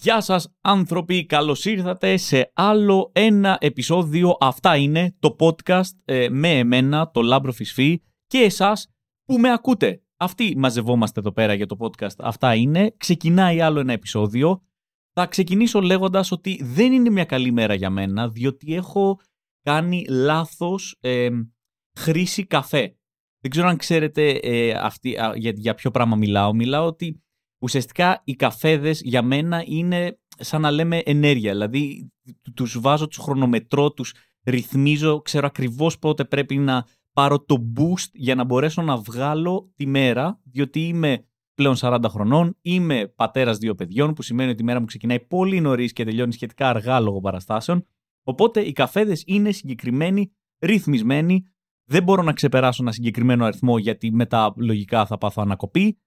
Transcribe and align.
Γεια 0.00 0.20
σας 0.20 0.54
άνθρωποι, 0.60 1.26
καλώς 1.26 1.64
ήρθατε 1.64 2.16
σε 2.16 2.50
άλλο 2.54 3.10
ένα 3.14 3.56
επεισόδιο. 3.60 4.36
Αυτά 4.40 4.76
είναι 4.76 5.16
το 5.18 5.36
podcast 5.38 5.90
ε, 6.04 6.28
με 6.28 6.58
εμένα, 6.58 7.10
το 7.10 7.22
Λάμπρο 7.22 7.52
Φισφή 7.52 8.02
και 8.26 8.38
εσάς 8.38 8.88
που 9.24 9.38
με 9.38 9.52
ακούτε. 9.52 10.02
Αυτοί 10.16 10.54
μαζευόμαστε 10.56 11.20
εδώ 11.20 11.32
πέρα 11.32 11.54
για 11.54 11.66
το 11.66 11.76
podcast. 11.80 12.16
Αυτά 12.18 12.54
είναι. 12.54 12.94
Ξεκινάει 12.96 13.60
άλλο 13.60 13.80
ένα 13.80 13.92
επεισόδιο. 13.92 14.62
Θα 15.12 15.26
ξεκινήσω 15.26 15.80
λέγοντας 15.80 16.32
ότι 16.32 16.60
δεν 16.62 16.92
είναι 16.92 17.10
μια 17.10 17.24
καλή 17.24 17.52
μέρα 17.52 17.74
για 17.74 17.90
μένα, 17.90 18.28
διότι 18.28 18.74
έχω 18.74 19.20
κάνει 19.62 20.04
λάθος 20.08 20.96
ε, 21.00 21.28
χρήση 21.98 22.46
καφέ. 22.46 22.96
Δεν 23.40 23.50
ξέρω 23.50 23.68
αν 23.68 23.76
ξέρετε 23.76 24.30
ε, 24.30 24.70
αυτή, 24.70 25.16
για, 25.34 25.52
για 25.54 25.74
ποιο 25.74 25.90
πράγμα 25.90 26.16
μιλάω. 26.16 26.54
Μιλάω 26.54 26.86
ότι 26.86 27.22
ουσιαστικά 27.58 28.20
οι 28.24 28.34
καφέδες 28.34 29.00
για 29.00 29.22
μένα 29.22 29.62
είναι 29.66 30.18
σαν 30.38 30.60
να 30.60 30.70
λέμε 30.70 30.98
ενέργεια. 31.04 31.52
Δηλαδή 31.52 32.12
τους 32.54 32.80
βάζω, 32.80 33.06
τους 33.06 33.18
χρονομετρώ, 33.18 33.92
τους 33.92 34.14
ρυθμίζω, 34.44 35.22
ξέρω 35.22 35.46
ακριβώς 35.46 35.98
πότε 35.98 36.24
πρέπει 36.24 36.56
να 36.56 36.86
πάρω 37.12 37.44
το 37.44 37.72
boost 37.76 38.08
για 38.12 38.34
να 38.34 38.44
μπορέσω 38.44 38.82
να 38.82 38.96
βγάλω 38.96 39.72
τη 39.76 39.86
μέρα, 39.86 40.40
διότι 40.44 40.80
είμαι 40.80 41.24
πλέον 41.54 41.74
40 41.78 42.04
χρονών, 42.08 42.56
είμαι 42.60 43.12
πατέρας 43.16 43.58
δύο 43.58 43.74
παιδιών, 43.74 44.12
που 44.12 44.22
σημαίνει 44.22 44.50
ότι 44.50 44.62
η 44.62 44.64
μέρα 44.64 44.80
μου 44.80 44.86
ξεκινάει 44.86 45.20
πολύ 45.20 45.60
νωρίς 45.60 45.92
και 45.92 46.04
τελειώνει 46.04 46.32
σχετικά 46.32 46.68
αργά 46.68 47.00
λόγω 47.00 47.20
παραστάσεων. 47.20 47.86
Οπότε 48.22 48.60
οι 48.60 48.72
καφέδες 48.72 49.22
είναι 49.26 49.52
συγκεκριμένοι, 49.52 50.32
ρυθμισμένοι, 50.58 51.44
δεν 51.84 52.02
μπορώ 52.02 52.22
να 52.22 52.32
ξεπεράσω 52.32 52.82
ένα 52.82 52.92
συγκεκριμένο 52.92 53.44
αριθμό 53.44 53.78
γιατί 53.78 54.12
μετά 54.12 54.54
λογικά 54.56 55.06
θα 55.06 55.18
πάθω 55.18 55.42
ανακοπή 55.42 55.98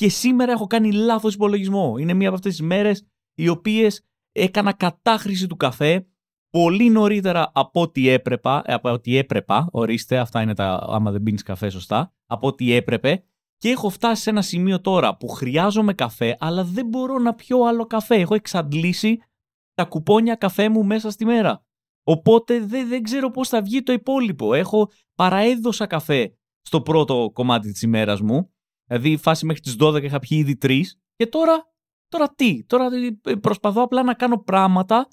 και 0.00 0.08
σήμερα 0.08 0.52
έχω 0.52 0.66
κάνει 0.66 0.92
λάθος 0.92 1.34
υπολογισμό. 1.34 1.94
Είναι 1.98 2.14
μία 2.14 2.26
από 2.26 2.36
αυτές 2.36 2.56
τις 2.56 2.66
μέρες 2.66 3.06
οι 3.34 3.48
οποίες 3.48 4.02
έκανα 4.32 4.72
κατάχρηση 4.72 5.46
του 5.46 5.56
καφέ 5.56 6.06
πολύ 6.50 6.90
νωρίτερα 6.90 7.50
από 7.54 7.80
ό,τι 7.80 8.08
έπρεπα, 8.08 8.62
ε, 8.64 8.72
από 8.72 8.92
ό,τι 8.92 9.16
έπρεπα, 9.16 9.68
ορίστε, 9.72 10.18
αυτά 10.18 10.42
είναι 10.42 10.54
τα 10.54 10.86
άμα 10.88 11.10
δεν 11.10 11.22
πίνεις 11.22 11.42
καφέ 11.42 11.68
σωστά, 11.68 12.14
από 12.26 12.46
ό,τι 12.46 12.72
έπρεπε 12.72 13.24
και 13.56 13.68
έχω 13.68 13.88
φτάσει 13.88 14.22
σε 14.22 14.30
ένα 14.30 14.42
σημείο 14.42 14.80
τώρα 14.80 15.16
που 15.16 15.28
χρειάζομαι 15.28 15.94
καφέ 15.94 16.36
αλλά 16.40 16.64
δεν 16.64 16.86
μπορώ 16.86 17.18
να 17.18 17.34
πιω 17.34 17.62
άλλο 17.62 17.86
καφέ. 17.86 18.14
Έχω 18.14 18.34
εξαντλήσει 18.34 19.18
τα 19.74 19.84
κουπόνια 19.84 20.34
καφέ 20.34 20.68
μου 20.68 20.84
μέσα 20.84 21.10
στη 21.10 21.24
μέρα. 21.24 21.64
Οπότε 22.02 22.60
δεν, 22.60 22.88
δεν 22.88 23.02
ξέρω 23.02 23.30
πώς 23.30 23.48
θα 23.48 23.62
βγει 23.62 23.82
το 23.82 23.92
υπόλοιπο. 23.92 24.54
Έχω 24.54 24.90
παραέδωσα 25.14 25.86
καφέ 25.86 26.34
στο 26.60 26.82
πρώτο 26.82 27.30
κομμάτι 27.32 27.72
της 27.72 27.82
ημέρας 27.82 28.20
μου 28.20 28.50
Δηλαδή, 28.90 29.10
η 29.10 29.16
φάση 29.16 29.46
μέχρι 29.46 29.62
τις 29.62 29.76
12 29.80 30.02
είχα 30.02 30.18
πιει 30.18 30.38
ήδη 30.40 30.56
τρεις. 30.56 31.00
Και 31.16 31.26
τώρα, 31.26 31.72
τώρα 32.08 32.34
τι; 32.34 32.64
Τώρα 32.64 32.88
ε, 33.24 33.34
προσπαθώ 33.34 33.82
απλά 33.82 34.02
να 34.02 34.14
κάνω 34.14 34.38
πράγματα 34.38 35.08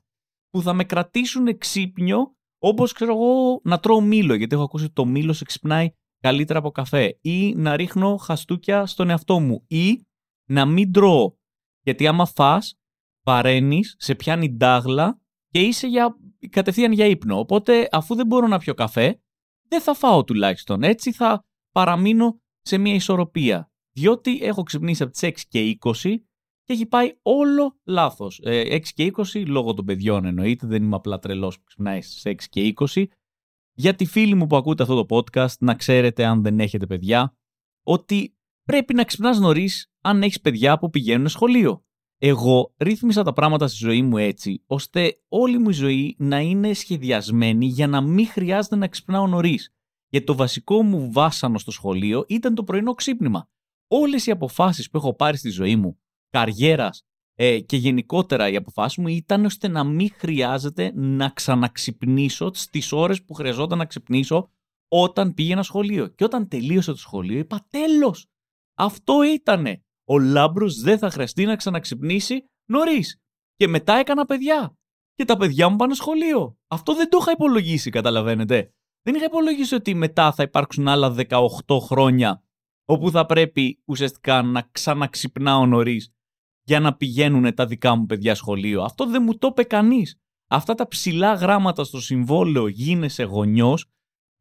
που 0.49 0.61
θα 0.61 0.73
με 0.73 0.83
κρατήσουν 0.83 1.57
ξύπνιο, 1.57 2.35
όπως 2.57 2.91
ξέρω 2.91 3.13
εγώ 3.13 3.61
να 3.63 3.79
τρώω 3.79 4.01
μήλο. 4.01 4.33
Γιατί 4.33 4.55
έχω 4.55 4.63
ακούσει 4.63 4.83
ότι 4.83 4.93
το 4.93 5.05
μήλο 5.05 5.33
σε 5.33 5.43
ξυπνάει 5.43 5.89
καλύτερα 6.19 6.59
από 6.59 6.71
καφέ. 6.71 7.17
Ή 7.21 7.55
να 7.55 7.75
ρίχνω 7.75 8.17
χαστούκια 8.17 8.85
στον 8.85 9.09
εαυτό 9.09 9.39
μου. 9.39 9.63
Ή 9.67 10.05
να 10.49 10.65
μην 10.65 10.91
τρώω. 10.91 11.35
Γιατί 11.81 12.07
άμα 12.07 12.25
φά, 12.25 12.57
παρένει, 13.23 13.83
σε 13.97 14.15
πιάνει 14.15 14.49
ντάγλα 14.49 15.19
και 15.49 15.61
είσαι 15.61 15.87
για, 15.87 16.17
κατευθείαν 16.49 16.91
για 16.91 17.05
ύπνο. 17.05 17.39
Οπότε, 17.39 17.87
αφού 17.91 18.15
δεν 18.15 18.25
μπορώ 18.27 18.47
να 18.47 18.57
πιω 18.57 18.73
καφέ, 18.73 19.21
δεν 19.67 19.81
θα 19.81 19.93
φάω 19.93 20.23
τουλάχιστον. 20.23 20.83
Έτσι 20.83 21.11
θα 21.11 21.45
παραμείνω 21.71 22.41
σε 22.67 22.77
μια 22.77 22.93
ισορροπία. 22.93 23.71
Διότι 23.91 24.39
έχω 24.41 24.63
ξυπνήσει 24.63 25.03
από 25.03 25.11
τις 25.11 25.21
6 25.21 25.31
και 25.47 25.77
20 25.81 25.93
και 26.63 26.73
έχει 26.73 26.85
πάει 26.85 27.17
όλο 27.21 27.79
λάθος. 27.83 28.41
6 28.43 28.47
ε, 28.47 28.79
και 28.79 29.13
20 29.15 29.45
λόγω 29.47 29.73
των 29.73 29.85
παιδιών 29.85 30.25
εννοείται, 30.25 30.67
δεν 30.67 30.83
είμαι 30.83 30.95
απλά 30.95 31.19
τρελός 31.19 31.57
που 31.57 31.63
ξυπνάει 31.63 32.01
στις 32.01 32.21
6 32.25 32.33
και 32.49 32.73
20. 32.75 33.05
Για 33.73 33.95
τη 33.95 34.05
φίλη 34.05 34.35
μου 34.35 34.47
που 34.47 34.55
ακούτε 34.55 34.83
αυτό 34.83 35.05
το 35.05 35.15
podcast, 35.15 35.57
να 35.59 35.75
ξέρετε 35.75 36.25
αν 36.25 36.41
δεν 36.41 36.59
έχετε 36.59 36.85
παιδιά, 36.85 37.37
ότι 37.83 38.37
πρέπει 38.63 38.93
να 38.93 39.03
ξυπνάς 39.03 39.39
νωρίς 39.39 39.91
αν 40.01 40.23
έχεις 40.23 40.41
παιδιά 40.41 40.77
που 40.77 40.89
πηγαίνουν 40.89 41.27
σχολείο. 41.27 41.85
Εγώ 42.17 42.73
ρύθμισα 42.77 43.23
τα 43.23 43.33
πράγματα 43.33 43.67
στη 43.67 43.77
ζωή 43.77 44.01
μου 44.01 44.17
έτσι, 44.17 44.63
ώστε 44.65 45.21
όλη 45.27 45.57
μου 45.57 45.69
η 45.69 45.73
ζωή 45.73 46.15
να 46.19 46.39
είναι 46.39 46.73
σχεδιασμένη 46.73 47.65
για 47.65 47.87
να 47.87 48.01
μην 48.01 48.27
χρειάζεται 48.27 48.75
να 48.75 48.87
ξυπνάω 48.87 49.27
νωρίς. 49.27 49.76
Γιατί 50.09 50.25
το 50.25 50.35
βασικό 50.35 50.83
μου 50.83 51.11
βάσανο 51.11 51.57
στο 51.57 51.71
σχολείο 51.71 52.25
ήταν 52.27 52.55
το 52.55 52.63
πρωινό 52.63 52.93
ξύπνημα. 52.93 53.49
Όλες 53.87 54.25
οι 54.25 54.31
αποφάσεις 54.31 54.89
που 54.89 54.97
έχω 54.97 55.13
πάρει 55.13 55.37
στη 55.37 55.49
ζωή 55.49 55.75
μου, 55.75 55.99
καριέρας 56.29 57.07
ε, 57.39 57.59
και 57.59 57.77
γενικότερα 57.77 58.49
οι 58.49 58.55
αποφάσεις 58.55 58.97
μου 58.97 59.07
ήταν 59.07 59.45
ώστε 59.45 59.67
να 59.67 59.83
μην 59.83 60.09
χρειάζεται 60.13 60.91
να 60.95 61.29
ξαναξυπνήσω 61.29 62.51
στις 62.53 62.91
ώρες 62.91 63.23
που 63.23 63.33
χρειαζόταν 63.33 63.77
να 63.77 63.85
ξυπνήσω 63.85 64.51
όταν 64.87 65.33
πήγαινα 65.33 65.63
σχολείο. 65.63 66.07
Και 66.07 66.23
όταν 66.23 66.47
τελείωσε 66.47 66.91
το 66.91 66.97
σχολείο 66.97 67.37
είπα 67.37 67.65
τέλος. 67.69 68.25
Αυτό 68.77 69.23
ήτανε. 69.23 69.81
Ο 70.09 70.19
Λάμπρος 70.19 70.79
δεν 70.79 70.97
θα 70.97 71.09
χρειαστεί 71.09 71.45
να 71.45 71.55
ξαναξυπνήσει 71.55 72.49
νωρίς. 72.71 73.21
Και 73.55 73.67
μετά 73.67 73.93
έκανα 73.93 74.25
παιδιά. 74.25 74.77
Και 75.13 75.25
τα 75.25 75.37
παιδιά 75.37 75.69
μου 75.69 75.75
πάνε 75.75 75.93
σχολείο. 75.93 76.57
Αυτό 76.67 76.95
δεν 76.95 77.09
το 77.09 77.17
είχα 77.21 77.31
υπολογίσει, 77.31 77.89
καταλαβαίνετε 77.89 78.73
δεν 79.07 79.15
είχα 79.15 79.25
υπολογίσει 79.25 79.75
ότι 79.75 79.93
μετά 79.93 80.31
θα 80.31 80.43
υπάρξουν 80.43 80.87
άλλα 80.87 81.15
18 81.29 81.79
χρόνια 81.79 82.43
όπου 82.85 83.11
θα 83.11 83.25
πρέπει 83.25 83.81
ουσιαστικά 83.85 84.41
να 84.41 84.69
ξαναξυπνάω 84.71 85.65
νωρίς 85.65 86.13
για 86.63 86.79
να 86.79 86.95
πηγαίνουν 86.95 87.53
τα 87.53 87.65
δικά 87.65 87.95
μου 87.95 88.05
παιδιά 88.05 88.35
σχολείο. 88.35 88.81
Αυτό 88.81 89.05
δεν 89.05 89.23
μου 89.23 89.37
το 89.37 89.47
είπε 89.47 89.63
κανείς. 89.63 90.19
Αυτά 90.47 90.75
τα 90.75 90.87
ψηλά 90.87 91.33
γράμματα 91.33 91.83
στο 91.83 92.01
συμβόλαιο 92.01 92.67
γίνεσαι 92.67 93.23
γονιός, 93.23 93.85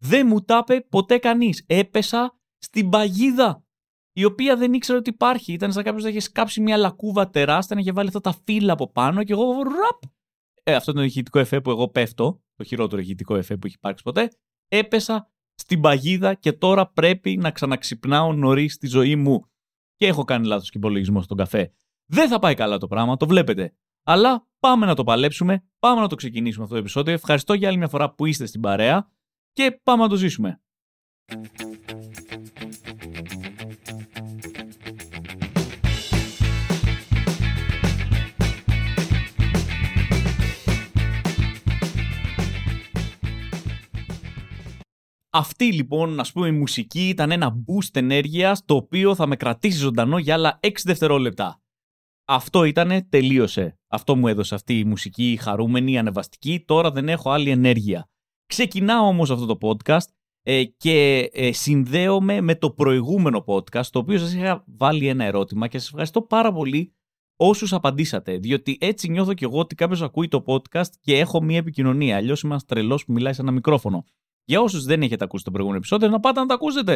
δεν 0.02 0.26
μου 0.26 0.40
τα 0.40 0.64
είπε 0.68 0.86
ποτέ 0.88 1.18
κανείς. 1.18 1.64
Έπεσα 1.66 2.38
στην 2.58 2.88
παγίδα, 2.88 3.64
η 4.12 4.24
οποία 4.24 4.56
δεν 4.56 4.72
ήξερα 4.72 4.98
ότι 4.98 5.10
υπάρχει. 5.10 5.52
Ήταν 5.52 5.72
σαν 5.72 5.82
κάποιος 5.82 6.02
να 6.02 6.08
είχε 6.08 6.20
σκάψει 6.20 6.60
μια 6.60 6.76
λακκούβα 6.76 7.30
τεράστια, 7.30 7.74
να 7.74 7.80
είχε 7.80 7.92
βάλει 7.92 8.08
αυτά 8.08 8.20
τα 8.20 8.34
φύλλα 8.44 8.72
από 8.72 8.92
πάνω 8.92 9.24
και 9.24 9.32
εγώ 9.32 9.52
ραπ. 9.62 10.02
Ε, 10.62 10.74
αυτό 10.74 10.90
είναι 10.90 11.00
το 11.00 11.06
ηχητικό 11.06 11.38
εφέ 11.38 11.60
που 11.60 11.70
εγώ 11.70 11.88
πέφτω. 11.88 12.40
Το 12.56 12.64
χειρότερο 12.64 13.02
ηχητικό 13.02 13.36
εφέ 13.36 13.56
που 13.56 13.66
έχει 13.66 13.74
υπάρξει 13.74 14.02
ποτέ 14.02 14.30
έπεσα 14.68 15.30
στην 15.54 15.80
παγίδα 15.80 16.34
και 16.34 16.52
τώρα 16.52 16.86
πρέπει 16.86 17.36
να 17.36 17.50
ξαναξυπνάω 17.50 18.32
νωρίς 18.32 18.72
στη 18.72 18.86
ζωή 18.86 19.16
μου. 19.16 19.50
Και 19.96 20.06
έχω 20.06 20.24
κάνει 20.24 20.46
λάθος 20.46 20.70
και 20.70 20.78
υπολογισμό 20.78 21.22
στον 21.22 21.36
καφέ. 21.36 21.72
Δεν 22.06 22.28
θα 22.28 22.38
πάει 22.38 22.54
καλά 22.54 22.78
το 22.78 22.86
πράγμα, 22.86 23.16
το 23.16 23.26
βλέπετε. 23.26 23.74
Αλλά 24.02 24.48
πάμε 24.58 24.86
να 24.86 24.94
το 24.94 25.04
παλέψουμε, 25.04 25.64
πάμε 25.78 26.00
να 26.00 26.08
το 26.08 26.14
ξεκινήσουμε 26.14 26.62
αυτό 26.62 26.74
το 26.74 26.80
επεισόδιο. 26.80 27.12
Ευχαριστώ 27.12 27.54
για 27.54 27.68
άλλη 27.68 27.78
μια 27.78 27.88
φορά 27.88 28.14
που 28.14 28.26
είστε 28.26 28.46
στην 28.46 28.60
παρέα 28.60 29.10
και 29.52 29.80
πάμε 29.82 30.02
να 30.02 30.08
το 30.08 30.16
ζήσουμε. 30.16 30.60
Αυτή 45.38 45.72
λοιπόν, 45.72 46.20
ας 46.20 46.32
πούμε, 46.32 46.48
η 46.48 46.52
μουσική 46.52 47.08
ήταν 47.08 47.30
ένα 47.30 47.56
boost 47.66 47.90
ενέργειας 47.92 48.64
το 48.64 48.74
οποίο 48.74 49.14
θα 49.14 49.26
με 49.26 49.36
κρατήσει 49.36 49.78
ζωντανό 49.78 50.18
για 50.18 50.34
άλλα 50.34 50.58
6 50.62 50.70
δευτερόλεπτα. 50.84 51.62
Αυτό 52.26 52.64
ήτανε, 52.64 53.02
τελείωσε. 53.02 53.78
Αυτό 53.88 54.16
μου 54.16 54.28
έδωσε 54.28 54.54
αυτή 54.54 54.78
η 54.78 54.84
μουσική 54.84 55.38
χαρούμενη, 55.40 55.98
ανεβαστική. 55.98 56.64
Τώρα 56.66 56.90
δεν 56.90 57.08
έχω 57.08 57.30
άλλη 57.30 57.50
ενέργεια. 57.50 58.08
Ξεκινάω 58.46 59.06
όμως 59.06 59.30
αυτό 59.30 59.46
το 59.46 59.58
podcast 59.60 60.06
ε, 60.42 60.64
και 60.64 61.28
ε, 61.32 61.52
συνδέομαι 61.52 62.40
με 62.40 62.54
το 62.54 62.70
προηγούμενο 62.70 63.44
podcast, 63.46 63.86
το 63.86 63.98
οποίο 63.98 64.18
σας 64.18 64.34
είχα 64.34 64.64
βάλει 64.66 65.08
ένα 65.08 65.24
ερώτημα 65.24 65.68
και 65.68 65.78
σας 65.78 65.88
ευχαριστώ 65.88 66.22
πάρα 66.22 66.52
πολύ 66.52 66.94
όσους 67.36 67.72
απαντήσατε, 67.72 68.38
διότι 68.38 68.78
έτσι 68.80 69.08
νιώθω 69.08 69.34
κι 69.34 69.44
εγώ 69.44 69.58
ότι 69.58 69.74
κάποιος 69.74 70.02
ακούει 70.02 70.28
το 70.28 70.44
podcast 70.46 70.90
και 71.00 71.18
έχω 71.18 71.42
μία 71.42 71.58
επικοινωνία. 71.58 72.16
Αλλιώς 72.16 72.40
είμαι 72.40 72.52
ένας 72.52 72.64
τρελός 72.64 73.04
που 73.04 73.12
μιλάει 73.12 73.32
σε 73.32 73.42
ένα 73.42 73.50
μικρόφωνο. 73.50 74.04
Για 74.48 74.60
όσους 74.60 74.84
δεν 74.84 75.02
έχετε 75.02 75.24
ακούσει 75.24 75.44
το 75.44 75.50
προηγούμενο 75.50 75.80
επεισόδιο, 75.80 76.08
να 76.08 76.20
πάτε 76.20 76.40
να 76.40 76.46
το 76.46 76.54
ακούσετε. 76.54 76.92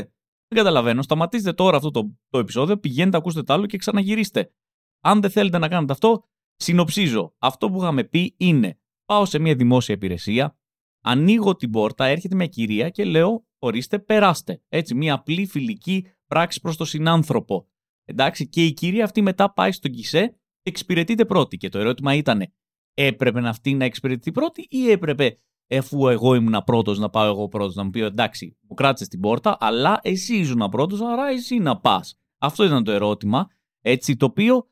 Δεν 0.48 0.58
καταλαβαίνω. 0.58 1.02
Σταματήστε 1.02 1.52
τώρα 1.52 1.76
αυτό 1.76 1.90
το, 1.90 2.16
το 2.28 2.38
επεισόδιο, 2.38 2.78
πηγαίνετε, 2.78 3.16
ακούστε 3.16 3.42
το 3.42 3.52
άλλο 3.52 3.66
και 3.66 3.76
ξαναγυρίστε. 3.76 4.52
Αν 5.00 5.20
δεν 5.20 5.30
θέλετε 5.30 5.58
να 5.58 5.68
κάνετε 5.68 5.92
αυτό, 5.92 6.28
συνοψίζω. 6.56 7.34
Αυτό 7.38 7.70
που 7.70 7.80
είχαμε 7.82 8.04
πει 8.04 8.34
είναι: 8.36 8.78
Πάω 9.04 9.24
σε 9.24 9.38
μια 9.38 9.54
δημόσια 9.54 9.94
υπηρεσία, 9.94 10.58
ανοίγω 11.00 11.56
την 11.56 11.70
πόρτα, 11.70 12.04
έρχεται 12.04 12.34
μια 12.34 12.46
κυρία 12.46 12.88
και 12.88 13.04
λέω: 13.04 13.46
Ορίστε, 13.58 13.98
περάστε. 13.98 14.62
Έτσι, 14.68 14.94
μια 14.94 15.14
απλή 15.14 15.46
φιλική 15.46 16.06
πράξη 16.26 16.60
προς 16.60 16.76
τον 16.76 16.86
συνάνθρωπο. 16.86 17.68
Εντάξει, 18.04 18.48
και 18.48 18.64
η 18.64 18.72
κυρία 18.72 19.04
αυτή 19.04 19.22
μετά 19.22 19.52
πάει 19.52 19.72
στον 19.72 19.90
κισέ 19.90 20.26
και 20.28 20.70
εξυπηρετείται 20.70 21.24
πρώτη. 21.24 21.56
Και 21.56 21.68
το 21.68 21.78
ερώτημα 21.78 22.14
ήταν: 22.14 22.52
Έπρεπε 22.94 23.48
αυτή 23.48 23.74
να 23.74 23.84
εξυπηρετεί 23.84 24.32
πρώτη 24.32 24.66
ή 24.70 24.90
έπρεπε 24.90 25.38
εφού 25.72 26.08
εγώ 26.08 26.34
ήμουν 26.34 26.62
πρώτος 26.64 26.98
να 26.98 27.10
πάω 27.10 27.26
εγώ 27.26 27.48
πρώτος, 27.48 27.74
να 27.74 27.84
μου 27.84 27.90
πει 27.90 28.00
εντάξει, 28.00 28.56
μου 28.68 28.74
κράτησες 28.74 29.08
την 29.08 29.20
πόρτα, 29.20 29.56
αλλά 29.60 30.00
εσύ 30.02 30.36
ήσουν 30.36 30.68
πρώτος, 30.70 31.00
άρα 31.00 31.28
εσύ 31.28 31.58
να 31.58 31.80
πας. 31.80 32.18
Αυτό 32.38 32.64
ήταν 32.64 32.84
το 32.84 32.90
ερώτημα. 32.90 33.46
Έτσι, 33.80 34.16
το 34.16 34.26
οποίο 34.26 34.68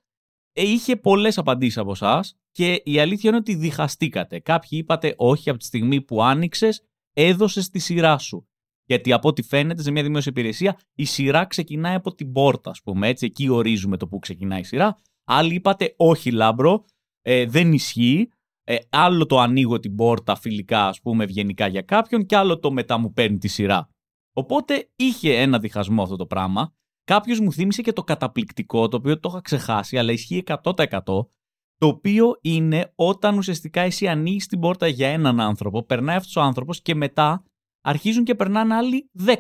ε, 0.53 0.63
είχε 0.63 0.97
πολλές 0.97 1.39
απαντήσεις 1.39 1.79
από 1.79 1.91
εσάς 1.91 2.39
και 2.53 2.83
η 2.85 2.99
αλήθεια 2.99 3.31
είναι 3.31 3.39
ότι 3.39 3.55
διχαστήκατε. 3.55 4.39
Κάποιοι 4.39 4.69
είπατε 4.71 5.15
όχι 5.17 5.51
από 5.51 5.59
τη 5.59 5.65
στιγμή 5.65 6.01
που 6.01 6.23
άνοιξες, 6.23 6.83
έδωσες 7.13 7.69
τη 7.69 7.79
σειρά 7.79 8.19
σου. 8.19 8.49
Γιατί 8.85 9.13
από 9.13 9.29
ό,τι 9.29 9.43
φαίνεται 9.43 9.83
σε 9.83 9.91
μια 9.91 10.03
δημόσια 10.03 10.33
υπηρεσία 10.37 10.79
η 10.95 11.05
σειρά 11.05 11.45
ξεκινάει 11.45 11.95
από 11.95 12.15
την 12.15 12.33
πόρτα, 12.33 12.71
ας 12.71 12.83
πούμε. 12.83 13.09
Έτσι, 13.09 13.27
εκεί 13.27 13.49
ορίζουμε 13.49 13.97
το 13.97 14.09
που 14.09 14.19
ξεκινάει 14.19 14.61
η 14.61 14.65
σειρά. 14.65 14.99
Άλλοι 15.25 15.55
είπατε 15.55 15.95
όχι, 15.97 16.31
λάμπρο, 16.31 16.85
ε, 17.23 17.47
δεν 17.47 17.73
ισχύει. 17.73 18.29
Ε, 18.71 18.79
άλλο 18.91 19.27
το 19.27 19.39
ανοίγω 19.39 19.79
την 19.79 19.95
πόρτα 19.95 20.37
φιλικά, 20.37 20.87
ας 20.87 21.01
πούμε, 21.01 21.25
ευγενικά 21.25 21.67
για 21.67 21.83
κάποιον, 21.83 22.27
και 22.27 22.37
άλλο 22.37 22.59
το 22.59 22.73
μετά 22.73 22.99
μου 22.99 23.13
παίρνει 23.13 23.39
τη 23.39 23.49
σειρά. 23.49 23.89
Οπότε 24.33 24.91
είχε 24.97 25.41
ένα 25.41 25.59
διχασμό 25.59 26.03
αυτό 26.03 26.17
το 26.17 26.27
πράγμα. 26.27 26.75
Κάποιος 27.05 27.41
μου 27.41 27.53
θύμισε 27.53 27.83
και 27.83 27.93
το 27.93 28.03
καταπληκτικό, 28.03 28.89
το 28.89 28.97
οποίο 28.97 29.21
το 29.21 29.29
είχα 29.33 29.41
ξεχάσει, 29.41 29.99
αλλά 29.99 30.13
ισχύει 30.13 30.43
100%. 30.47 31.03
Το 31.77 31.87
οποίο 31.87 32.39
είναι 32.41 32.93
όταν 32.95 33.39
ουσιαστικά 33.39 33.81
εσύ 33.81 34.07
ανοίγεις 34.07 34.47
την 34.47 34.61
πόρτα 34.61 34.87
για 34.87 35.09
έναν 35.09 35.41
άνθρωπο, 35.41 35.83
περνάει 35.83 36.17
αυτός 36.17 36.37
ο 36.37 36.41
άνθρωπος 36.41 36.83
και 36.83 36.95
μετά 36.95 37.45
αρχίζουν 37.81 38.25
και 38.25 38.35
περνάνε 38.35 38.75
άλλοι 38.75 39.11
10. 39.27 39.35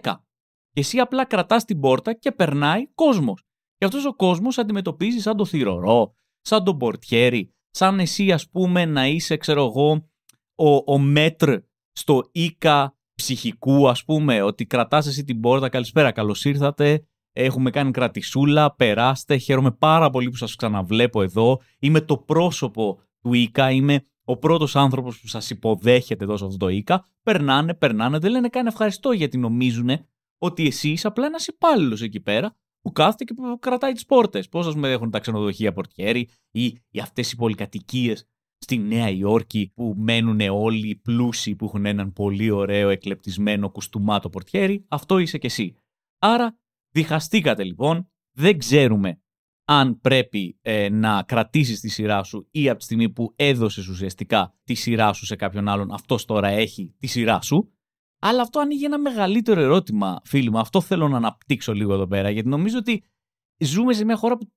Και 0.71 0.81
εσύ 0.81 0.99
απλά 0.99 1.25
κρατάς 1.25 1.65
την 1.65 1.81
πόρτα 1.81 2.13
και 2.13 2.33
περνάει 2.33 2.93
κόσμος. 2.95 3.45
Και 3.77 3.85
αυτός 3.85 4.05
ο 4.05 4.15
κόσμος 4.15 4.59
αντιμετωπίζει 4.59 5.21
σαν 5.21 5.37
το 5.37 5.45
θηρορό, 5.45 6.13
σαν 6.41 6.65
τον 6.65 6.77
πορτιέρι, 6.77 7.53
σαν 7.79 8.01
εσύ 8.01 8.33
ας 8.33 8.49
πούμε 8.49 8.85
να 8.85 9.07
είσαι, 9.07 9.37
ξέρω 9.37 9.65
εγώ, 9.65 10.09
ο, 10.55 10.93
ο 10.93 10.99
μέτρ 10.99 11.57
στο 11.93 12.29
ίκα 12.33 12.97
ψυχικού, 13.15 13.89
ας 13.89 14.05
πούμε, 14.05 14.43
ότι 14.43 14.67
κρατάς 14.67 15.07
εσύ 15.07 15.25
την 15.25 15.41
πόρτα. 15.41 15.69
Καλησπέρα, 15.69 16.13
καλώς 16.13 16.45
ήρθατε. 16.45 17.07
Έχουμε 17.33 17.71
κάνει 17.71 17.91
κρατησούλα, 17.91 18.75
περάστε. 18.75 19.37
Χαίρομαι 19.37 19.71
πάρα 19.71 20.11
πολύ 20.11 20.29
που 20.29 20.37
σας 20.37 20.55
ξαναβλέπω 20.55 21.23
εδώ. 21.23 21.61
Είμαι 21.79 22.01
το 22.01 22.17
πρόσωπο 22.17 23.01
του 23.21 23.33
ΙΚΑ. 23.33 23.71
Είμαι 23.71 24.05
ο 24.25 24.37
πρώτος 24.37 24.77
άνθρωπος 24.77 25.21
που 25.21 25.29
σας 25.29 25.51
υποδέχεται 25.51 26.25
εδώ 26.25 26.37
σε 26.37 26.45
αυτό 26.45 26.57
το 26.57 26.69
ΙΚΑ. 26.69 27.07
Περνάνε, 27.23 27.75
περνάνε, 27.75 28.19
δεν 28.19 28.31
λένε 28.31 28.49
καν 28.49 28.67
ευχαριστώ 28.67 29.13
γιατί 29.13 29.39
νομίζουν 29.39 29.91
ότι 30.39 30.67
εσύ 30.67 30.91
είσαι 30.91 31.07
απλά 31.07 31.27
ένας 31.27 31.47
υπάλληλος 31.47 32.03
εκεί 32.03 32.21
πέρα 32.21 32.57
που 32.81 32.93
κάθεται 32.93 33.25
και 33.25 33.35
που 33.35 33.59
κρατάει 33.59 33.93
τις 33.93 34.07
πόρτες. 34.07 34.49
Πώς 34.49 34.67
ας 34.67 34.75
πούμε 34.75 34.91
έχουν 34.91 35.11
τα 35.11 35.21
ξενοδοχεία 35.21 35.73
πορτιέρι 35.73 36.29
ή, 36.51 36.65
ή 36.65 37.01
αυτές 37.03 37.33
οι 37.33 37.37
πολυκατοικίες 37.37 38.29
στη 38.59 38.79
Νέα 38.79 39.11
Υόρκη 39.11 39.73
που 39.75 39.95
μένουν 39.97 40.41
όλοι 40.41 40.89
οι 40.89 40.97
πλούσιοι 40.97 41.57
που 41.57 41.65
έχουν 41.65 41.87
έναν 41.87 42.13
πολύ 42.13 42.51
ωραίο 42.51 42.89
εκλεπτισμένο 42.89 43.71
κουστούμάτο 43.71 44.31
πορτιέρι. 44.31 44.85
Αυτό 44.89 45.19
είσαι 45.19 45.39
κι 45.39 45.47
εσύ. 45.47 45.75
Άρα 46.19 46.59
διχαστήκατε 46.91 47.65
λοιπόν. 47.65 48.11
Δεν 48.37 48.59
ξέρουμε 48.59 49.21
αν 49.65 50.01
πρέπει 50.01 50.59
ε, 50.63 50.89
να 50.89 51.23
κρατήσεις 51.23 51.81
τη 51.81 51.89
σειρά 51.89 52.23
σου 52.23 52.49
ή 52.51 52.69
από 52.69 52.79
τη 52.79 52.85
στιγμή 52.85 53.11
που 53.11 53.33
έδωσες 53.37 53.89
ουσιαστικά 53.89 54.55
τη 54.65 54.75
σειρά 54.75 55.13
σου 55.13 55.27
σε 55.27 55.37
κάποιον 55.37 55.69
άλλον, 55.69 55.93
αυτός 55.93 56.25
τώρα 56.25 56.49
έχει 56.49 56.95
τη 56.99 57.07
σειρά 57.07 57.41
σου. 57.41 57.73
Αλλά 58.19 58.43
αυτό 58.43 58.61
ανοίγει 58.61 58.85
ένα 58.85 58.99
μεγαλύτερο 58.99 59.61
ερώτημα, 59.61 60.21
φίλοι 60.25 60.51
μου. 60.51 60.59
Αυτό 60.59 60.81
θέλω 60.81 61.09
να 61.09 61.17
αναπτύξω 61.17 61.73
λίγο 61.73 61.95
εδώ 61.95 62.07
πέρα, 62.07 62.31
γιατί 62.31 62.49
νομίζω 62.49 62.79
ότι 62.79 63.05
ζούμε 63.59 63.93
σε 63.93 64.05
μια 64.05 64.17
χώρα 64.17 64.37
που 64.37 64.53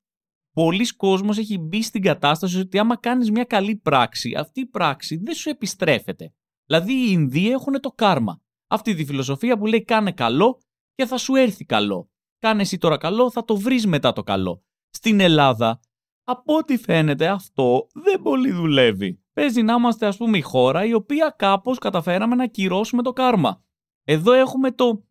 πολλοί 0.53 0.95
κόσμος 0.95 1.37
έχει 1.37 1.57
μπει 1.57 1.81
στην 1.81 2.01
κατάσταση 2.01 2.59
ότι 2.59 2.79
άμα 2.79 2.97
κάνεις 2.97 3.31
μια 3.31 3.43
καλή 3.43 3.75
πράξη, 3.75 4.35
αυτή 4.37 4.59
η 4.59 4.65
πράξη 4.65 5.15
δεν 5.15 5.33
σου 5.33 5.49
επιστρέφεται. 5.49 6.33
Δηλαδή 6.65 6.93
οι 6.93 7.07
Ινδοί 7.09 7.51
έχουν 7.51 7.79
το 7.79 7.89
κάρμα. 7.89 8.41
Αυτή 8.67 8.95
τη 8.95 9.05
φιλοσοφία 9.05 9.57
που 9.57 9.65
λέει 9.65 9.83
κάνε 9.83 10.11
καλό 10.11 10.61
και 10.93 11.05
θα 11.05 11.17
σου 11.17 11.35
έρθει 11.35 11.65
καλό. 11.65 12.09
Κάνε 12.39 12.61
εσύ 12.61 12.77
τώρα 12.77 12.97
καλό, 12.97 13.31
θα 13.31 13.43
το 13.43 13.57
βρεις 13.57 13.87
μετά 13.87 14.13
το 14.13 14.23
καλό. 14.23 14.63
Στην 14.89 15.19
Ελλάδα, 15.19 15.79
από 16.23 16.55
ό,τι 16.55 16.77
φαίνεται 16.77 17.27
αυτό 17.27 17.87
δεν 17.93 18.21
πολύ 18.21 18.51
δουλεύει. 18.51 19.20
Παίζει 19.33 19.61
να 19.61 19.73
είμαστε 19.73 20.05
ας 20.05 20.17
πούμε 20.17 20.37
η 20.37 20.41
χώρα 20.41 20.85
η 20.85 20.93
οποία 20.93 21.35
κάπως 21.37 21.77
καταφέραμε 21.77 22.35
να 22.35 22.47
κυρώσουμε 22.47 23.01
το 23.01 23.13
κάρμα. 23.13 23.63
Εδώ 24.03 24.31
έχουμε 24.31 24.71
το 24.71 25.05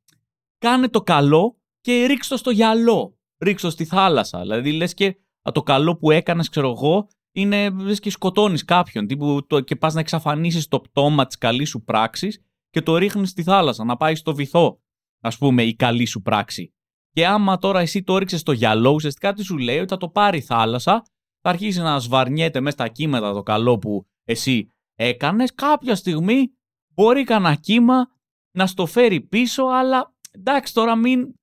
κάνε 0.58 0.88
το 0.88 1.00
καλό 1.00 1.60
και 1.80 2.04
ρίξω 2.06 2.36
στο 2.36 2.50
γυαλό. 2.50 3.18
Ρίξω 3.38 3.70
στη 3.70 3.84
θάλασσα. 3.84 4.40
Δηλαδή 4.40 4.72
λες 4.72 4.94
και 4.94 5.16
το 5.52 5.62
καλό 5.62 5.96
που 5.96 6.10
έκανες 6.10 6.48
ξέρω 6.48 6.70
εγώ 6.70 7.08
είναι 7.32 7.70
λες 7.70 8.00
και 8.00 8.10
σκοτώνεις 8.10 8.64
κάποιον 8.64 9.06
τύπου, 9.06 9.46
το, 9.46 9.60
και 9.60 9.76
πας 9.76 9.94
να 9.94 10.00
εξαφανίσεις 10.00 10.68
το 10.68 10.80
πτώμα 10.80 11.26
της 11.26 11.38
καλής 11.38 11.68
σου 11.68 11.82
πράξης 11.82 12.44
και 12.70 12.82
το 12.82 12.96
ρίχνεις 12.96 13.30
στη 13.30 13.42
θάλασσα 13.42 13.84
να 13.84 13.96
πάει 13.96 14.14
στο 14.14 14.34
βυθό 14.34 14.80
ας 15.20 15.38
πούμε 15.38 15.62
η 15.62 15.74
καλή 15.74 16.06
σου 16.06 16.22
πράξη. 16.22 16.74
Και 17.12 17.26
άμα 17.26 17.58
τώρα 17.58 17.80
εσύ 17.80 18.02
το 18.02 18.18
ρίξες 18.18 18.40
στο 18.40 18.52
γυαλό, 18.52 18.90
ουσιαστικά 18.90 19.32
τι 19.32 19.42
σου 19.42 19.58
λέει 19.58 19.78
ότι 19.78 19.88
θα 19.88 19.96
το 19.96 20.08
πάρει 20.08 20.38
η 20.38 20.40
θάλασσα, 20.40 21.02
θα 21.40 21.50
αρχίσει 21.50 21.80
να 21.80 21.98
σβαρνιέται 21.98 22.60
μέσα 22.60 22.76
στα 22.76 22.88
κύματα 22.88 23.32
το 23.32 23.42
καλό 23.42 23.78
που 23.78 24.06
εσύ 24.30 24.68
έκανες. 24.94 25.54
Κάποια 25.54 25.94
στιγμή 25.94 26.52
μπορεί 26.94 27.24
κανένα 27.24 27.54
κύμα 27.54 28.08
να 28.56 28.66
στο 28.66 28.86
φέρει 28.86 29.20
πίσω, 29.20 29.64
αλλά 29.64 30.14
εντάξει 30.30 30.74
τώρα 30.74 30.96
μην, 30.96 31.34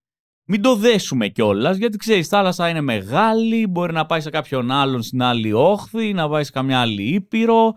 μην 0.48 0.62
το 0.62 0.76
δέσουμε 0.76 1.28
κιόλας, 1.28 1.78
γιατί 1.78 1.98
ξέρεις, 1.98 2.26
η 2.26 2.30
θάλασσα 2.30 2.70
είναι 2.70 2.82
μεγάλη, 2.82 3.68
μπορεί 3.68 3.94
να 3.94 4.06
πάει 4.06 4.22
σε 4.22 4.30
κάποιον 4.30 4.72
άλλον 4.72 5.02
στην 5.02 5.22
άλλη 5.22 5.54
όχθη, 5.54 6.14
να 6.14 6.30
πάει 6.30 6.44
σε 6.44 6.52
καμιά 6.52 6.82
άλλη 6.82 7.04
ήπειρο. 7.04 7.76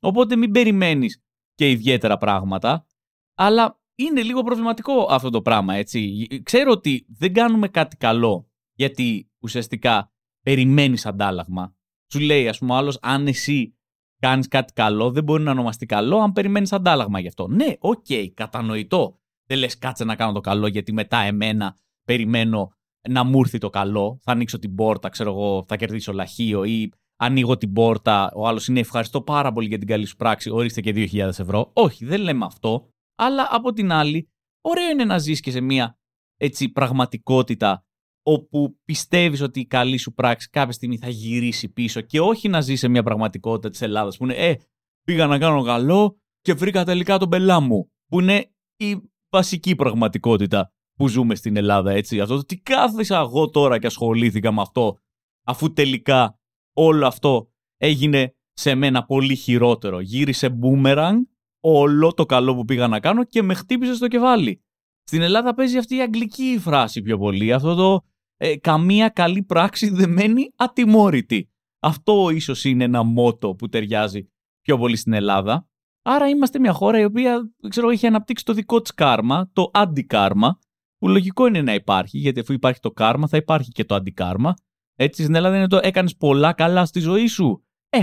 Οπότε 0.00 0.36
μην 0.36 0.52
περιμένεις 0.52 1.22
και 1.54 1.70
ιδιαίτερα 1.70 2.16
πράγματα. 2.16 2.86
Αλλά 3.34 3.80
είναι 3.94 4.22
λίγο 4.22 4.42
προβληματικό 4.42 5.06
αυτό 5.10 5.30
το 5.30 5.42
πράγμα, 5.42 5.74
έτσι. 5.74 6.26
Ξέρω 6.42 6.70
ότι 6.70 7.06
δεν 7.08 7.32
κάνουμε 7.32 7.68
κάτι 7.68 7.96
καλό, 7.96 8.50
γιατί 8.74 9.30
ουσιαστικά 9.38 10.12
περιμένεις 10.42 11.06
αντάλλαγμα. 11.06 11.74
Σου 12.12 12.20
λέει, 12.20 12.48
ας 12.48 12.58
πούμε, 12.58 12.74
άλλος, 12.74 12.98
αν 13.02 13.26
εσύ 13.26 13.77
κάνεις 14.18 14.48
κάτι 14.48 14.72
καλό, 14.72 15.10
δεν 15.10 15.24
μπορεί 15.24 15.42
να 15.42 15.50
ονομαστεί 15.50 15.86
καλό 15.86 16.18
αν 16.18 16.32
περιμένεις 16.32 16.72
αντάλλαγμα 16.72 17.20
γι' 17.20 17.28
αυτό. 17.28 17.48
Ναι, 17.48 17.72
OK, 17.78 18.04
okay, 18.08 18.28
κατανοητό. 18.34 19.18
Δεν 19.46 19.58
λες 19.58 19.78
κάτσε 19.78 20.04
να 20.04 20.16
κάνω 20.16 20.32
το 20.32 20.40
καλό, 20.40 20.66
γιατί 20.66 20.92
μετά 20.92 21.18
εμένα 21.18 21.76
περιμένω 22.04 22.72
να 23.08 23.24
μου 23.24 23.38
έρθει 23.38 23.58
το 23.58 23.70
καλό. 23.70 24.18
Θα 24.22 24.32
ανοίξω 24.32 24.58
την 24.58 24.74
πόρτα, 24.74 25.08
ξέρω 25.08 25.30
εγώ, 25.30 25.64
θα 25.68 25.76
κερδίσω 25.76 26.12
λαχείο 26.12 26.64
ή 26.64 26.92
ανοίγω 27.16 27.56
την 27.56 27.72
πόρτα, 27.72 28.32
ο 28.34 28.46
άλλος 28.46 28.68
είναι 28.68 28.80
ευχαριστώ 28.80 29.22
πάρα 29.22 29.52
πολύ 29.52 29.68
για 29.68 29.78
την 29.78 29.86
καλή 29.86 30.04
σου 30.04 30.16
πράξη, 30.16 30.50
ορίστε 30.50 30.80
και 30.80 30.92
2.000 30.94 31.18
ευρώ. 31.18 31.70
Όχι, 31.72 32.04
δεν 32.04 32.20
λέμε 32.20 32.44
αυτό. 32.44 32.88
Αλλά 33.14 33.48
από 33.50 33.72
την 33.72 33.92
άλλη, 33.92 34.28
ωραίο 34.60 34.90
είναι 34.90 35.04
να 35.04 35.18
ζεις 35.18 35.40
και 35.40 35.50
σε 35.50 35.60
μια 35.60 35.98
έτσι, 36.36 36.68
πραγματικότητα 36.68 37.86
όπου 38.30 38.78
πιστεύεις 38.84 39.40
ότι 39.40 39.60
η 39.60 39.66
καλή 39.66 39.96
σου 39.96 40.12
πράξη 40.12 40.48
κάποια 40.48 40.72
στιγμή 40.72 40.98
θα 40.98 41.08
γυρίσει 41.08 41.68
πίσω 41.72 42.00
και 42.00 42.20
όχι 42.20 42.48
να 42.48 42.60
ζεις 42.60 42.78
σε 42.78 42.88
μια 42.88 43.02
πραγματικότητα 43.02 43.70
της 43.70 43.82
Ελλάδας 43.82 44.16
που 44.16 44.24
είναι 44.24 44.34
«Ε, 44.34 44.54
πήγα 45.02 45.26
να 45.26 45.38
κάνω 45.38 45.62
καλό 45.62 46.20
και 46.40 46.54
βρήκα 46.54 46.84
τελικά 46.84 47.18
τον 47.18 47.28
πελά 47.28 47.60
μου» 47.60 47.90
που 48.06 48.20
είναι 48.20 48.50
η 48.76 48.96
βασική 49.30 49.74
πραγματικότητα 49.74 50.72
που 50.94 51.08
ζούμε 51.08 51.34
στην 51.34 51.56
Ελλάδα, 51.56 51.90
έτσι. 51.92 52.20
Αυτό 52.20 52.36
το 52.36 52.44
τι 52.44 52.58
κάθεσα 52.58 53.18
εγώ 53.18 53.50
τώρα 53.50 53.78
και 53.78 53.86
ασχολήθηκα 53.86 54.52
με 54.52 54.60
αυτό 54.60 54.98
αφού 55.46 55.72
τελικά 55.72 56.38
όλο 56.72 57.06
αυτό 57.06 57.52
έγινε 57.76 58.34
σε 58.52 58.74
μένα 58.74 59.04
πολύ 59.04 59.34
χειρότερο. 59.34 60.00
Γύρισε 60.00 60.58
boomerang 60.62 61.16
όλο 61.60 62.12
το 62.12 62.26
καλό 62.26 62.54
που 62.54 62.64
πήγα 62.64 62.88
να 62.88 63.00
κάνω 63.00 63.24
και 63.24 63.42
με 63.42 63.54
χτύπησε 63.54 63.94
στο 63.94 64.08
κεφάλι. 64.08 64.62
Στην 65.02 65.22
Ελλάδα 65.22 65.54
παίζει 65.54 65.78
αυτή 65.78 65.96
η 65.96 66.00
αγγλική 66.00 66.58
φράση 66.60 67.02
πιο 67.02 67.18
πολύ. 67.18 67.52
Αυτό 67.52 67.74
το 67.74 68.02
ε, 68.40 68.56
καμία 68.56 69.08
καλή 69.08 69.42
πράξη 69.42 69.90
δεν 69.90 70.10
μένει 70.10 70.52
ατιμόρυτη. 70.56 71.50
Αυτό 71.80 72.30
ίσως 72.30 72.64
είναι 72.64 72.84
ένα 72.84 73.02
μότο 73.02 73.54
που 73.54 73.68
ταιριάζει 73.68 74.30
πιο 74.60 74.78
πολύ 74.78 74.96
στην 74.96 75.12
Ελλάδα. 75.12 75.68
Άρα 76.02 76.28
είμαστε 76.28 76.58
μια 76.58 76.72
χώρα 76.72 76.98
η 76.98 77.04
οποία 77.04 77.52
ξέρω, 77.68 77.90
έχει 77.90 78.06
αναπτύξει 78.06 78.44
το 78.44 78.52
δικό 78.52 78.80
της 78.80 78.94
κάρμα, 78.94 79.50
το 79.52 79.70
αντικάρμα, 79.72 80.58
που 80.98 81.08
λογικό 81.08 81.46
είναι 81.46 81.62
να 81.62 81.74
υπάρχει, 81.74 82.18
γιατί 82.18 82.40
αφού 82.40 82.52
υπάρχει 82.52 82.80
το 82.80 82.90
κάρμα 82.90 83.28
θα 83.28 83.36
υπάρχει 83.36 83.70
και 83.70 83.84
το 83.84 83.94
αντικάρμα. 83.94 84.54
Έτσι 84.96 85.22
στην 85.22 85.34
Ελλάδα 85.34 85.56
είναι 85.56 85.68
το 85.68 85.80
έκανες 85.82 86.16
πολλά 86.16 86.52
καλά 86.52 86.86
στη 86.86 87.00
ζωή 87.00 87.26
σου. 87.26 87.64
Ε, 87.88 88.02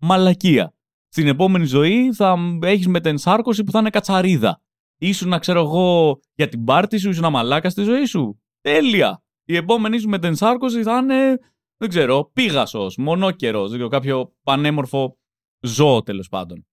μαλακία 0.00 0.76
στην 1.08 1.28
επόμενη 1.28 1.64
ζωή 1.64 2.12
θα 2.12 2.36
έχεις 2.62 2.86
μετενσάρκωση 2.86 3.64
που 3.64 3.70
θα 3.70 3.78
είναι 3.78 3.90
κατσαρίδα. 3.90 4.62
Ήσουν 4.98 5.28
να 5.28 5.38
ξέρω 5.38 5.60
εγώ 5.60 6.20
για 6.34 6.48
την 6.48 6.64
πάρτη 6.64 6.98
σου, 6.98 7.08
ήσουν 7.08 7.22
να 7.22 7.30
μαλάκα 7.30 7.70
στη 7.70 7.82
ζωή 7.82 8.04
σου. 8.04 8.42
Τέλεια. 8.60 9.22
Η 9.48 9.56
επόμενη 9.56 9.98
σου 9.98 10.08
μετενσάρκωση 10.08 10.82
θα 10.82 10.98
είναι, 10.98 11.38
δεν 11.76 11.88
ξέρω, 11.88 12.30
πίγασο, 12.32 12.90
μονόκερος, 12.98 13.70
δηλαδή 13.70 13.90
κάποιο 13.90 14.34
πανέμορφο 14.42 15.18
ζώο 15.60 16.02
τέλος 16.02 16.28
πάντων. 16.28 16.66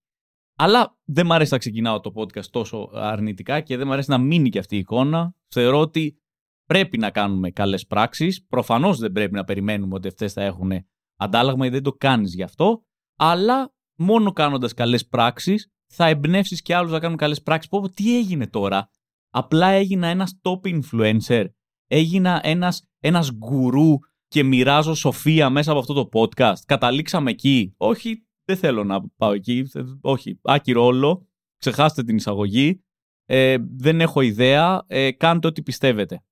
Αλλά 0.56 0.98
δεν 1.04 1.26
μ' 1.26 1.32
αρέσει 1.32 1.52
να 1.52 1.58
ξεκινάω 1.58 2.00
το 2.00 2.12
podcast 2.14 2.44
τόσο 2.44 2.90
αρνητικά 2.92 3.60
και 3.60 3.76
δεν 3.76 3.86
μ' 3.86 3.92
αρέσει 3.92 4.10
να 4.10 4.18
μείνει 4.18 4.48
και 4.48 4.58
αυτή 4.58 4.76
η 4.76 4.78
εικόνα. 4.78 5.34
Θεωρώ 5.48 5.80
ότι 5.80 6.22
πρέπει 6.66 6.98
να 6.98 7.10
κάνουμε 7.10 7.50
καλές 7.50 7.86
πράξεις. 7.86 8.46
Προφανώς 8.46 8.98
δεν 8.98 9.12
πρέπει 9.12 9.32
να 9.32 9.44
περιμένουμε 9.44 9.94
ότι 9.94 10.08
αυτές 10.08 10.32
θα 10.32 10.42
έχουν 10.42 10.72
αντάλλαγμα 11.16 11.66
ή 11.66 11.68
δεν 11.68 11.82
το 11.82 11.92
κάνεις 11.92 12.34
γι' 12.34 12.42
αυτό. 12.42 12.84
Αλλά 13.16 13.74
μόνο 13.96 14.32
κάνοντας 14.32 14.74
καλές 14.74 15.06
πράξεις, 15.06 15.72
θα 15.86 16.06
εμπνεύσεις 16.06 16.62
και 16.62 16.74
άλλους 16.74 16.90
να 16.90 16.98
κάνουν 16.98 17.16
καλές 17.16 17.42
πράξεις. 17.42 17.70
Πω, 17.70 17.88
τι 17.90 18.16
έγινε 18.16 18.46
τώρα; 18.46 18.90
Απλά 19.30 19.66
έγινα 19.66 20.06
ένας 20.06 20.40
top 20.42 20.80
influencer. 20.80 21.44
Έγινα 21.86 22.40
ένας 22.42 22.88
ένας 23.00 23.32
γκουρού 23.32 23.98
και 24.28 24.42
μοιράζω 24.42 24.94
σοφία 24.94 25.50
μέσα 25.50 25.70
από 25.70 25.80
αυτό 25.80 25.92
το 25.94 26.08
podcast. 26.12 26.58
Καταλήξαμε 26.66 27.30
εκεί. 27.30 27.74
Όχι, 27.76 28.26
δεν 28.44 28.56
θέλω 28.56 28.84
να 28.84 29.08
πάω 29.16 29.32
εκεί. 29.32 29.70
Όχι, 30.00 30.38
άκυρο 30.42 30.84
όλο. 30.84 31.28
Ξεχάστε 31.58 32.02
την 32.02 32.16
εισαγωγή. 32.16 32.84
Ε, 33.24 33.56
δεν 33.76 34.00
έχω 34.00 34.20
ιδέα. 34.20 34.84
Ε, 34.86 35.10
κάντε 35.10 35.46
ό,τι 35.46 35.62
πιστεύετε. 35.62 36.22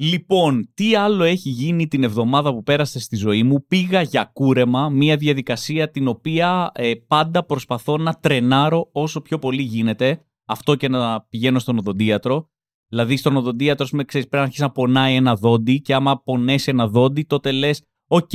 Λοιπόν, 0.00 0.70
τι 0.74 0.94
άλλο 0.94 1.24
έχει 1.24 1.48
γίνει 1.48 1.88
την 1.88 2.02
εβδομάδα 2.04 2.54
που 2.54 2.62
πέρασε 2.62 2.98
στη 3.00 3.16
ζωή 3.16 3.42
μου; 3.42 3.66
Πήγα 3.66 4.02
για 4.02 4.24
κούρεμα, 4.24 4.88
μια 4.88 5.16
διαδικασία 5.16 5.90
την 5.90 6.08
οποία 6.08 6.70
ε, 6.74 6.92
πάντα 7.06 7.44
προσπαθώ 7.44 7.96
να 7.96 8.14
τρενάρω 8.14 8.88
όσο 8.92 9.20
πιο 9.20 9.38
πολύ 9.38 9.62
γίνεται. 9.62 10.24
Αυτό 10.46 10.74
και 10.74 10.88
να 10.88 11.20
πηγαίνω 11.20 11.58
στον 11.58 11.78
οδοντίατρο. 11.78 12.50
Δηλαδή, 12.88 13.16
στον 13.16 13.36
οδοντίατρο, 13.36 13.86
πούμε, 13.90 14.04
ξέρεις, 14.04 14.26
πρέπει 14.28 14.42
να 14.42 14.48
αρχίσει 14.48 14.62
να 14.62 14.70
πονάει 14.70 15.14
ένα 15.14 15.34
δόντι 15.34 15.80
και 15.80 15.94
άμα 15.94 16.22
πονέσει 16.22 16.70
ένα 16.70 16.88
δόντι, 16.88 17.22
τότε 17.22 17.52
λες: 17.52 17.82
Οκ, 18.06 18.32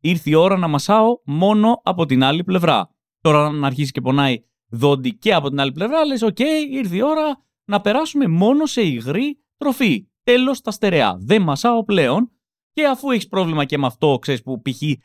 ήρθε 0.00 0.30
η 0.30 0.34
ώρα 0.34 0.56
να 0.56 0.68
μασάω 0.68 1.20
μόνο 1.24 1.80
από 1.84 2.06
την 2.06 2.24
άλλη 2.24 2.44
πλευρά. 2.44 2.90
Τώρα, 3.20 3.50
να 3.50 3.66
αρχίσει 3.66 3.92
και 3.92 4.00
πονάει 4.00 4.42
δόντι 4.68 5.14
και 5.14 5.34
από 5.34 5.48
την 5.48 5.60
άλλη 5.60 5.72
πλευρά, 5.72 6.04
λες: 6.04 6.22
Οκ, 6.22 6.38
ήρθε 6.70 6.96
η 6.96 7.02
ώρα 7.02 7.44
να 7.64 7.80
περάσουμε 7.80 8.26
μόνο 8.26 8.66
σε 8.66 8.82
υγρή 8.82 9.38
τροφή. 9.56 10.06
Τέλος 10.26 10.60
τα 10.60 10.70
στερεά. 10.70 11.16
Δεν 11.20 11.42
μασάω 11.42 11.84
πλέον. 11.84 12.30
Και 12.72 12.86
αφού 12.86 13.10
έχεις 13.10 13.28
πρόβλημα 13.28 13.64
και 13.64 13.78
με 13.78 13.86
αυτό, 13.86 14.18
ξέρεις 14.20 14.42
που 14.42 14.62
π.χ. 14.62 14.82
Ε, 14.82 14.98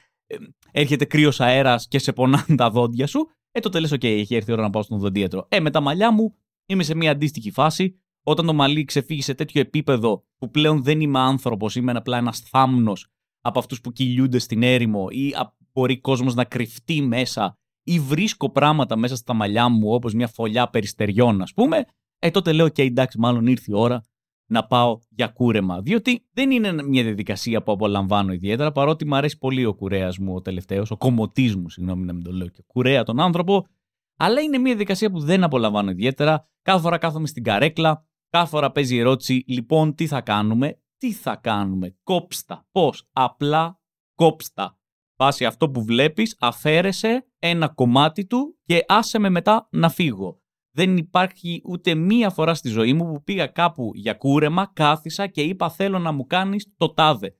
έρχεται 0.71 1.05
κρύος 1.05 1.41
αέρας 1.41 1.87
και 1.87 1.99
σε 1.99 2.13
πονάνε 2.13 2.55
τα 2.55 2.69
δόντια 2.69 3.07
σου, 3.07 3.27
ε, 3.51 3.59
τότε 3.59 3.79
λες: 3.79 3.93
OK, 3.93 4.03
έχει 4.03 4.35
έρθει 4.35 4.49
η 4.49 4.53
ώρα 4.53 4.61
να 4.61 4.69
πάω 4.69 4.81
στον 4.81 4.97
οδοντίατρο. 4.97 5.45
Ε, 5.49 5.59
με 5.59 5.69
τα 5.69 5.81
μαλλιά 5.81 6.11
μου 6.11 6.35
είμαι 6.65 6.83
σε 6.83 6.95
μια 6.95 7.11
αντίστοιχη 7.11 7.51
φάση. 7.51 8.01
Όταν 8.23 8.45
το 8.45 8.53
μαλλί 8.53 8.85
ξεφύγει 8.85 9.21
σε 9.21 9.33
τέτοιο 9.33 9.61
επίπεδο 9.61 10.25
που 10.37 10.49
πλέον 10.49 10.83
δεν 10.83 11.01
είμαι 11.01 11.19
άνθρωπος, 11.19 11.75
είμαι 11.75 11.91
απλά 11.91 12.17
ένας 12.17 12.39
θάμνος 12.39 13.07
από 13.41 13.59
αυτούς 13.59 13.81
που 13.81 13.91
κυλιούνται 13.91 14.39
στην 14.39 14.63
έρημο 14.63 15.07
ή 15.09 15.33
μπορεί 15.73 15.99
κόσμος 15.99 16.35
να 16.35 16.43
κρυφτεί 16.43 17.01
μέσα 17.01 17.57
ή 17.83 17.99
βρίσκω 17.99 18.51
πράγματα 18.51 18.95
μέσα 18.95 19.15
στα 19.15 19.33
μαλλιά 19.33 19.69
μου 19.69 19.93
όπως 19.93 20.13
μια 20.13 20.27
φωλιά 20.27 20.69
περιστεριών, 20.69 21.41
ας 21.41 21.53
πούμε, 21.53 21.85
ε, 22.19 22.31
τότε 22.31 22.51
λέω: 22.51 22.65
OK, 22.65 22.79
εντάξει, 22.79 23.19
μάλλον 23.19 23.47
ήρθε 23.47 23.71
η 23.71 23.75
ώρα 23.75 24.03
να 24.51 24.65
πάω 24.65 24.99
για 25.09 25.27
κούρεμα. 25.27 25.81
Διότι 25.81 26.27
δεν 26.33 26.51
είναι 26.51 26.83
μια 26.83 27.03
διαδικασία 27.03 27.63
που 27.63 27.71
απολαμβάνω 27.71 28.33
ιδιαίτερα, 28.33 28.71
παρότι 28.71 29.05
μου 29.05 29.15
αρέσει 29.15 29.37
πολύ 29.37 29.65
ο 29.65 29.73
κουρέας 29.73 30.17
μου 30.17 30.35
ο 30.35 30.41
τελευταίος, 30.41 30.91
ο 30.91 30.97
κομμωτής 30.97 31.55
μου, 31.55 31.69
συγγνώμη 31.69 32.05
να 32.05 32.13
μην 32.13 32.23
το 32.23 32.31
λέω 32.31 32.47
και 32.47 32.63
κουρέα 32.67 33.03
τον 33.03 33.19
άνθρωπο. 33.19 33.65
Αλλά 34.17 34.41
είναι 34.41 34.57
μια 34.57 34.71
διαδικασία 34.71 35.11
που 35.11 35.19
δεν 35.19 35.43
απολαμβάνω 35.43 35.91
ιδιαίτερα. 35.91 36.49
Κάθε 36.61 36.81
φορά 36.81 36.97
κάθομαι 36.97 37.27
στην 37.27 37.43
καρέκλα, 37.43 38.05
κάθε 38.29 38.49
φορά 38.49 38.71
παίζει 38.71 38.95
η 38.95 38.99
ερώτηση, 38.99 39.43
λοιπόν, 39.47 39.95
τι 39.95 40.07
θα 40.07 40.21
κάνουμε, 40.21 40.81
τι 40.97 41.11
θα 41.11 41.35
κάνουμε, 41.35 41.97
κόψτα. 42.03 42.67
Πώς, 42.71 43.09
απλά 43.11 43.79
κόψτα. 44.15 44.77
Βάσει 45.17 45.45
αυτό 45.45 45.69
που 45.69 45.83
βλέπεις, 45.83 46.35
αφαίρεσε 46.39 47.27
ένα 47.39 47.67
κομμάτι 47.67 48.25
του 48.25 48.59
και 48.63 48.83
άσε 48.87 49.19
με 49.19 49.29
μετά 49.29 49.67
να 49.71 49.89
φύγω 49.89 50.40
δεν 50.71 50.97
υπάρχει 50.97 51.61
ούτε 51.65 51.95
μία 51.95 52.29
φορά 52.29 52.53
στη 52.53 52.69
ζωή 52.69 52.93
μου 52.93 53.11
που 53.11 53.23
πήγα 53.23 53.47
κάπου 53.47 53.91
για 53.93 54.13
κούρεμα, 54.13 54.71
κάθισα 54.73 55.27
και 55.27 55.41
είπα 55.41 55.69
θέλω 55.69 55.99
να 55.99 56.11
μου 56.11 56.25
κάνεις 56.25 56.73
το 56.77 56.93
τάδε. 56.93 57.35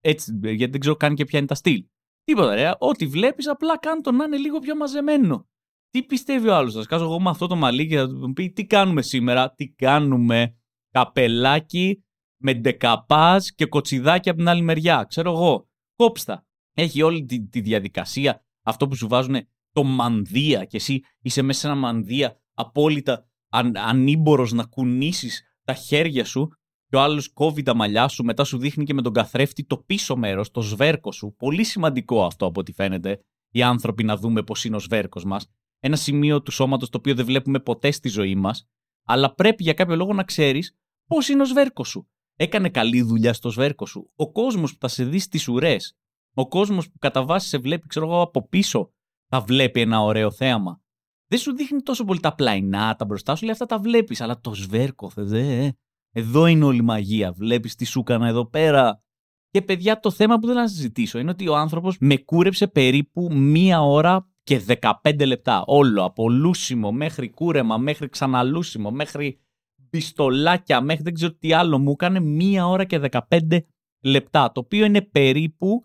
Έτσι, 0.00 0.38
γιατί 0.42 0.70
δεν 0.70 0.80
ξέρω 0.80 0.96
καν 0.96 1.14
και 1.14 1.24
ποια 1.24 1.38
είναι 1.38 1.48
τα 1.48 1.54
στυλ. 1.54 1.84
Τίποτα 2.24 2.54
ρε, 2.54 2.70
ό,τι 2.78 3.06
βλέπεις 3.06 3.48
απλά 3.48 3.78
κάνει 3.78 4.00
το 4.00 4.12
να 4.12 4.24
είναι 4.24 4.36
λίγο 4.36 4.58
πιο 4.58 4.76
μαζεμένο. 4.76 5.48
Τι 5.90 6.02
πιστεύει 6.02 6.48
ο 6.48 6.54
άλλος, 6.54 6.74
θα 6.74 6.82
σκάσω 6.82 7.04
εγώ 7.04 7.20
με 7.20 7.30
αυτό 7.30 7.46
το 7.46 7.56
μαλλί 7.56 7.86
και 7.86 7.96
θα 7.96 8.08
του 8.08 8.32
πει 8.32 8.50
τι 8.50 8.66
κάνουμε 8.66 9.02
σήμερα, 9.02 9.52
τι 9.52 9.68
κάνουμε, 9.68 10.56
καπελάκι 10.90 12.04
με 12.42 12.54
ντεκαπάζ 12.54 13.46
και 13.54 13.66
κοτσιδάκι 13.66 14.28
από 14.28 14.38
την 14.38 14.48
άλλη 14.48 14.62
μεριά, 14.62 15.04
ξέρω 15.08 15.30
εγώ. 15.30 15.68
Κόψτα. 15.96 16.46
Έχει 16.72 17.02
όλη 17.02 17.24
τη, 17.24 17.48
τη 17.48 17.60
διαδικασία, 17.60 18.44
αυτό 18.62 18.88
που 18.88 18.94
σου 18.94 19.08
βάζουν 19.08 19.36
το 19.72 19.84
μανδύα 19.84 20.64
και 20.64 20.76
εσύ 20.76 21.00
είσαι 21.20 21.42
μέσα 21.42 21.60
σε 21.60 21.66
ένα 21.66 21.76
μανδύα 21.76 22.40
απόλυτα 22.58 23.28
αν, 23.48 23.76
ανήμπορος 23.76 24.52
να 24.52 24.64
κουνήσεις 24.64 25.42
τα 25.64 25.74
χέρια 25.74 26.24
σου 26.24 26.48
και 26.88 26.96
ο 26.96 27.00
άλλος 27.00 27.32
κόβει 27.32 27.62
τα 27.62 27.74
μαλλιά 27.74 28.08
σου, 28.08 28.24
μετά 28.24 28.44
σου 28.44 28.58
δείχνει 28.58 28.84
και 28.84 28.94
με 28.94 29.02
τον 29.02 29.12
καθρέφτη 29.12 29.64
το 29.64 29.78
πίσω 29.78 30.16
μέρος, 30.16 30.50
το 30.50 30.60
σβέρκο 30.60 31.12
σου. 31.12 31.34
Πολύ 31.38 31.64
σημαντικό 31.64 32.24
αυτό 32.24 32.46
από 32.46 32.60
ό,τι 32.60 32.72
φαίνεται, 32.72 33.20
οι 33.50 33.62
άνθρωποι 33.62 34.04
να 34.04 34.16
δούμε 34.16 34.42
πώς 34.42 34.64
είναι 34.64 34.76
ο 34.76 34.78
σβέρκος 34.78 35.24
μας. 35.24 35.50
Ένα 35.80 35.96
σημείο 35.96 36.42
του 36.42 36.50
σώματος 36.50 36.88
το 36.88 36.98
οποίο 36.98 37.14
δεν 37.14 37.24
βλέπουμε 37.24 37.60
ποτέ 37.60 37.90
στη 37.90 38.08
ζωή 38.08 38.34
μας, 38.34 38.68
αλλά 39.04 39.34
πρέπει 39.34 39.62
για 39.62 39.72
κάποιο 39.72 39.96
λόγο 39.96 40.12
να 40.12 40.24
ξέρεις 40.24 40.76
πώς 41.06 41.28
είναι 41.28 41.42
ο 41.42 41.46
σβέρκος 41.46 41.88
σου. 41.88 42.08
Έκανε 42.36 42.68
καλή 42.68 43.02
δουλειά 43.02 43.32
στο 43.32 43.50
σβέρκο 43.50 43.86
σου. 43.86 44.12
Ο 44.16 44.32
κόσμος 44.32 44.72
που 44.72 44.78
θα 44.80 44.88
σε 44.88 45.04
δει 45.04 45.18
στις 45.18 45.48
ουρές, 45.48 45.98
ο 46.34 46.48
κόσμος 46.48 46.90
που 46.90 46.98
κατά 46.98 47.24
βάση 47.24 47.48
σε 47.48 47.58
βλέπει, 47.58 47.86
ξέρω 47.86 48.06
εγώ, 48.06 48.20
από 48.20 48.48
πίσω, 48.48 48.92
θα 49.28 49.40
βλέπει 49.40 49.80
ένα 49.80 50.00
ωραίο 50.00 50.30
θέαμα 50.30 50.82
δεν 51.28 51.38
σου 51.38 51.56
δείχνει 51.56 51.80
τόσο 51.80 52.04
πολύ 52.04 52.20
τα 52.20 52.34
πλαϊνά, 52.34 52.94
τα 52.94 53.04
μπροστά 53.04 53.34
σου, 53.34 53.44
λέει 53.44 53.52
αυτά 53.52 53.66
τα 53.66 53.78
βλέπεις. 53.78 54.20
Αλλά 54.20 54.40
το 54.40 54.54
σβέρκο, 54.54 55.10
δε. 55.16 55.70
Εδώ 56.12 56.46
είναι 56.46 56.64
όλη 56.64 56.78
η 56.78 56.82
μαγεία. 56.82 57.32
Βλέπεις 57.32 57.74
τι 57.74 57.84
σου 57.84 58.00
έκανα 58.00 58.28
εδώ 58.28 58.46
πέρα. 58.46 59.02
Και 59.50 59.62
παιδιά, 59.62 60.00
το 60.00 60.10
θέμα 60.10 60.38
που 60.38 60.46
θέλω 60.46 60.60
να 60.60 60.68
συζητήσω 60.68 61.18
είναι 61.18 61.30
ότι 61.30 61.48
ο 61.48 61.56
άνθρωπος 61.56 61.96
με 62.00 62.16
κούρεψε 62.16 62.66
περίπου 62.66 63.28
μία 63.32 63.82
ώρα 63.82 64.28
και 64.42 64.62
15 65.02 65.26
λεπτά. 65.26 65.62
Όλο. 65.66 66.04
Από 66.04 66.30
λούσιμο 66.30 66.92
μέχρι 66.92 67.30
κούρεμα, 67.30 67.76
μέχρι 67.78 68.08
ξαναλούσιμο, 68.08 68.90
μέχρι 68.90 69.40
πιστολάκια, 69.90 70.80
μέχρι 70.80 71.02
δεν 71.02 71.14
ξέρω 71.14 71.34
τι 71.34 71.52
άλλο 71.52 71.78
μου 71.78 71.90
έκανε. 71.90 72.20
Μία 72.20 72.66
ώρα 72.66 72.84
και 72.84 73.00
15 73.10 73.58
λεπτά. 74.02 74.52
Το 74.52 74.60
οποίο 74.60 74.84
είναι 74.84 75.02
περίπου 75.02 75.84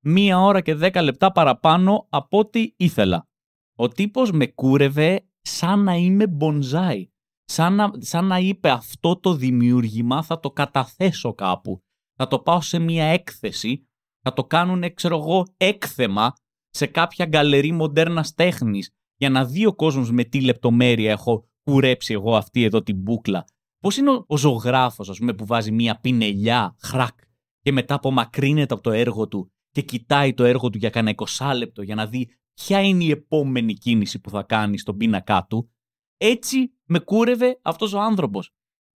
μία 0.00 0.40
ώρα 0.40 0.60
και 0.60 0.76
10 0.80 1.02
λεπτά 1.02 1.32
παραπάνω 1.32 2.06
από 2.08 2.38
ό,τι 2.38 2.72
ήθελα. 2.76 3.28
Ο 3.76 3.88
τύπος 3.88 4.30
με 4.30 4.46
κούρευε 4.46 5.28
σαν 5.40 5.82
να 5.82 5.94
είμαι 5.94 6.26
μπονζάι. 6.26 7.08
Σαν 7.44 7.74
να, 7.74 7.90
σαν 7.98 8.24
να 8.24 8.38
είπε 8.38 8.70
αυτό 8.70 9.20
το 9.20 9.34
δημιούργημα 9.34 10.22
θα 10.22 10.40
το 10.40 10.50
καταθέσω 10.50 11.34
κάπου. 11.34 11.82
Θα 12.14 12.28
το 12.28 12.38
πάω 12.38 12.60
σε 12.60 12.78
μια 12.78 13.04
έκθεση. 13.04 13.88
Θα 14.20 14.32
το 14.32 14.44
κάνουν, 14.44 14.94
ξέρω 14.94 15.16
εγώ, 15.16 15.46
έκθεμα 15.56 16.32
σε 16.70 16.86
κάποια 16.86 17.26
γκαλερί 17.26 17.72
μοντέρνας 17.72 18.34
τέχνης 18.34 18.90
για 19.16 19.30
να 19.30 19.44
δει 19.44 19.66
ο 19.66 19.74
κόσμος 19.74 20.10
με 20.10 20.24
τι 20.24 20.40
λεπτομέρεια 20.40 21.10
έχω 21.10 21.48
κουρέψει 21.62 22.12
εγώ 22.12 22.36
αυτή 22.36 22.62
εδώ 22.62 22.82
την 22.82 22.96
μπούκλα. 22.96 23.44
Πώς 23.78 23.96
είναι 23.96 24.24
ο 24.26 24.36
ζωγράφος, 24.36 25.08
ας 25.08 25.18
πούμε, 25.18 25.34
που 25.34 25.46
βάζει 25.46 25.72
μια 25.72 26.00
πινελιά, 26.00 26.76
χρακ, 26.80 27.18
και 27.60 27.72
μετά 27.72 27.94
απομακρύνεται 27.94 28.74
από 28.74 28.82
το 28.82 28.90
έργο 28.90 29.28
του 29.28 29.52
και 29.70 29.82
κοιτάει 29.82 30.34
το 30.34 30.44
έργο 30.44 30.70
του 30.70 30.78
για 30.78 30.90
κανένα 30.90 31.16
20 31.38 31.52
λεπτό 31.56 31.82
για 31.82 31.94
να 31.94 32.06
δει 32.06 32.28
ποια 32.56 32.80
είναι 32.80 33.04
η 33.04 33.10
επόμενη 33.10 33.74
κίνηση 33.74 34.20
που 34.20 34.30
θα 34.30 34.42
κάνει 34.42 34.78
στον 34.78 34.96
πίνακά 34.96 35.46
του. 35.48 35.70
Έτσι 36.16 36.72
με 36.84 36.98
κούρευε 36.98 37.58
αυτός 37.62 37.92
ο 37.92 38.00
άνθρωπος. 38.00 38.50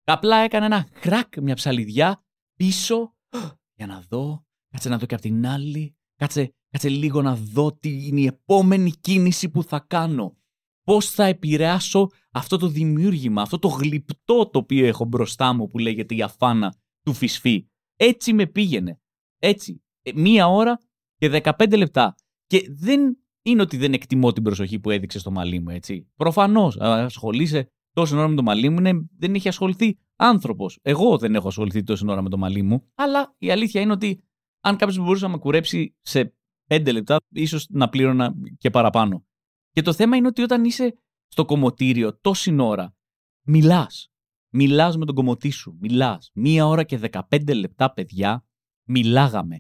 Απλά 0.04 0.38
έκανε 0.38 0.66
ένα 0.66 0.88
χρακ, 0.94 1.38
μια 1.42 1.56
ψαλιδιά 1.56 2.24
πίσω 2.56 3.16
για 3.76 3.88
να 3.88 4.00
δω, 4.10 4.46
κάτσε 4.70 4.90
να 4.90 4.98
δω 4.98 5.06
και 5.06 5.14
από 5.14 5.24
την 5.24 5.48
άλλη, 5.48 5.98
κάτσε, 6.16 6.54
κάτσε 6.70 6.90
λίγο 6.90 7.22
να 7.22 7.36
δω 7.36 7.74
τι 7.76 8.08
είναι 8.08 8.20
η 8.20 8.26
επόμενη 8.26 8.92
κίνηση 8.92 9.50
που 9.50 9.64
θα 9.64 9.80
κάνω. 9.80 10.38
Πώς 10.84 11.10
θα 11.10 11.26
επηρεάσω 11.26 12.08
αυτό 12.32 12.58
το 12.58 12.68
δημιούργημα, 12.68 13.42
αυτό 13.42 13.60
το 13.60 13.68
γλυπτό 13.68 14.50
το 14.50 14.60
οποίο 14.60 14.86
έχω 14.86 15.06
μπροστά 15.06 15.54
μου 15.54 15.68
που 15.68 15.78
λέγεται 15.78 16.16
η 16.16 16.22
αφάνα 16.22 16.76
του 17.02 17.14
φυσφή. 17.14 17.68
Έτσι 17.96 18.34
με 18.34 18.48
πήγαινε. 18.48 19.02
Έτσι. 19.40 19.84
Ε, 20.02 20.12
μία 20.16 20.48
ώρα 20.48 20.80
και 21.16 21.42
15 21.44 21.78
λεπτά. 21.78 22.16
Και 22.46 22.68
δεν 22.70 23.18
είναι 23.50 23.62
ότι 23.62 23.78
δεν 23.78 23.94
εκτιμώ 23.94 24.32
την 24.32 24.44
προσοχή 24.44 24.80
που 24.80 24.90
έδειξε 24.90 25.20
στο 25.20 25.32
μαλλί 25.32 25.60
μου, 25.60 25.70
έτσι. 25.70 26.08
Προφανώς, 26.16 26.78
ασχολείσαι 26.80 27.72
τόση 27.94 28.16
ώρα 28.16 28.28
με 28.28 28.36
το 28.36 28.44
μαλλί 28.44 28.70
μου, 28.70 28.78
είναι, 28.78 29.08
δεν 29.18 29.34
έχει 29.36 29.48
ασχοληθεί 29.48 29.98
άνθρωπος. 30.16 30.80
Εγώ 30.82 31.18
δεν 31.18 31.36
έχω 31.36 31.48
ασχοληθεί 31.48 31.84
τόση 31.84 32.06
ώρα 32.10 32.22
με 32.22 32.30
το 32.30 32.38
μαλλί 32.38 32.62
μου, 32.62 32.92
αλλά 32.96 33.36
η 33.38 33.52
αλήθεια 33.52 33.82
είναι 33.82 33.92
ότι 33.92 34.24
αν 34.62 34.76
κάποιος 34.76 34.98
μπορούσε 34.98 35.26
να 35.26 35.32
με 35.32 35.38
κουρέψει 35.38 35.96
σε 36.02 36.36
πέντε 36.70 36.92
λεπτά, 36.92 37.18
ίσως 37.30 37.68
να 37.70 37.90
πλήρωνα 37.90 38.34
και 38.58 38.70
παραπάνω. 38.70 39.26
Και 39.72 39.82
το 39.82 39.94
θέμα 39.94 40.16
είναι 40.16 40.28
ότι 40.28 40.42
όταν 40.42 40.64
είσαι 40.64 41.00
στο 41.28 41.46
κομμωτήριο 41.46 42.20
τόση 42.20 42.56
ώρα, 42.60 42.96
μιλάς. 43.46 44.12
Μιλάς 44.52 44.98
με 44.98 45.06
τον 45.06 45.16
κομμωτή 45.16 45.50
σου. 45.50 45.78
Μιλάς. 45.80 46.32
Μία 46.34 46.68
ώρα 46.68 46.84
και 46.84 47.00
15 47.30 47.54
λεπτά, 47.54 47.94
παιδιά, 47.94 48.46
μιλάγαμε. 48.88 49.58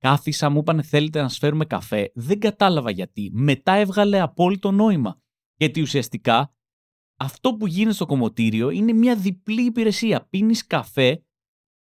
Κάθισα, 0.00 0.50
μου 0.50 0.58
είπανε 0.58 0.82
θέλετε 0.82 1.20
να 1.20 1.28
σφέρουμε 1.28 1.64
καφέ. 1.64 2.10
Δεν 2.14 2.40
κατάλαβα 2.40 2.90
γιατί. 2.90 3.30
Μετά 3.32 3.72
έβγαλε 3.72 4.20
απόλυτο 4.20 4.70
νόημα. 4.70 5.20
Γιατί 5.56 5.80
ουσιαστικά 5.80 6.54
αυτό 7.16 7.54
που 7.54 7.66
γίνεται 7.66 7.94
στο 7.94 8.06
κομμωτήριο 8.06 8.70
είναι 8.70 8.92
μια 8.92 9.16
διπλή 9.16 9.62
υπηρεσία. 9.62 10.26
Πίνεις 10.30 10.66
καφέ 10.66 11.24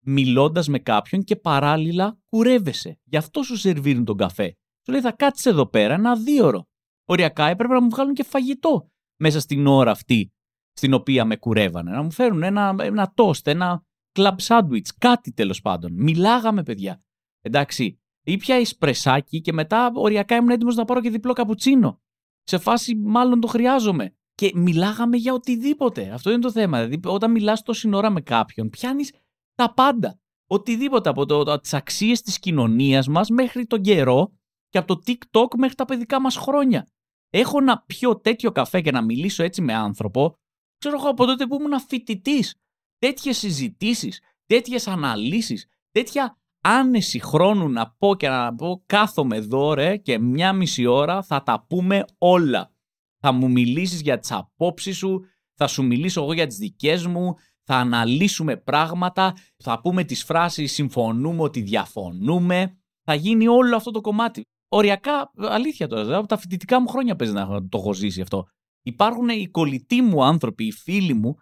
μιλώντας 0.06 0.68
με 0.68 0.80
κάποιον 0.80 1.24
και 1.24 1.36
παράλληλα 1.36 2.20
κουρεύεσαι. 2.30 3.00
Γι' 3.04 3.18
αυτό 3.18 3.44
σου 3.44 3.58
σερβίρουν 3.58 4.06
τον 4.06 4.18
καφέ. 4.18 4.58
Σου 4.86 4.92
λέει 4.92 5.02
θα 5.02 5.12
κάτσεις 5.12 5.46
εδώ 5.46 5.66
πέρα 5.66 5.94
ένα 5.94 6.16
δίωρο. 6.16 6.68
Οριακά 7.06 7.46
έπρεπε 7.46 7.74
να 7.74 7.82
μου 7.82 7.90
βγάλουν 7.90 8.14
και 8.14 8.24
φαγητό 8.24 8.90
μέσα 9.20 9.40
στην 9.40 9.68
ώρα 9.68 9.92
αυτή 9.92 10.32
στην 10.74 10.94
οποία 10.94 11.26
με 11.26 11.38
κουρεύανε. 11.38 11.92
Να 11.92 12.02
μου 12.02 12.12
φέρουν 12.12 12.44
ένα, 12.44 12.76
ένα 12.80 13.14
toast, 13.16 13.48
ένα 13.48 13.84
club 14.12 14.36
sandwich, 14.42 14.88
κάτι 14.98 15.32
τέλος 15.32 15.62
πάντων. 15.62 15.94
Μιλάγαμε, 15.94 16.64
παιδιά. 16.64 17.04
Εντάξει. 17.42 18.00
Ήπια 18.32 18.60
εισπρεσάκι 18.60 19.42
και 19.42 19.54
μετά 19.54 19.92
οριακά 19.94 20.36
ήμουν 20.36 20.50
έτοιμος 20.50 20.76
να 20.76 20.86
πάρω 20.86 21.02
και 21.02 21.10
διπλό 21.10 21.34
καπουτσίνο. 21.34 22.02
Σε 22.44 22.58
φάση, 22.58 22.96
μάλλον 22.96 23.40
το 23.40 23.48
χρειάζομαι. 23.48 24.14
Και 24.34 24.52
μιλάγαμε 24.56 25.18
για 25.18 25.34
οτιδήποτε. 25.34 26.10
Αυτό 26.10 26.30
είναι 26.30 26.40
το 26.40 26.52
θέμα. 26.52 26.78
Δηλαδή, 26.84 27.00
όταν 27.06 27.32
μιλάς 27.32 27.62
τόση 27.62 27.90
ώρα 27.96 28.10
με 28.10 28.22
κάποιον, 28.22 28.70
πιάνεις 28.70 29.14
τα 29.56 29.74
πάντα. 29.74 30.20
Οτιδήποτε 30.48 31.10
από 31.10 31.26
το, 31.26 31.44
το, 31.44 31.60
τις 31.60 31.74
αξίες 31.74 32.22
της 32.22 32.40
κοινωνίας 32.40 33.08
μας 33.08 33.30
μέχρι 33.30 33.66
τον 33.66 33.82
καιρό 33.82 34.34
και 34.70 34.78
από 34.78 34.96
το 34.96 35.02
TikTok 35.06 35.56
μέχρι 35.58 35.76
τα 35.76 35.86
παιδικά 35.86 36.22
μας 36.22 36.36
χρόνια. 36.36 36.88
Έχω 37.30 37.62
να 37.62 37.82
πιω 37.82 38.20
τέτοιο 38.20 38.52
καφέ 38.52 38.82
και 38.82 38.92
να 38.92 39.02
μιλήσω 39.02 39.44
έτσι 39.44 39.62
με 39.62 39.74
άνθρωπο, 39.74 40.36
ξέρω 40.78 40.96
εγώ 41.00 41.10
από 41.10 41.26
τότε 41.26 41.48
που 41.48 41.56
ήμουν 41.56 41.80
φοιτητής. 41.80 42.56
Τέτοιες 42.98 43.38
συζητήσεις, 43.38 44.22
τέτοιες 44.46 44.88
αναλύσεις, 44.88 45.68
τέτοια 45.92 46.39
άνεση 46.62 47.20
χρόνου 47.20 47.70
να 47.70 47.96
πω 47.98 48.16
και 48.16 48.30
να 48.30 48.56
πω 48.56 48.84
κάθομαι 48.86 49.36
εδώ 49.36 49.74
ρε 49.74 49.98
και 49.98 50.20
μια 50.20 50.54
μισή 50.54 50.86
ώρα 50.86 51.22
θα 51.22 51.44
τα 51.44 51.66
πούμε 51.70 52.06
όλα. 52.18 52.74
Θα 53.22 53.32
μου 53.32 53.52
μιλήσεις 53.52 54.02
για 54.02 54.20
τις 54.20 54.32
απόψεις 54.32 54.98
σου, 54.98 55.22
θα 55.54 55.68
σου 55.68 55.84
μιλήσω 55.84 56.22
εγώ 56.22 56.34
για 56.34 56.48
τις 56.48 56.58
δικές 56.58 57.06
μου, 57.06 57.36
θα 57.64 57.76
αναλύσουμε 57.76 58.58
πράγματα, 58.58 59.36
θα 59.58 59.82
πούμε 59.82 60.04
τις 60.04 60.24
φράσεις 60.24 60.74
συμφωνούμε 60.74 61.42
ότι 61.42 61.62
διαφωνούμε, 61.62 62.78
θα 63.04 63.14
γίνει 63.14 63.48
όλο 63.48 63.76
αυτό 63.76 63.92
το 63.92 64.02
κομμάτι. 64.02 64.42
Οριακά, 64.72 65.32
αλήθεια 65.38 65.88
τώρα, 65.88 66.02
δηλαδή, 66.02 66.20
από 66.20 66.28
τα 66.28 66.38
φοιτητικά 66.38 66.82
μου 66.82 66.88
χρόνια 66.88 67.16
παίζει 67.16 67.34
να 67.34 67.48
το 67.48 67.78
έχω 67.78 67.94
ζήσει 67.94 68.22
αυτό. 68.22 68.48
Υπάρχουν 68.82 69.30
οι 69.30 69.48
κολλητοί 69.48 70.02
μου 70.02 70.24
άνθρωποι, 70.24 70.66
οι 70.66 70.72
φίλοι 70.72 71.14
μου, 71.14 71.36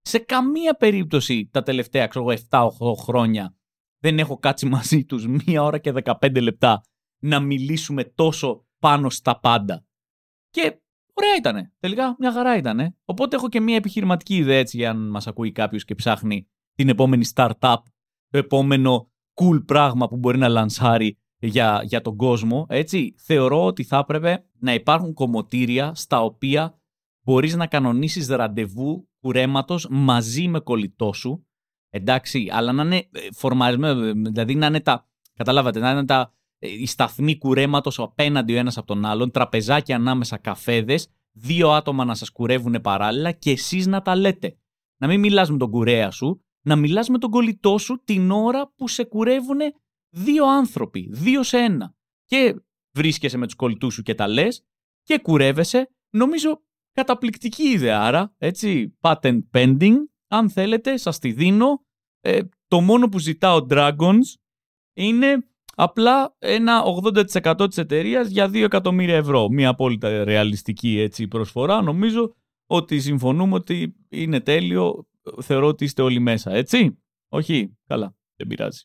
σε 0.00 0.18
καμία 0.18 0.74
περίπτωση 0.74 1.48
τα 1.52 1.62
τελευταία, 1.62 2.06
ξέρω 2.06 2.26
7-8 2.48 2.68
χρόνια 2.96 3.56
δεν 4.04 4.18
έχω 4.18 4.38
κάτσει 4.38 4.66
μαζί 4.66 5.04
τους 5.04 5.26
μία 5.26 5.62
ώρα 5.62 5.78
και 5.78 5.92
15 6.04 6.42
λεπτά 6.42 6.80
να 7.22 7.40
μιλήσουμε 7.40 8.04
τόσο 8.04 8.66
πάνω 8.78 9.10
στα 9.10 9.40
πάντα. 9.40 9.86
Και 10.50 10.80
ωραία 11.12 11.36
ήτανε. 11.38 11.72
Τελικά 11.78 12.16
μια 12.18 12.32
χαρά 12.32 12.56
ήτανε. 12.56 12.96
Οπότε 13.04 13.36
έχω 13.36 13.48
και 13.48 13.60
μια 13.60 13.76
επιχειρηματική 13.76 14.36
ιδέα 14.36 14.58
έτσι 14.58 14.76
για 14.76 14.90
αν 14.90 15.10
μας 15.10 15.26
ακούει 15.26 15.52
κάποιος 15.52 15.84
και 15.84 15.94
ψάχνει 15.94 16.48
την 16.74 16.88
επόμενη 16.88 17.26
startup, 17.34 17.76
το 18.28 18.38
επόμενο 18.38 19.10
cool 19.34 19.64
πράγμα 19.66 20.08
που 20.08 20.16
μπορεί 20.16 20.38
να 20.38 20.48
λανσάρει 20.48 21.18
για, 21.38 21.80
για 21.84 22.00
τον 22.00 22.16
κόσμο. 22.16 22.66
Έτσι, 22.68 23.14
θεωρώ 23.18 23.64
ότι 23.64 23.84
θα 23.84 23.98
έπρεπε 23.98 24.44
να 24.58 24.74
υπάρχουν 24.74 25.14
κομμωτήρια 25.14 25.94
στα 25.94 26.22
οποία 26.22 26.78
μπορείς 27.24 27.54
να 27.54 27.66
κανονίσεις 27.66 28.28
ραντεβού 28.28 29.08
κουρέματος 29.20 29.86
μαζί 29.90 30.48
με 30.48 30.60
κολλητό 30.60 31.12
σου 31.12 31.46
Εντάξει, 31.96 32.48
αλλά 32.52 32.72
να 32.72 32.82
είναι 32.82 32.96
ε, 32.96 33.20
φορμαρισμένο, 33.32 34.04
ε, 34.04 34.12
δηλαδή 34.12 34.54
να 34.54 34.66
είναι 34.66 34.80
τα. 34.80 35.08
Καταλάβατε, 35.34 35.78
να 35.78 35.90
είναι 35.90 36.04
τα. 36.04 36.34
Ε, 36.58 36.68
οι 36.68 36.86
σταθμοί 36.86 37.38
κουρέματος 37.38 37.98
απέναντι 37.98 38.54
ο 38.54 38.56
ένας 38.56 38.76
από 38.76 38.86
τον 38.86 39.04
άλλον, 39.04 39.30
τραπεζάκια 39.30 39.96
ανάμεσα, 39.96 40.38
καφέδες, 40.38 41.08
δύο 41.32 41.70
άτομα 41.70 42.04
να 42.04 42.14
σας 42.14 42.30
κουρεύουν 42.30 42.80
παράλληλα 42.80 43.32
και 43.32 43.50
εσείς 43.50 43.86
να 43.86 44.02
τα 44.02 44.16
λέτε. 44.16 44.56
Να 45.00 45.06
μην 45.06 45.20
μιλάς 45.20 45.50
με 45.50 45.56
τον 45.56 45.70
κουρέα 45.70 46.10
σου, 46.10 46.44
να 46.64 46.76
μιλάς 46.76 47.08
με 47.08 47.18
τον 47.18 47.30
κολλητό 47.30 47.78
σου 47.78 48.02
την 48.04 48.30
ώρα 48.30 48.72
που 48.76 48.88
σε 48.88 49.04
κουρεύουν 49.04 49.58
δύο 50.10 50.46
άνθρωποι, 50.46 51.08
δύο 51.12 51.42
σε 51.42 51.58
ένα. 51.58 51.94
Και 52.24 52.54
βρίσκεσαι 52.94 53.36
με 53.36 53.44
τους 53.44 53.54
κολλητούς 53.54 53.94
σου 53.94 54.02
και 54.02 54.14
τα 54.14 54.28
λες 54.28 54.64
και 55.02 55.18
κουρεύεσαι. 55.18 55.90
Νομίζω 56.10 56.62
καταπληκτική 56.92 57.62
ιδέα, 57.62 58.00
άρα, 58.02 58.34
έτσι, 58.38 58.98
patent 59.00 59.38
pending, 59.52 59.94
αν 60.28 60.50
θέλετε, 60.50 60.96
σας 60.96 61.18
τη 61.18 61.32
δίνω. 61.32 61.83
Ε, 62.26 62.40
το 62.68 62.80
μόνο 62.80 63.08
που 63.08 63.18
ζητά 63.18 63.54
ο 63.54 63.66
Dragons 63.70 64.34
είναι 64.96 65.46
απλά 65.74 66.36
ένα 66.38 66.82
80% 67.42 67.66
της 67.68 67.78
εταιρείας 67.78 68.28
για 68.28 68.48
2 68.48 68.54
εκατομμύρια 68.54 69.16
ευρώ. 69.16 69.48
Μια 69.48 69.68
απόλυτα 69.68 70.24
ρεαλιστική 70.24 70.98
έτσι, 70.98 71.28
προσφορά. 71.28 71.82
Νομίζω 71.82 72.34
ότι 72.66 73.00
συμφωνούμε 73.00 73.54
ότι 73.54 73.96
είναι 74.08 74.40
τέλειο. 74.40 75.08
Θεωρώ 75.40 75.66
ότι 75.66 75.84
είστε 75.84 76.02
όλοι 76.02 76.20
μέσα, 76.20 76.52
έτσι; 76.52 76.98
Όχι, 77.28 77.76
καλά, 77.86 78.16
δεν 78.36 78.46
πειράζει. 78.46 78.82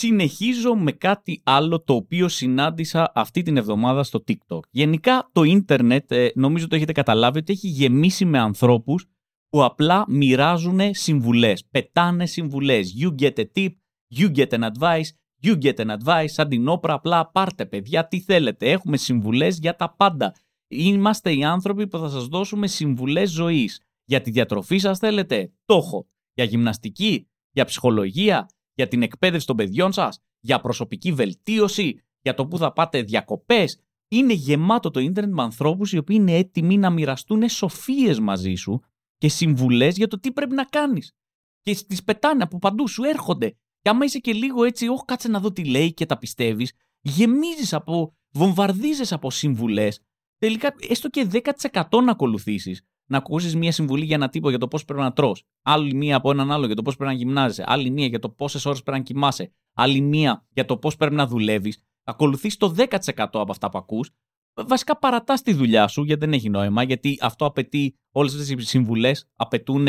Συνεχίζω 0.00 0.74
με 0.74 0.92
κάτι 0.92 1.40
άλλο 1.44 1.82
το 1.82 1.94
οποίο 1.94 2.28
συνάντησα 2.28 3.12
αυτή 3.14 3.42
την 3.42 3.56
εβδομάδα 3.56 4.02
στο 4.02 4.24
TikTok. 4.28 4.60
Γενικά 4.70 5.28
το 5.32 5.42
ίντερνετ, 5.42 6.12
ε, 6.12 6.32
νομίζω 6.34 6.66
το 6.66 6.76
έχετε 6.76 6.92
καταλάβει, 6.92 7.38
ότι 7.38 7.52
έχει 7.52 7.68
γεμίσει 7.68 8.24
με 8.24 8.38
ανθρώπους 8.38 9.06
που 9.48 9.64
απλά 9.64 10.04
μοιράζουν 10.08 10.80
συμβουλές. 10.90 11.64
Πετάνε 11.70 12.26
συμβουλές. 12.26 12.94
You 13.00 13.22
get 13.22 13.38
a 13.38 13.44
tip, 13.54 13.70
you 14.16 14.34
get 14.34 14.48
an 14.48 14.70
advice, 14.72 15.08
you 15.42 15.58
get 15.62 15.86
an 15.86 15.96
advice. 15.98 16.24
Σαν 16.26 16.48
την 16.48 16.68
όπρα 16.68 16.94
απλά 16.94 17.30
πάρτε 17.30 17.66
παιδιά 17.66 18.06
τι 18.06 18.20
θέλετε. 18.20 18.70
Έχουμε 18.70 18.96
συμβουλές 18.96 19.58
για 19.58 19.76
τα 19.76 19.94
πάντα. 19.94 20.34
Είμαστε 20.68 21.32
οι 21.32 21.44
άνθρωποι 21.44 21.88
που 21.88 21.98
θα 21.98 22.08
σας 22.08 22.26
δώσουμε 22.26 22.66
συμβουλές 22.66 23.30
ζωής. 23.30 23.80
Για 24.04 24.20
τη 24.20 24.30
διατροφή 24.30 24.78
σας 24.78 24.98
θέλετε, 24.98 25.52
το 25.64 25.74
έχω. 25.74 26.08
Για 26.34 26.44
γυμναστική, 26.44 27.28
για 27.50 27.64
ψυχολογία, 27.64 28.48
για 28.80 28.88
την 28.88 29.02
εκπαίδευση 29.02 29.46
των 29.46 29.56
παιδιών 29.56 29.92
σας, 29.92 30.18
για 30.40 30.60
προσωπική 30.60 31.12
βελτίωση, 31.12 32.02
για 32.20 32.34
το 32.34 32.46
που 32.46 32.58
θα 32.58 32.72
πάτε 32.72 33.02
διακοπές. 33.02 33.80
Είναι 34.08 34.32
γεμάτο 34.32 34.90
το 34.90 35.00
ίντερνετ 35.00 35.34
με 35.34 35.42
ανθρώπους 35.42 35.92
οι 35.92 35.98
οποίοι 35.98 36.16
είναι 36.20 36.36
έτοιμοι 36.36 36.78
να 36.78 36.90
μοιραστούν 36.90 37.48
σοφίες 37.48 38.20
μαζί 38.20 38.54
σου 38.54 38.80
και 39.18 39.28
συμβουλές 39.28 39.96
για 39.96 40.08
το 40.08 40.20
τι 40.20 40.32
πρέπει 40.32 40.54
να 40.54 40.64
κάνεις. 40.64 41.12
Και 41.60 41.74
τι 41.86 41.96
πετάνε 42.04 42.42
από 42.42 42.58
παντού, 42.58 42.88
σου 42.88 43.02
έρχονται. 43.02 43.50
Και 43.80 43.88
άμα 43.88 44.04
είσαι 44.04 44.18
και 44.18 44.32
λίγο 44.32 44.64
έτσι, 44.64 44.88
Όχι, 44.88 45.02
κάτσε 45.04 45.28
να 45.28 45.40
δω 45.40 45.52
τι 45.52 45.64
λέει 45.64 45.92
και 45.92 46.06
τα 46.06 46.18
πιστεύεις, 46.18 46.72
γεμίζεις 47.00 47.72
από, 47.72 48.16
βομβαρδίζεις 48.32 49.12
από 49.12 49.30
συμβουλές. 49.30 50.00
Τελικά, 50.38 50.74
έστω 50.88 51.08
και 51.08 51.28
10% 51.32 52.02
να 52.02 52.10
ακολουθήσεις 52.10 52.82
να 53.10 53.16
ακούσεις 53.16 53.56
μία 53.56 53.72
συμβουλή 53.72 54.04
για 54.04 54.14
ένα 54.14 54.28
τύπο 54.28 54.48
για 54.48 54.58
το 54.58 54.68
πώς 54.68 54.84
πρέπει 54.84 55.02
να 55.02 55.12
τρώ. 55.12 55.36
Άλλη 55.62 55.94
μία 55.94 56.16
από 56.16 56.30
έναν 56.30 56.52
άλλο 56.52 56.66
για 56.66 56.74
το 56.74 56.82
πώς 56.82 56.96
πρέπει 56.96 57.12
να 57.12 57.18
γυμνάζεσαι. 57.18 57.64
Άλλη 57.66 57.90
μία 57.90 58.06
για 58.06 58.18
το 58.18 58.28
πόσες 58.30 58.66
ώρες 58.66 58.82
πρέπει 58.82 58.98
να 58.98 59.04
κοιμάσαι. 59.04 59.52
Άλλη 59.74 60.00
μία 60.00 60.46
για 60.48 60.64
το 60.64 60.76
πώς 60.76 60.96
πρέπει 60.96 61.14
να 61.14 61.26
δουλεύεις. 61.26 61.82
Ακολουθείς 62.04 62.56
το 62.56 62.74
10% 62.76 62.88
από 63.16 63.50
αυτά 63.50 63.68
που 63.70 63.78
ακούς. 63.78 64.10
Βασικά 64.54 64.98
παρατάς 64.98 65.42
τη 65.42 65.52
δουλειά 65.52 65.88
σου 65.88 66.02
γιατί 66.02 66.20
δεν 66.20 66.32
έχει 66.32 66.48
νόημα. 66.48 66.82
Γιατί 66.82 67.18
αυτό 67.20 67.44
απαιτεί, 67.44 67.98
όλες 68.10 68.32
αυτές 68.32 68.50
οι 68.50 68.60
συμβουλές 68.60 69.28
απαιτούν, 69.36 69.86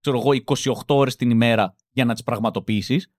ξέρω 0.00 0.18
εγώ, 0.18 0.30
28 0.32 0.72
ώρες 0.86 1.16
την 1.16 1.30
ημέρα 1.30 1.76
για 1.90 2.04
να 2.04 2.12
τις 2.12 2.22
πραγματοποιήσεις 2.22 3.12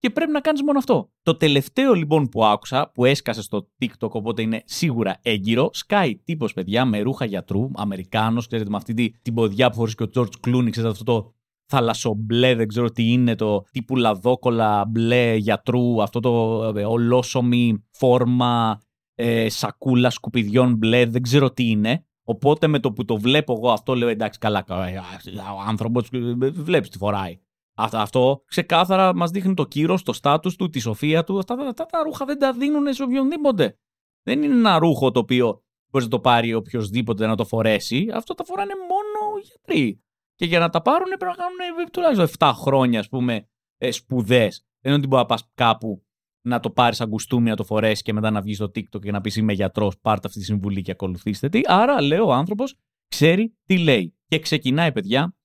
και 0.00 0.10
πρέπει 0.10 0.32
να 0.32 0.40
κάνεις 0.40 0.62
μόνο 0.62 0.78
αυτό. 0.78 1.10
Το 1.22 1.36
τελευταίο 1.36 1.92
λοιπόν 1.92 2.28
που 2.28 2.44
άκουσα, 2.44 2.90
που 2.94 3.04
έσκασε 3.04 3.42
στο 3.42 3.68
TikTok, 3.80 4.10
οπότε 4.10 4.42
είναι 4.42 4.62
σίγουρα 4.64 5.18
έγκυρο, 5.22 5.70
Sky 5.86 6.12
τύπος 6.24 6.52
παιδιά 6.52 6.84
με 6.84 7.00
ρούχα 7.00 7.24
γιατρού, 7.24 7.70
Αμερικάνος, 7.74 8.46
ξέρετε 8.46 8.70
με 8.70 8.76
αυτή 8.76 9.18
την 9.22 9.34
ποδιά 9.34 9.70
που 9.70 9.76
φορείς 9.76 9.94
και 9.94 10.02
ο 10.02 10.10
George 10.14 10.46
Clooney, 10.46 10.70
ξέρετε 10.70 10.92
αυτό 10.92 11.04
το 11.04 11.34
θαλασσομπλε, 11.66 12.54
δεν 12.54 12.68
ξέρω 12.68 12.90
τι 12.90 13.12
είναι, 13.12 13.34
το 13.34 13.64
τύπου 13.70 13.96
λαδόκολα 13.96 14.84
μπλε 14.84 15.34
γιατρού, 15.34 16.02
αυτό 16.02 16.20
το 16.20 16.62
ε, 16.76 16.84
ολόσωμη 16.84 17.84
φόρμα 17.90 18.80
ε, 19.14 19.48
σακούλα 19.48 20.10
σκουπιδιών 20.10 20.76
μπλε, 20.76 21.06
δεν 21.06 21.22
ξέρω 21.22 21.50
τι 21.50 21.70
είναι. 21.70 22.04
Οπότε 22.24 22.66
με 22.66 22.78
το 22.78 22.92
που 22.92 23.04
το 23.04 23.16
βλέπω 23.16 23.52
εγώ 23.52 23.70
αυτό 23.70 23.94
λέω 23.94 24.08
εντάξει 24.08 24.38
καλά, 24.38 24.64
ε, 24.68 24.98
ο 25.36 25.60
άνθρωπος 25.66 26.08
βλέπεις 26.52 26.88
τι 26.88 26.98
φοράει. 26.98 27.40
Αυτό, 27.74 27.98
αυτό 27.98 28.42
ξεκάθαρα 28.46 29.14
μας 29.14 29.30
δείχνει 29.30 29.54
το 29.54 29.64
κύρος, 29.64 30.02
το 30.02 30.12
στάτους 30.12 30.56
του, 30.56 30.68
τη 30.68 30.78
σοφία 30.78 31.24
του. 31.24 31.38
Αυτά, 31.38 31.54
αυτά, 31.54 31.86
τα 31.86 32.02
ρούχα 32.02 32.24
δεν 32.24 32.38
τα 32.38 32.52
δίνουν 32.52 32.92
σε 32.92 33.02
οποιονδήποτε. 33.02 33.78
Δεν 34.22 34.42
είναι 34.42 34.54
ένα 34.54 34.78
ρούχο 34.78 35.10
το 35.10 35.18
οποίο 35.18 35.62
μπορείς 35.90 36.06
να 36.06 36.12
το 36.12 36.20
πάρει 36.20 36.54
οποιοδήποτε 36.54 37.26
να 37.26 37.36
το 37.36 37.44
φορέσει. 37.44 38.08
Αυτό 38.12 38.34
τα 38.34 38.44
φοράνε 38.44 38.72
μόνο 38.74 39.38
οι 39.38 39.46
γιατροί. 39.46 40.02
Και 40.34 40.44
για 40.44 40.58
να 40.58 40.68
τα 40.68 40.82
πάρουν 40.82 41.08
πρέπει 41.08 41.24
να 41.24 41.34
κάνουν 41.34 41.90
τουλάχιστον 41.92 42.28
7 42.38 42.52
χρόνια, 42.54 43.00
ας 43.00 43.08
πούμε, 43.08 43.48
ε, 43.78 43.90
σπουδές. 43.90 44.64
Δεν 44.80 44.92
είναι 44.92 45.00
ότι 45.00 45.06
μπορεί 45.06 45.22
να 45.22 45.28
πας 45.28 45.50
κάπου 45.54 46.04
να 46.46 46.60
το 46.60 46.70
πάρεις 46.70 46.96
σαν 46.96 47.08
κουστούμι, 47.08 47.48
να 47.48 47.56
το 47.56 47.64
φορέσεις 47.64 48.02
και 48.02 48.12
μετά 48.12 48.30
να 48.30 48.40
βγεις 48.40 48.56
στο 48.56 48.66
TikTok 48.66 49.00
και 49.00 49.10
να 49.10 49.20
πεις 49.20 49.36
Είμαι 49.36 49.52
γιατρός, 49.52 49.98
πάρτε 49.98 50.26
αυτή 50.26 50.38
τη 50.38 50.44
συμβουλή 50.44 50.82
και 50.82 50.90
ακολουθήστε 50.90 51.48
τι. 51.48 51.60
Άρα, 51.64 52.02
λέω, 52.02 52.26
ο 52.26 52.32
άνθρωπος 52.32 52.74
ξέρει 53.08 53.56
τι 53.64 53.78
λέει. 53.78 54.14
Και 54.26 54.38
ξεκινάει, 54.38 54.92
παιδιά, 54.92 55.36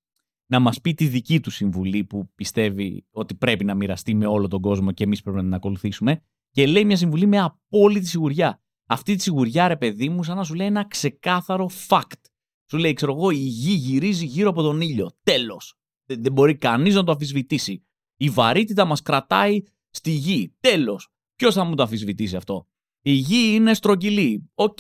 να 0.46 0.60
μας 0.60 0.82
πει 0.82 0.94
τη 0.94 1.08
δική 1.08 1.40
του 1.40 1.50
συμβουλή 1.50 2.04
που 2.04 2.32
πιστεύει 2.36 3.06
ότι 3.12 3.36
πρέπει 3.36 3.64
να 3.64 3.76
μοιραστεί 3.76 4.16
με 4.16 4.26
όλο 4.26 4.48
τον 4.48 4.62
κόσμο 4.62 4.92
και 4.92 5.04
εμείς 5.04 5.22
πρέπει 5.22 5.38
να 5.38 5.44
την 5.44 5.54
ακολουθήσουμε 5.54 6.22
και 6.52 6.68
λέει 6.68 6.86
μια 6.86 6.98
συμβουλή 6.98 7.26
με 7.26 7.40
απόλυτη 7.40 8.06
σιγουριά. 8.06 8.62
Αυτή 8.88 9.16
τη 9.16 9.22
σιγουριά, 9.22 9.68
ρε 9.68 9.78
παιδί 9.78 10.10
μου, 10.10 10.24
σαν 10.24 10.36
να 10.38 10.44
σου 10.44 10.54
λέει 10.54 10.68
ένα 10.68 10.88
ξεκάθαρο 10.88 11.70
fact. 11.88 12.22
Σου 12.70 12.78
λέει, 12.78 12.94
ξέρω 12.94 13.12
εγώ, 13.12 13.30
η 13.30 13.36
γη 13.36 13.74
γυρίζει 13.74 14.26
γύρω 14.26 14.50
από 14.50 14.62
τον 14.62 14.82
ήλιο. 14.82 15.12
Τέλος. 15.24 15.76
Δεν, 16.06 16.22
δεν 16.22 16.32
μπορεί 16.32 16.56
κανείς 16.56 16.96
να 16.96 17.04
το 17.04 17.12
αμφισβητήσει. 17.12 17.86
Η 18.16 18.30
βαρύτητα 18.30 18.86
μας 18.86 19.02
κρατάει 19.02 19.62
στη 19.90 20.12
γη. 20.12 20.56
Τέλος. 20.60 21.10
Ποιος 21.36 21.54
θα 21.54 21.64
μου 21.64 21.76
το 21.76 21.84
αμφισβητήσει 21.84 22.36
αυτό; 22.36 22.68
Η 23.08 23.12
γη 23.12 23.52
είναι 23.54 23.74
στρογγυλή. 23.74 24.50
Οκ, 24.54 24.78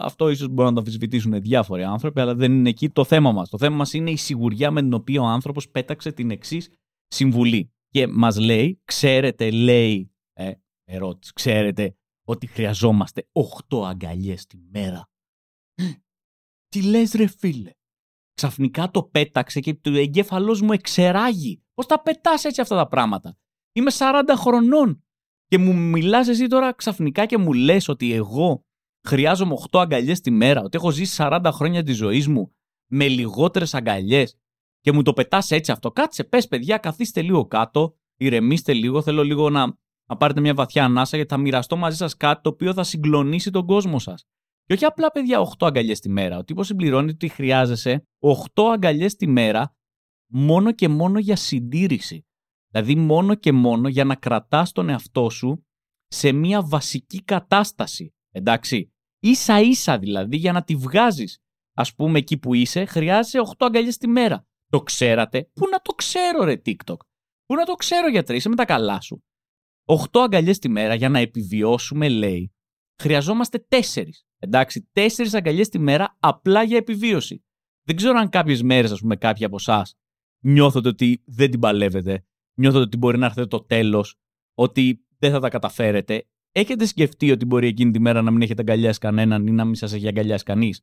αυτό 0.00 0.28
ίσως 0.28 0.48
μπορούν 0.48 0.64
να 0.64 0.72
το 0.72 0.78
αμφισβητήσουν 0.78 1.40
διάφοροι 1.40 1.84
άνθρωποι, 1.84 2.20
αλλά 2.20 2.34
δεν 2.34 2.52
είναι 2.52 2.68
εκεί 2.68 2.90
το 2.90 3.04
θέμα 3.04 3.32
μας. 3.32 3.48
Το 3.48 3.58
θέμα 3.58 3.76
μας 3.76 3.92
είναι 3.92 4.10
η 4.10 4.16
σιγουριά 4.16 4.70
με 4.70 4.80
την 4.80 4.92
οποία 4.92 5.20
ο 5.20 5.24
άνθρωπος 5.24 5.68
πέταξε 5.68 6.12
την 6.12 6.30
εξής 6.30 6.70
συμβουλή. 7.06 7.72
Και 7.88 8.06
μας 8.06 8.38
λέει, 8.38 8.80
ξέρετε, 8.84 9.50
λέει, 9.50 10.12
ε, 10.32 10.52
ερώτηση, 10.84 11.32
ξέρετε 11.32 11.96
ότι 12.24 12.46
χρειαζόμαστε 12.46 13.28
8 13.68 13.84
αγκαλιές 13.84 14.46
τη 14.46 14.58
μέρα. 14.70 15.08
Τι 16.68 16.82
λες 16.82 17.12
ρε 17.12 17.26
φίλε; 17.26 17.70
Ξαφνικά 18.32 18.90
το 18.90 19.02
πέταξε 19.02 19.60
και 19.60 19.74
το 19.74 19.90
εγκέφαλός 19.90 20.60
μου 20.60 20.72
εξεράγει. 20.72 21.62
Πώς 21.74 21.86
τα 21.86 22.02
πετάς 22.02 22.44
έτσι 22.44 22.60
αυτά 22.60 22.76
τα 22.76 22.88
πράγματα; 22.88 23.36
Είμαι 23.72 23.90
40 23.98 24.22
χρονών 24.36 25.02
και 25.48 25.58
μου 25.58 25.74
μιλάς 25.74 26.28
εσύ 26.28 26.46
τώρα 26.46 26.72
ξαφνικά 26.72 27.26
και 27.26 27.38
μου 27.38 27.52
λες 27.52 27.88
ότι 27.88 28.12
εγώ 28.12 28.64
χρειάζομαι 29.06 29.54
8 29.70 29.80
αγκαλιές 29.80 30.20
τη 30.20 30.30
μέρα, 30.30 30.62
ότι 30.62 30.76
έχω 30.76 30.90
ζήσει 30.90 31.16
40 31.18 31.50
χρόνια 31.52 31.82
της 31.82 31.96
ζωής 31.96 32.28
μου 32.28 32.52
με 32.90 33.08
λιγότερες 33.08 33.74
αγκαλιές 33.74 34.38
και 34.80 34.92
μου 34.92 35.02
το 35.02 35.12
πετάς 35.12 35.50
έτσι 35.50 35.72
αυτό. 35.72 35.90
Κάτσε, 35.90 36.24
πες 36.24 36.48
παιδιά, 36.48 36.78
καθίστε 36.78 37.22
λίγο 37.22 37.46
κάτω, 37.46 37.96
ηρεμήστε 38.16 38.72
λίγο, 38.72 39.02
θέλω 39.02 39.22
λίγο 39.22 39.50
να, 39.50 39.76
να 40.08 40.16
πάρετε 40.16 40.40
μια 40.40 40.54
βαθιά 40.54 40.84
ανάσα 40.84 41.16
γιατί 41.16 41.34
θα 41.34 41.40
μοιραστώ 41.40 41.76
μαζί 41.76 41.96
σας 41.96 42.16
κάτι 42.16 42.42
το 42.42 42.48
οποίο 42.48 42.72
θα 42.72 42.82
συγκλονίσει 42.82 43.50
τον 43.50 43.66
κόσμο 43.66 43.98
σας. 43.98 44.24
Και 44.64 44.74
όχι 44.74 44.84
απλά 44.84 45.10
παιδιά 45.10 45.40
8 45.58 45.66
αγκαλιές 45.66 46.00
τη 46.00 46.08
μέρα. 46.08 46.38
Ο 46.38 46.44
τύπος 46.44 46.66
συμπληρώνει 46.66 47.10
ότι 47.10 47.28
χρειάζεσαι 47.28 48.02
8 48.54 48.62
αγκαλιές 48.72 49.16
τη 49.16 49.26
μέρα 49.26 49.76
μόνο 50.26 50.72
και 50.72 50.88
μόνο 50.88 51.18
για 51.18 51.36
συντήρηση. 51.36 52.26
Δηλαδή 52.70 52.94
μόνο 52.94 53.34
και 53.34 53.52
μόνο 53.52 53.88
για 53.88 54.04
να 54.04 54.14
κρατάς 54.14 54.72
τον 54.72 54.88
εαυτό 54.88 55.30
σου 55.30 55.66
σε 56.06 56.32
μια 56.32 56.62
βασική 56.62 57.22
κατάσταση. 57.22 58.14
Εντάξει. 58.30 58.92
Ίσα 59.20 59.60
ίσα 59.60 59.98
δηλαδή 59.98 60.36
για 60.36 60.52
να 60.52 60.62
τη 60.62 60.76
βγάζεις. 60.76 61.38
Ας 61.74 61.94
πούμε 61.94 62.18
εκεί 62.18 62.38
που 62.38 62.54
είσαι 62.54 62.84
χρειάζεσαι 62.84 63.38
8 63.58 63.66
αγκαλιές 63.66 63.96
τη 63.96 64.08
μέρα. 64.08 64.46
Το 64.70 64.80
ξέρατε; 64.80 65.50
Πού 65.54 65.68
να 65.68 65.80
το 65.80 65.92
ξέρω 65.92 66.44
ρε 66.44 66.62
TikTok; 66.64 66.96
Πού 67.46 67.54
να 67.54 67.64
το 67.64 67.74
ξέρω 67.74 68.08
γιατρέ; 68.08 68.36
Είσαι 68.36 68.48
με 68.48 68.56
τα 68.56 68.64
καλά 68.64 69.00
σου. 69.00 69.24
8 69.84 70.20
αγκαλιές 70.20 70.58
τη 70.58 70.68
μέρα 70.68 70.94
για 70.94 71.08
να 71.08 71.18
επιβιώσουμε 71.18 72.08
λέει. 72.08 72.52
Χρειαζόμαστε 73.02 73.66
4. 73.68 74.04
Εντάξει. 74.38 74.88
4 74.92 75.06
αγκαλιές 75.32 75.68
τη 75.68 75.78
μέρα 75.78 76.16
απλά 76.20 76.62
για 76.62 76.76
επιβίωση. 76.76 77.44
Δεν 77.86 77.96
ξέρω 77.96 78.18
αν 78.18 78.28
κάποιες 78.28 78.62
μέρες, 78.62 78.92
ας 78.92 79.00
πούμε, 79.00 79.16
κάποιοι 79.16 79.44
από 79.44 79.56
εσάς 79.56 79.94
νιώθετε 80.44 80.88
ότι 80.88 81.22
δεν 81.26 81.50
την 81.50 81.60
παλεύετε 81.60 82.26
νιώθετε 82.58 82.82
ότι 82.82 82.96
μπορεί 82.96 83.18
να 83.18 83.26
έρθει 83.26 83.46
το 83.46 83.60
τέλος, 83.64 84.14
ότι 84.54 85.06
δεν 85.18 85.30
θα 85.30 85.40
τα 85.40 85.48
καταφέρετε. 85.48 86.26
Έχετε 86.52 86.86
σκεφτεί 86.86 87.30
ότι 87.30 87.44
μπορεί 87.44 87.66
εκείνη 87.66 87.90
τη 87.90 88.00
μέρα 88.00 88.22
να 88.22 88.30
μην 88.30 88.42
έχετε 88.42 88.60
αγκαλιάσει 88.60 88.98
κανέναν 88.98 89.46
ή 89.46 89.50
να 89.50 89.64
μην 89.64 89.74
σας 89.74 89.92
έχει 89.92 90.08
αγκαλιάσει 90.08 90.44
κανείς; 90.44 90.82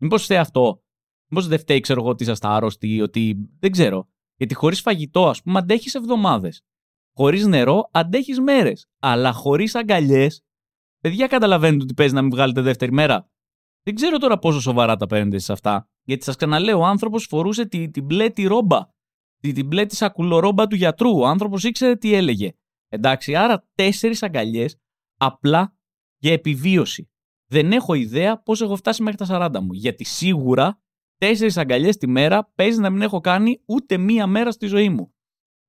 Μήπως 0.00 0.24
φταίει 0.24 0.38
αυτό. 0.38 0.82
Μήπως 1.30 1.46
δεν 1.46 1.58
φταίει, 1.58 1.80
ξέρω 1.80 2.00
εγώ, 2.00 2.10
ότι 2.10 2.22
είσαστε 2.22 2.48
άρρωστοι 2.48 2.94
ή 2.94 3.00
ότι. 3.00 3.48
Δεν 3.58 3.70
ξέρω. 3.70 4.08
Γιατί 4.36 4.54
χωρίς 4.54 4.80
φαγητό, 4.80 5.28
ας 5.28 5.42
πούμε, 5.42 5.58
αντέχεις 5.58 5.94
εβδομάδες. 5.94 6.62
Χωρίς 7.16 7.46
νερό, 7.46 7.88
αντέχεις 7.92 8.40
μέρες. 8.40 8.86
Αλλά 8.98 9.32
χωρίς 9.32 9.74
αγκαλιές, 9.74 10.44
παιδιά 11.00 11.26
καταλαβαίνετε 11.26 11.82
ότι 11.82 11.94
παίζει 11.94 12.14
να 12.14 12.22
μην 12.22 12.30
βγάλετε 12.30 12.60
δεύτερη 12.60 12.92
μέρα; 12.92 13.30
Δεν 13.82 13.94
ξέρω 13.94 14.18
τώρα 14.18 14.38
πόσο 14.38 14.60
σοβαρά 14.60 14.96
τα 14.96 15.06
παίρνετε 15.06 15.38
σε 15.38 15.52
αυτά. 15.52 15.88
Γιατί 16.02 16.24
σας 16.24 16.36
ξαναλέω, 16.36 16.78
ο 16.78 16.84
άνθρωπος 16.84 17.26
φορούσε 17.26 17.66
την 17.66 17.92
τη 17.92 18.02
μπλε 18.02 18.30
τη 18.30 18.46
ρόμπα 18.46 18.88
την 19.52 19.66
μπλε 19.66 19.86
τη 19.86 19.96
σακουλορόμπα 19.96 20.66
του 20.66 20.76
γιατρού. 20.76 21.18
Ο 21.18 21.26
άνθρωπος 21.26 21.64
ήξερε 21.64 21.96
τι 21.96 22.14
έλεγε. 22.14 22.52
Εντάξει, 22.88 23.34
άρα 23.34 23.66
τέσσερις 23.74 24.22
αγκαλιές 24.22 24.76
απλά 25.16 25.76
για 26.18 26.32
επιβίωση. 26.32 27.08
Δεν 27.50 27.72
έχω 27.72 27.94
ιδέα 27.94 28.42
πώς 28.42 28.60
έχω 28.60 28.76
φτάσει 28.76 29.02
μέχρι 29.02 29.26
τα 29.26 29.50
40 29.56 29.60
μου. 29.60 29.72
Γιατί 29.72 30.04
σίγουρα 30.04 30.82
τέσσερις 31.16 31.56
αγκαλιές 31.56 31.96
τη 31.96 32.06
μέρα 32.06 32.52
παίζει 32.54 32.80
να 32.80 32.90
μην 32.90 33.02
έχω 33.02 33.20
κάνει 33.20 33.62
ούτε 33.66 33.96
μία 33.96 34.26
μέρα 34.26 34.50
στη 34.50 34.66
ζωή 34.66 34.88
μου. 34.88 35.14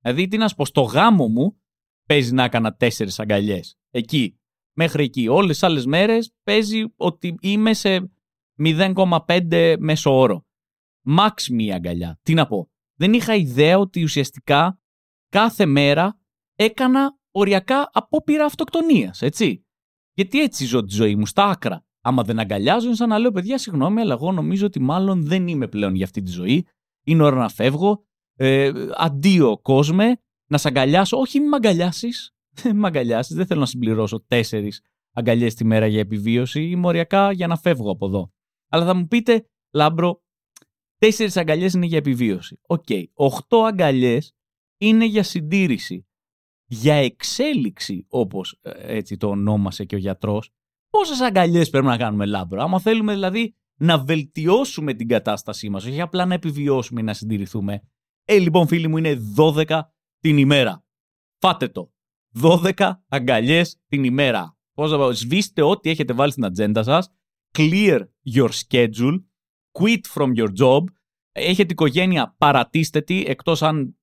Δηλαδή, 0.02 0.28
τι 0.28 0.36
να 0.36 0.48
σου 0.48 0.54
πω, 0.54 0.64
στο 0.64 0.80
γάμο 0.80 1.28
μου 1.28 1.60
παίζει 2.06 2.32
να 2.32 2.44
έκανα 2.44 2.74
τέσσερις 2.74 3.20
αγκαλιές. 3.20 3.78
Εκεί. 3.90 4.40
Μέχρι 4.76 5.04
εκεί. 5.04 5.28
Όλες 5.28 5.50
τις 5.50 5.62
άλλες 5.62 5.86
μέρες 5.86 6.34
παίζει 6.42 6.84
ότι 6.96 7.34
είμαι 7.40 7.74
σε 7.74 8.12
0,5 8.58 9.76
μέσο 9.78 10.18
όρο. 10.18 10.46
Μαξ 11.04 11.48
μία 11.48 11.74
αγκαλιά. 11.74 12.18
Τι 12.22 12.34
να 12.34 12.46
πω 12.46 12.70
δεν 12.96 13.12
είχα 13.12 13.34
ιδέα 13.34 13.78
ότι 13.78 14.02
ουσιαστικά 14.02 14.80
κάθε 15.28 15.66
μέρα 15.66 16.18
έκανα 16.54 17.18
οριακά 17.30 17.90
απόπειρα 17.92 18.44
αυτοκτονίας, 18.44 19.22
έτσι. 19.22 19.64
Γιατί 20.12 20.40
έτσι 20.40 20.64
ζω 20.64 20.84
τη 20.84 20.94
ζωή 20.94 21.16
μου, 21.16 21.26
στα 21.26 21.44
άκρα. 21.44 21.84
Άμα 22.00 22.22
δεν 22.22 22.38
αγκαλιάζω, 22.38 22.86
είναι 22.86 22.96
σαν 22.96 23.08
να 23.08 23.18
λέω: 23.18 23.30
Παιδιά, 23.30 23.58
συγγνώμη, 23.58 24.00
αλλά 24.00 24.12
εγώ 24.12 24.32
νομίζω 24.32 24.66
ότι 24.66 24.80
μάλλον 24.80 25.26
δεν 25.26 25.48
είμαι 25.48 25.68
πλέον 25.68 25.94
για 25.94 26.04
αυτή 26.04 26.22
τη 26.22 26.30
ζωή. 26.30 26.66
Είναι 27.04 27.22
ώρα 27.22 27.36
να 27.36 27.48
φεύγω. 27.48 28.04
Ε, 28.38 28.72
αντίο, 28.96 29.58
κόσμε, 29.62 30.16
να 30.50 30.58
σε 30.58 30.68
αγκαλιάσω. 30.68 31.18
Όχι, 31.18 31.40
μην 31.40 31.48
με 31.48 31.56
αγκαλιάσεις. 31.56 32.34
Δεν 32.62 32.76
με 32.76 32.86
αγκαλιάσεις. 32.86 33.36
Δεν 33.36 33.46
θέλω 33.46 33.60
να 33.60 33.66
συμπληρώσω 33.66 34.24
τέσσερις 34.26 34.80
αγκαλιές 35.12 35.54
τη 35.54 35.64
μέρα 35.64 35.86
για 35.86 36.00
επιβίωση. 36.00 36.62
Είμαι 36.62 36.86
οριακά 36.86 37.32
για 37.32 37.46
να 37.46 37.56
φεύγω 37.56 37.90
από 37.90 38.06
εδώ. 38.06 38.32
Αλλά 38.68 38.84
θα 38.84 38.94
μου 38.94 39.06
πείτε, 39.06 39.46
Λάμπρο, 39.72 40.22
Τέσσερις 40.98 41.36
αγκαλιές 41.36 41.72
είναι 41.72 41.86
για 41.86 41.98
επιβίωση. 41.98 42.60
OK. 42.66 42.84
Okay. 42.88 43.04
Οχτώ 43.14 43.62
αγκαλιές 43.62 44.34
είναι 44.78 45.04
για 45.04 45.22
συντήρηση. 45.22 46.06
Για 46.68 46.94
εξέλιξη, 46.94 48.06
όπως 48.08 48.58
ε, 48.62 48.96
έτσι 48.96 49.16
το 49.16 49.28
ονόμασε 49.28 49.84
και 49.84 49.94
ο 49.94 49.98
γιατρός, 49.98 50.50
πόσες 50.90 51.20
αγκαλιές 51.20 51.70
πρέπει 51.70 51.86
να 51.86 51.96
κάνουμε 51.96 52.26
Λάμπρο; 52.26 52.62
Άμα 52.62 52.80
θέλουμε 52.80 53.12
δηλαδή 53.12 53.54
να 53.78 53.98
βελτιώσουμε 53.98 54.94
την 54.94 55.08
κατάστασή 55.08 55.68
μας, 55.68 55.84
όχι 55.84 56.00
απλά 56.00 56.24
να 56.24 56.34
επιβιώσουμε 56.34 57.00
ή 57.00 57.04
να 57.04 57.14
συντηρηθούμε. 57.14 57.82
Ε, 58.24 58.38
λοιπόν, 58.38 58.66
φίλοι 58.66 58.88
μου, 58.88 58.96
είναι 58.96 59.18
12 59.36 59.80
την 60.18 60.38
ημέρα. 60.38 60.84
Φάτε 61.40 61.68
το. 61.68 61.92
12 62.42 62.92
αγκαλιές 63.08 63.80
την 63.88 64.04
ημέρα. 64.04 64.58
Πώς 64.72 64.90
θα 64.90 64.96
πω, 64.96 65.12
σβήστε 65.12 65.62
ό,τι 65.62 65.90
έχετε 65.90 66.12
βάλει 66.12 66.30
στην 66.30 66.44
ατζέντα 66.44 66.82
σας. 66.82 67.08
Clear 67.58 68.00
your 68.34 68.48
schedule 68.48 69.24
quit 69.78 70.00
from 70.14 70.32
your 70.36 70.48
job, 70.58 70.84
έχετε 71.32 71.72
οικογένεια, 71.72 72.34
παρατήστε 72.38 73.00
τη, 73.00 73.24
εκτός 73.26 73.62
αν 73.62 73.98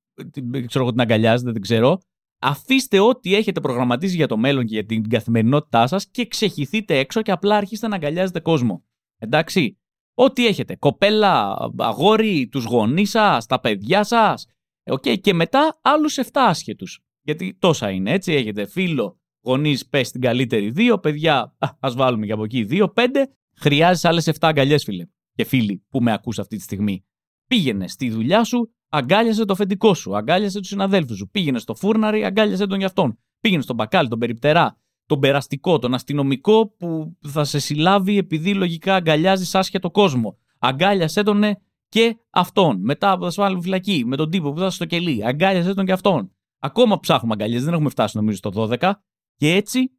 ξέρω, 0.66 0.90
την 0.92 1.02
αγκαλιάζετε, 1.02 1.52
δεν 1.52 1.62
ξέρω. 1.62 2.02
Αφήστε 2.42 3.00
ό,τι 3.00 3.36
έχετε 3.36 3.62
προγραμματίσει 3.62 4.16
για 4.16 4.28
το 4.28 4.38
μέλλον 4.38 4.66
και 4.66 4.74
για 4.74 4.86
την 4.86 5.10
καθημερινότητά 5.10 5.88
σας 5.88 6.08
και 6.08 6.26
ξεχυθείτε 6.26 6.98
έξω 6.98 7.22
και 7.22 7.32
απλά 7.32 7.58
αρχίστε 7.58 7.88
να 7.88 7.96
αγκαλιάζετε 7.96 8.40
κόσμο. 8.40 8.84
Εντάξει. 9.18 9.78
Ό,τι 10.16 10.48
έχετε. 10.48 10.76
Κοπέλα, 10.76 11.58
αγόρι, 11.78 12.48
τους 12.52 12.66
γονείς 12.66 13.10
σας, 13.10 13.46
τα 13.46 13.60
παιδιά 13.60 14.04
σας. 14.04 14.48
Okay. 14.92 15.20
Και 15.20 15.34
μετά 15.34 15.80
άλλους 15.82 16.18
7 16.18 16.24
άσχετους. 16.34 17.00
Γιατί 17.22 17.58
τόσα 17.60 17.90
είναι, 17.90 18.12
έτσι. 18.12 18.34
Έχετε 18.34 18.66
φίλο, 18.66 19.20
γονείς, 19.46 19.88
πες 19.88 20.12
την 20.12 20.22
καλύτερη 20.22 20.70
δύο, 20.70 21.00
παιδιά, 21.00 21.56
ας 21.80 21.96
βάλουμε 21.96 22.26
και 22.26 22.32
από 22.32 22.44
εκεί 22.44 22.64
δύο, 22.64 22.90
πέντε. 22.90 23.30
Χρειάζεσαι 23.56 24.08
άλλες 24.08 24.28
7 24.28 24.32
αγκαλιές, 24.40 24.84
φίλε 24.84 25.06
και 25.36 25.44
φίλοι 25.44 25.86
που 25.90 26.02
με 26.02 26.12
ακούς 26.12 26.40
αυτή 26.40 26.56
τη 26.56 26.62
στιγμή. 26.62 27.06
Πήγαινε 27.48 27.88
στη 27.88 28.10
δουλειά 28.10 28.44
σου, 28.44 28.74
αγκάλιασε 28.90 29.46
το 29.46 29.54
αφεντικό 29.54 29.94
σου, 29.94 30.16
αγκάλιασε 30.16 30.60
τους 30.60 30.68
συναδέλφους 30.68 31.18
σου. 31.18 31.30
Πήγαινε 31.30 31.60
στο 31.60 31.76
φούρναρι, 31.76 32.26
αγκάλιασε 32.26 32.66
τον 32.66 32.80
γι' 32.80 32.86
αυτόν. 32.86 33.20
Πήγαινε 33.40 33.62
στον 33.62 33.76
μπακάλι, 33.76 34.10
τον 34.10 34.20
περιπτερά, 34.20 34.78
τον 35.06 35.20
περαστικό, 35.20 35.80
τον 35.80 35.94
αστυνομικό 35.94 36.68
που 36.68 37.18
θα 37.28 37.44
σε 37.44 37.60
συλλάβει 37.60 38.18
επειδή 38.18 38.54
λογικά 38.54 38.96
αγκαλιάζεις 38.96 39.56
άσχετο 39.56 39.92
κόσμο. 39.92 40.38
Αγκάλιασε 40.60 41.24
τον 41.24 41.42
και 41.90 42.18
αυτόν. 42.30 42.80
Μετά 42.82 43.18
θα 43.18 43.32
σου 43.32 43.42
βάλει 43.42 43.62
φυλακή 43.62 44.04
με 44.06 44.16
τον 44.16 44.30
τύπο 44.30 44.54
που 44.54 44.60
θα 44.60 44.70
στο 44.70 44.86
κελί. 44.86 45.26
Αγκάλιασε 45.26 45.74
τον 45.74 45.86
και 45.86 45.92
αυτόν. 45.92 46.36
Ακόμα 46.60 47.00
ψάχνουμε 47.00 47.34
αγκαλιές, 47.34 47.64
δεν 47.64 47.74
έχουμε 47.74 47.90
φτάσει 47.90 48.18
νομίζω 48.18 48.38
στο 48.38 48.52
12 48.54 48.94
και 49.36 49.54
έτσι 49.54 49.92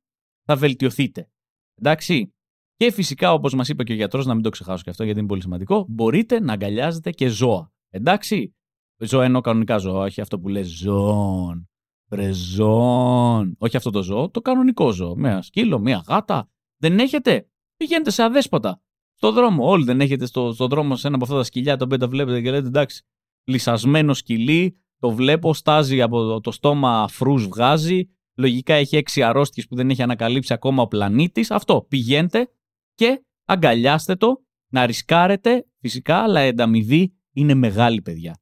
θα 0.44 0.56
βελτιωθείτε. 0.56 1.30
Εντάξει. 1.74 2.33
Και 2.76 2.92
φυσικά, 2.92 3.32
όπως 3.32 3.54
μας 3.54 3.68
είπε 3.68 3.82
και 3.84 3.92
ο 3.92 3.96
γιατρός, 3.96 4.26
να 4.26 4.34
μην 4.34 4.42
το 4.42 4.48
ξεχάσω 4.48 4.82
και 4.82 4.90
αυτό 4.90 5.04
γιατί 5.04 5.18
είναι 5.18 5.28
πολύ 5.28 5.40
σημαντικό, 5.40 5.86
μπορείτε 5.88 6.40
να 6.40 6.52
αγκαλιάζετε 6.52 7.10
και 7.10 7.28
ζώα. 7.28 7.72
Εντάξει. 7.90 8.54
Ζώα 8.98 9.24
εννοώ 9.24 9.40
κανονικά 9.40 9.76
ζώα, 9.76 10.04
όχι 10.04 10.20
αυτό 10.20 10.38
που 10.38 10.48
λες 10.48 10.68
ζώων. 10.68 11.68
Πρεζών. 12.08 13.56
Όχι 13.58 13.76
αυτό 13.76 13.90
το 13.90 14.02
ζώο, 14.02 14.30
το 14.30 14.40
κανονικό 14.40 14.92
ζώο. 14.92 15.16
Μια 15.16 15.42
σκύλο, 15.42 15.78
μια 15.78 16.04
γάτα. 16.08 16.48
Δεν 16.76 16.98
έχετε; 16.98 17.48
Πηγαίνετε 17.76 18.10
σε 18.10 18.22
αδέσποτα. 18.22 18.80
Στο 19.14 19.32
δρόμο. 19.32 19.68
Όλοι 19.68 19.84
δεν 19.84 20.00
έχετε 20.00 20.26
στο, 20.26 20.52
στο 20.52 20.66
δρόμο 20.66 20.96
σε 20.96 21.06
ένα 21.06 21.16
από 21.16 21.24
αυτά 21.24 21.36
τα 21.36 21.42
σκυλιά 21.42 21.76
τα 21.76 21.84
οποία 21.84 21.98
τα 21.98 22.08
βλέπετε 22.08 22.40
και 22.40 22.50
λέτε 22.50 22.66
εντάξει. 22.66 23.04
Λυσασμένο 23.44 24.14
σκυλί, 24.14 24.78
το 24.98 25.10
βλέπω, 25.10 25.54
στάζει 25.54 26.02
από 26.02 26.40
το 26.40 26.50
στόμα 26.50 27.02
αφρού 27.02 27.38
βγάζει. 27.38 28.08
Λογικά 28.36 28.74
έχει 28.74 28.96
έξι 28.96 29.22
αρρώστιες 29.22 29.66
που 29.66 29.76
δεν 29.76 29.90
έχει 29.90 30.02
ανακαλύψει 30.02 30.52
ακόμα 30.52 30.82
ο 30.82 30.86
πλανήτης. 30.86 31.50
Αυτό. 31.50 31.86
Πηγαίνετε, 31.88 32.50
και 32.94 33.24
αγκαλιάστε 33.44 34.14
το, 34.14 34.44
να 34.72 34.86
ρισκάρετε 34.86 35.66
φυσικά, 35.80 36.22
αλλά 36.22 36.44
η 36.44 36.48
ανταμοιβή 36.48 37.14
είναι 37.32 37.54
μεγάλη 37.54 38.02
παιδιά. 38.02 38.38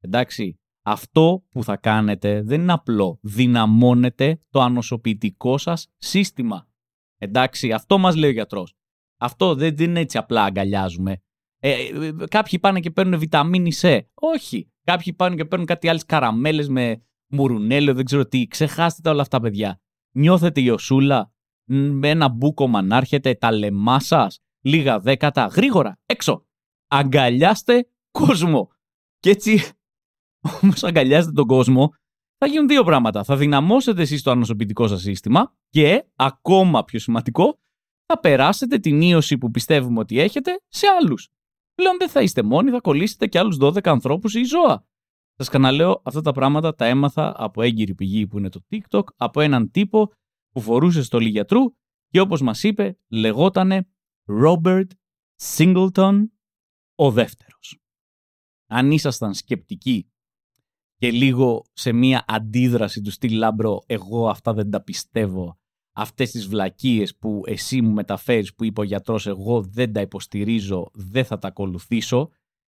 Εντάξει, 0.00 0.60
αυτό 0.84 1.44
που 1.50 1.64
θα 1.64 1.76
κάνετε 1.76 2.42
δεν 2.42 2.60
είναι 2.60 2.72
απλό. 2.72 3.18
Δυναμώνετε 3.22 4.40
το 4.50 4.60
ανοσοποιητικό 4.60 5.58
σας 5.58 5.88
σύστημα. 5.96 6.68
Εντάξει, 7.18 7.72
αυτό 7.72 7.98
μας 7.98 8.16
λέει 8.16 8.30
ο 8.30 8.32
γιατρός. 8.32 8.74
Αυτό 9.20 9.54
δεν, 9.54 9.76
δεν 9.76 9.90
είναι 9.90 10.00
έτσι 10.00 10.18
απλά 10.18 10.44
αγκαλιάζουμε. 10.44 11.22
Ε, 11.58 11.72
ε, 11.72 12.12
κάποιοι 12.28 12.58
πάνε 12.58 12.80
και 12.80 12.90
παίρνουν 12.90 13.18
βιταμίνη 13.18 13.72
C. 13.80 14.00
Όχι. 14.14 14.70
Κάποιοι 14.84 15.12
πάνε 15.12 15.34
και 15.34 15.44
παίρνουν 15.44 15.66
κάτι 15.66 15.88
άλλες 15.88 16.04
καραμέλες 16.04 16.68
με 16.68 17.02
μουρουνέλο, 17.26 17.94
δεν 17.94 18.04
ξέρω 18.04 18.26
τι. 18.26 18.46
Ξεχάστε 18.46 19.00
τα 19.02 19.10
όλα 19.10 19.22
αυτά, 19.22 19.40
παιδιά. 19.40 19.80
Νιώθετε 20.10 20.60
η 20.60 20.68
οσούλα 20.68 21.32
με 21.68 22.08
ένα 22.08 22.28
μπούκομα 22.28 22.82
να 22.82 22.96
έρχεται, 22.96 23.34
τα 23.34 23.52
λεμά 23.52 24.00
σα, 24.00 24.26
λίγα 24.60 25.00
δέκατα, 25.00 25.46
γρήγορα, 25.46 25.98
έξω. 26.06 26.46
Αγκαλιάστε 26.88 27.88
κόσμο. 28.10 28.70
Και 29.18 29.30
έτσι, 29.30 29.70
όμως 30.62 30.84
αγκαλιάζετε 30.84 31.32
τον 31.32 31.46
κόσμο, 31.46 31.92
θα 32.38 32.46
γίνουν 32.46 32.68
δύο 32.68 32.84
πράγματα. 32.84 33.24
Θα 33.24 33.36
δυναμώσετε 33.36 34.02
εσείς 34.02 34.22
το 34.22 34.30
ανοσοποιητικό 34.30 34.86
σας 34.86 35.00
σύστημα 35.00 35.54
και, 35.68 36.04
ακόμα 36.16 36.84
πιο 36.84 36.98
σημαντικό, 36.98 37.58
θα 38.06 38.20
περάσετε 38.20 38.78
την 38.78 39.00
ίωση 39.00 39.38
που 39.38 39.50
πιστεύουμε 39.50 39.98
ότι 39.98 40.20
έχετε 40.20 40.60
σε 40.68 40.86
άλλους. 41.00 41.28
Πλέον 41.74 41.96
δεν 41.98 42.08
θα 42.08 42.22
είστε 42.22 42.42
μόνοι, 42.42 42.70
θα 42.70 42.80
κολλήσετε 42.80 43.26
και 43.26 43.38
άλλους 43.38 43.56
12 43.60 43.90
ανθρώπους 43.90 44.34
ή 44.34 44.44
ζώα. 44.44 44.86
Σας 45.36 45.48
ξαναλέω, 45.48 46.00
αυτά 46.04 46.20
τα 46.20 46.32
πράγματα 46.32 46.74
τα 46.74 46.86
έμαθα 46.86 47.34
από 47.36 47.62
έγκυρη 47.62 47.94
πηγή 47.94 48.26
που 48.26 48.38
είναι 48.38 48.48
το 48.48 48.60
TikTok, 48.70 49.02
από 49.16 49.40
έναν 49.40 49.70
τύπο 49.70 50.12
που 50.56 50.62
φορούσε 50.62 51.02
στο 51.02 51.18
γιατρού 51.18 51.62
και 52.08 52.20
όπως 52.20 52.40
μας 52.40 52.62
είπε 52.62 52.98
λεγότανε 53.08 53.88
Robert 54.42 54.86
Singleton 55.42 56.24
ο 56.94 57.10
δεύτερος. 57.10 57.80
Αν 58.66 58.90
ήσασταν 58.90 59.34
σκεπτικοί 59.34 60.10
και 60.96 61.10
λίγο 61.10 61.64
σε 61.72 61.92
μία 61.92 62.24
αντίδραση 62.26 63.00
του 63.00 63.10
στυλ 63.10 63.36
λάμπρο 63.36 63.82
εγώ 63.86 64.28
αυτά 64.28 64.52
δεν 64.52 64.70
τα 64.70 64.82
πιστεύω 64.82 65.58
αυτές 65.94 66.30
τις 66.30 66.46
βλακίες 66.46 67.16
που 67.16 67.42
εσύ 67.46 67.82
μου 67.82 67.92
μεταφέρεις 67.92 68.54
που 68.54 68.64
είπε 68.64 68.80
ο 68.80 68.84
γιατρός 68.84 69.26
εγώ 69.26 69.62
δεν 69.62 69.92
τα 69.92 70.00
υποστηρίζω, 70.00 70.90
δεν 70.92 71.24
θα 71.24 71.38
τα 71.38 71.48
ακολουθήσω 71.48 72.30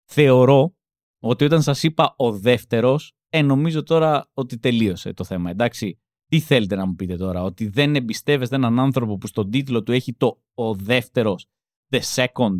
θεωρώ 0.08 0.76
ότι 1.22 1.44
όταν 1.44 1.62
σας 1.62 1.82
είπα 1.82 2.14
ο 2.16 2.32
δεύτερος 2.32 3.12
ε, 3.28 3.42
νομίζω 3.42 3.82
τώρα 3.82 4.30
ότι 4.34 4.58
τελείωσε 4.58 5.12
το 5.12 5.24
θέμα, 5.24 5.50
εντάξει. 5.50 6.00
Τι 6.28 6.40
θέλετε 6.40 6.76
να 6.76 6.86
μου 6.86 6.94
πείτε 6.94 7.16
τώρα, 7.16 7.42
ότι 7.42 7.68
δεν 7.68 7.94
εμπιστεύεστε 7.94 8.56
έναν 8.56 8.78
άνθρωπο 8.78 9.18
που 9.18 9.26
στον 9.26 9.50
τίτλο 9.50 9.82
του 9.82 9.92
έχει 9.92 10.14
το 10.14 10.42
ο 10.54 10.74
δεύτερος, 10.74 11.46
the 11.90 12.00
second. 12.14 12.58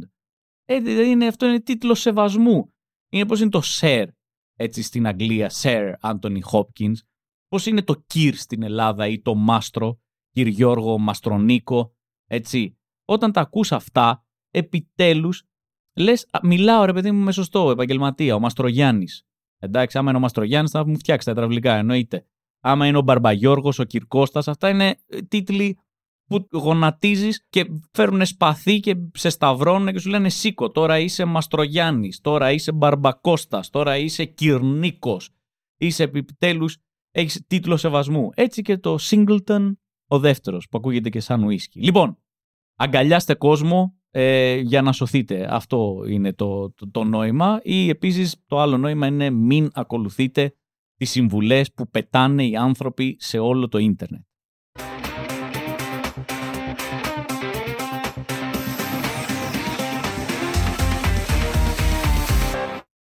Ε, 0.65 1.07
είναι, 1.09 1.27
αυτό 1.27 1.47
είναι 1.47 1.61
τίτλο 1.61 1.95
σεβασμού. 1.95 2.73
Είναι 3.13 3.27
πώς 3.27 3.41
είναι 3.41 3.51
το 3.51 3.63
Sir, 3.81 4.07
έτσι 4.57 4.83
στην 4.83 5.07
Αγγλία, 5.07 5.51
Sir 5.63 5.93
Anthony 6.01 6.41
Hopkins. 6.53 6.97
Πώς 7.49 7.67
είναι 7.67 7.83
το 7.83 8.05
Kir 8.15 8.33
στην 8.35 8.63
Ελλάδα 8.63 9.07
ή 9.07 9.21
το 9.21 9.35
Μάστρο, 9.35 10.01
Κυρ 10.31 10.47
Γιώργο 10.47 10.99
Μαστρονίκο, 10.99 11.95
έτσι. 12.27 12.79
Όταν 13.05 13.33
τα 13.33 13.41
ακούς 13.41 13.73
αυτά, 13.73 14.27
επιτέλους, 14.51 15.45
λες, 15.97 16.29
μιλάω 16.43 16.85
ρε 16.85 16.93
παιδί 16.93 17.11
μου 17.11 17.25
με 17.25 17.33
σωστό 17.33 17.71
επαγγελματία, 17.71 18.35
ο 18.35 18.41
Μαστρογιάννης. 18.41 19.27
Εντάξει, 19.59 19.99
άμα 19.99 20.09
είναι 20.09 20.19
ο 20.19 20.21
Μαστρογιάννης 20.21 20.71
θα 20.71 20.87
μου 20.87 20.99
φτιάξει 20.99 21.27
τα 21.27 21.35
τραυλικά, 21.35 21.75
εννοείται 21.75 22.27
άμα 22.69 22.87
είναι 22.87 22.99
ο 22.99 23.03
Μπαρμπαγιώργος, 23.03 23.79
ο 23.79 23.85
Κυρκώστας, 23.85 24.49
αυτά 24.49 24.69
είναι 24.69 24.97
ε, 25.07 25.23
τίτλοι 25.23 25.79
που 26.27 26.49
γονατίζεις 26.53 27.47
και 27.49 27.67
φέρουν 27.93 28.27
σπαθί 28.27 28.81
και 28.81 28.95
σε 29.13 29.29
σταυρώνουν 29.29 29.93
και 29.93 29.99
σου 29.99 30.09
λένε 30.09 30.29
σήκω, 30.29 30.71
τώρα 30.71 30.99
είσαι 30.99 31.25
Μαστρογιάννης, 31.25 32.21
τώρα 32.21 32.53
είσαι 32.53 32.73
Μπαρμπακώστας, 32.73 33.71
τώρα 33.71 33.97
είσαι 33.97 34.25
Κυρνίκος, 34.25 35.31
είσαι 35.77 36.03
επιτέλους, 36.03 36.77
έχεις 37.11 37.45
τίτλο 37.47 37.77
σεβασμού. 37.77 38.31
Έτσι 38.35 38.63
και 38.63 38.79
το 38.79 38.97
Singleton 39.01 39.73
ο 40.09 40.19
δεύτερος 40.19 40.69
που 40.69 40.79
ακούγεται 40.79 41.09
και 41.09 41.21
σαν 41.21 41.43
ουίσκι. 41.43 41.81
Λοιπόν, 41.81 42.19
αγκαλιάστε 42.77 43.35
κόσμο 43.35 43.99
ε, 44.11 44.57
για 44.57 44.83
να 44.83 44.93
σωθείτε. 44.93 45.47
Αυτό 45.51 46.05
είναι 46.09 46.33
το, 46.33 46.73
το, 46.73 46.91
το 46.91 47.05
νόημα 47.05 47.61
ή 47.63 47.89
επίσης 47.89 48.37
το 48.47 48.59
άλλο 48.59 48.79
νόημα 48.79 49.07
είναι 49.07 49.31
μην 49.31 49.71
ακολουθείτε 49.73 50.55
τις 50.99 51.11
συμβουλές 51.11 51.73
που 51.73 51.89
πετάνε 51.91 52.47
οι 52.47 52.57
άνθρωποι 52.57 53.17
σε 53.19 53.39
όλο 53.39 53.69
το 53.69 53.79
ίντερνετ. 53.79 54.21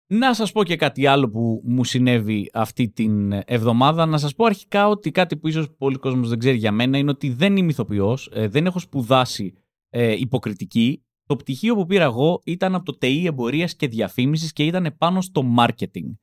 Να 0.09 0.35
σας 0.35 0.53
πω 0.53 0.65
και 0.65 0.77
κάτι 0.77 1.07
άλλο 1.07 1.31
που 1.31 1.63
μου 1.65 1.85
συνέβη 1.85 2.51
αυτή 2.53 2.89
την 2.89 3.33
εβδομάδα. 3.33 4.07
Να 4.07 4.19
σας 4.19 4.35
πω 4.35 4.45
αρχικά 4.45 4.89
ότι 4.89 5.11
κάτι 5.11 5.37
που 5.37 5.49
ίσως 5.49 5.71
πολλοί 5.79 5.97
κόσμος 5.97 6.29
δεν 6.29 6.39
ξέρει 6.39 6.57
για 6.57 6.73
μένα 6.73 6.99
είναι 6.99 7.11
ότι 7.11 7.31
δεν 7.31 7.57
είμαι 7.57 7.71
ηθοποιός, 7.71 8.31
ε, 8.33 8.49
δεν 8.49 8.67
έχω 8.67 8.79
σπουδάσει 8.79 9.55
ε, 9.89 10.13
υποκριτική. 10.13 11.05
Το 11.27 11.37
πτυχίο 11.37 11.75
που 11.75 11.87
πήρα 11.87 12.05
εγώ 12.05 12.41
ήταν 12.45 12.75
από 12.75 12.85
το 12.85 12.99
ΤΕΙ 12.99 13.27
εμπορίας 13.27 13.77
και 13.77 13.89
διαφήμισης 13.89 14.53
και 14.53 14.65
ήταν 14.65 14.95
πάνω 14.99 15.21
στο 15.21 15.43
marketing. 15.59 16.15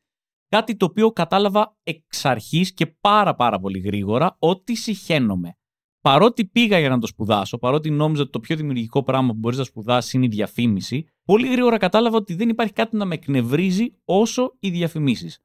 Κάτι 0.53 0.75
το 0.75 0.85
οποίο 0.85 1.11
κατάλαβα 1.11 1.77
εξ 1.83 2.25
αρχής 2.25 2.73
και 2.73 2.85
πάρα 2.85 3.35
πάρα 3.35 3.59
πολύ 3.59 3.79
γρήγορα 3.79 4.35
ότι 4.39 4.75
συχαίνομαι. 4.75 5.57
Παρότι 6.01 6.45
πήγα 6.45 6.79
για 6.79 6.89
να 6.89 6.99
το 6.99 7.07
σπουδάσω, 7.07 7.57
παρότι 7.57 7.89
νόμιζα 7.89 8.21
ότι 8.21 8.31
το 8.31 8.39
πιο 8.39 8.55
δημιουργικό 8.55 9.03
πράγμα 9.03 9.31
που 9.31 9.37
μπορείς 9.37 9.57
να 9.57 9.63
σπουδάσεις 9.63 10.13
είναι 10.13 10.25
η 10.25 10.27
διαφήμιση, 10.27 11.05
πολύ 11.23 11.47
γρήγορα 11.47 11.77
κατάλαβα 11.77 12.17
ότι 12.17 12.33
δεν 12.35 12.49
υπάρχει 12.49 12.73
κάτι 12.73 12.95
να 12.95 13.05
με 13.05 13.13
εκνευρίζει 13.13 13.95
όσο 14.05 14.55
οι 14.59 14.69
διαφημίσεις. 14.69 15.39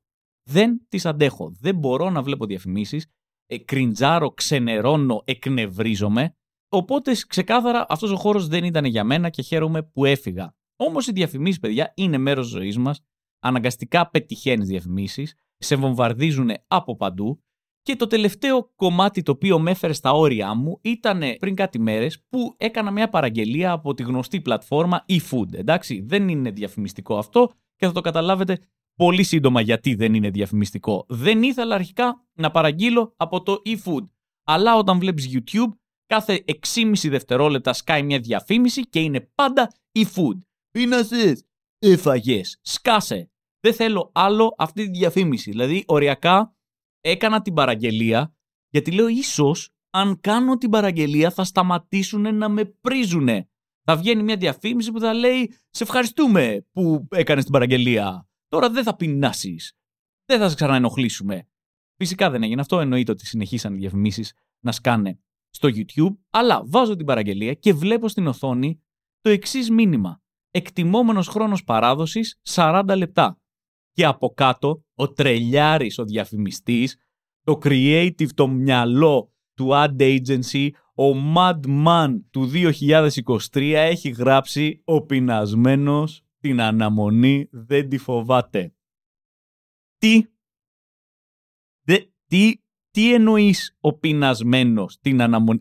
Δεν 0.50 0.86
τις 0.88 1.06
αντέχω. 1.06 1.52
Δεν 1.60 1.74
μπορώ 1.74 2.10
να 2.10 2.22
βλέπω 2.22 2.46
διαφημίσεις. 2.46 3.06
Ε, 3.46 3.58
κριντζάρω, 3.58 4.30
ξενερώνω, 4.30 5.22
εκνευρίζομαι. 5.24 6.36
Οπότε 6.68 7.12
ξεκάθαρα 7.28 7.86
αυτός 7.88 8.10
ο 8.10 8.16
χώρος 8.16 8.48
δεν 8.48 8.64
ήταν 8.64 8.84
για 8.84 9.04
μένα 9.04 9.28
και 9.28 9.42
χαίρομαι 9.42 9.82
που 9.82 10.04
έφυγα. 10.04 10.54
Όμως 10.76 11.06
οι 11.06 11.12
διαφημίσεις, 11.12 11.60
παιδιά, 11.60 11.92
είναι 11.96 12.18
μέρος 12.18 12.46
ζωής 12.46 12.78
μας 12.78 13.00
αναγκαστικά 13.38 14.10
πετυχαίνεις 14.10 14.68
διαφημίσεις, 14.68 15.34
σε 15.56 15.76
βομβαρδίζουν 15.76 16.50
από 16.66 16.96
παντού. 16.96 17.42
Και 17.82 17.96
το 17.96 18.06
τελευταίο 18.06 18.72
κομμάτι 18.74 19.22
το 19.22 19.32
οποίο 19.32 19.58
με 19.58 19.70
έφερε 19.70 19.92
στα 19.92 20.12
όρια 20.12 20.54
μου 20.54 20.78
ήταν 20.82 21.22
πριν 21.38 21.54
κάτι 21.54 21.78
μέρες 21.78 22.24
που 22.28 22.54
έκανα 22.56 22.90
μια 22.90 23.08
παραγγελία 23.08 23.72
από 23.72 23.94
τη 23.94 24.02
γνωστή 24.02 24.40
πλατφόρμα 24.40 25.04
eFood. 25.08 25.52
Εντάξει, 25.52 26.00
δεν 26.06 26.28
είναι 26.28 26.50
διαφημιστικό 26.50 27.18
αυτό 27.18 27.50
και 27.76 27.86
θα 27.86 27.92
το 27.92 28.00
καταλάβετε 28.00 28.58
πολύ 28.94 29.22
σύντομα 29.22 29.60
γιατί 29.60 29.94
δεν 29.94 30.14
είναι 30.14 30.30
διαφημιστικό. 30.30 31.04
Δεν 31.08 31.42
ήθελα 31.42 31.74
αρχικά 31.74 32.24
να 32.32 32.50
παραγγείλω 32.50 33.14
από 33.16 33.42
το 33.42 33.62
eFood. 33.64 34.08
Αλλά 34.44 34.76
όταν 34.76 34.98
βλέπεις 34.98 35.28
YouTube, 35.32 35.72
κάθε 36.06 36.44
6,5 36.46 37.08
δευτερόλεπτα 37.08 37.72
σκάει 37.72 38.02
μια 38.02 38.18
διαφήμιση 38.18 38.82
και 38.82 39.00
είναι 39.00 39.30
πάντα 39.34 39.72
eFood. 39.98 40.40
Πίνασες, 40.70 41.44
έφαγε. 41.78 42.40
Σκάσε. 42.60 43.30
Δεν 43.60 43.74
θέλω 43.74 44.10
άλλο 44.14 44.54
αυτή 44.58 44.84
τη 44.84 44.98
διαφήμιση. 44.98 45.50
Δηλαδή, 45.50 45.84
οριακά 45.86 46.56
έκανα 47.00 47.42
την 47.42 47.54
παραγγελία 47.54 48.34
γιατί 48.70 48.90
λέω 48.90 49.08
ίσως 49.08 49.70
αν 49.90 50.20
κάνω 50.20 50.56
την 50.56 50.70
παραγγελία 50.70 51.30
θα 51.30 51.44
σταματήσουν 51.44 52.36
να 52.36 52.48
με 52.48 52.64
πρίζουνε. 52.64 53.48
Θα 53.82 53.96
βγαίνει 53.96 54.22
μια 54.22 54.36
διαφήμιση 54.36 54.92
που 54.92 55.00
θα 55.00 55.14
λέει 55.14 55.54
Σε 55.70 55.82
ευχαριστούμε 55.82 56.66
που 56.72 57.08
έκανες 57.10 57.44
την 57.44 57.52
παραγγελία. 57.52 58.28
Τώρα 58.48 58.70
δεν 58.70 58.82
θα 58.82 58.96
πεινάσεις. 58.96 59.72
Δεν 60.24 60.38
θα 60.38 60.48
σε 60.48 60.54
ξαναενοχλήσουμε. 60.54 61.48
Φυσικά 61.96 62.30
δεν 62.30 62.42
έγινε 62.42 62.60
αυτό. 62.60 62.80
Εννοείται 62.80 63.12
ότι 63.12 63.26
συνεχίσαν 63.26 63.74
οι 63.74 63.78
διαφημίσεις 63.78 64.32
να 64.64 64.72
σκάνε 64.72 65.20
στο 65.50 65.68
YouTube. 65.72 66.16
Αλλά 66.30 66.62
βάζω 66.64 66.96
την 66.96 67.06
παραγγελία 67.06 67.54
και 67.54 67.72
βλέπω 67.72 68.08
στην 68.08 68.26
οθόνη 68.26 68.82
το 69.20 69.30
εξής 69.30 69.70
μήνυμα 69.70 70.22
εκτιμόμενος 70.50 71.28
χρόνος 71.28 71.64
παράδοσης 71.64 72.40
40 72.48 72.94
λεπτά. 72.96 73.40
Και 73.92 74.04
από 74.04 74.28
κάτω 74.28 74.84
ο 74.94 75.12
τρελιάρης 75.12 75.98
ο 75.98 76.04
διαφημιστής, 76.04 76.96
το 77.42 77.58
creative, 77.62 78.28
το 78.34 78.48
μυαλό 78.48 79.32
του 79.54 79.68
ad 79.72 80.00
agency, 80.00 80.70
ο 80.94 81.34
madman 81.36 82.08
του 82.30 82.50
2023 82.52 83.72
έχει 83.74 84.10
γράψει 84.10 84.82
«Ο 84.84 85.02
πεινασμένος 85.02 86.22
την 86.38 86.60
αναμονή 86.60 87.48
δεν 87.50 87.88
τη 87.88 87.98
φοβάται». 87.98 88.72
Τι, 89.98 90.22
δε, 91.82 91.98
τι 92.26 92.54
τι 92.98 93.14
εννοείς 93.14 93.76
ο 93.80 93.92
πεινασμένος 93.92 94.98
την 95.00 95.22
αναμονή; 95.22 95.60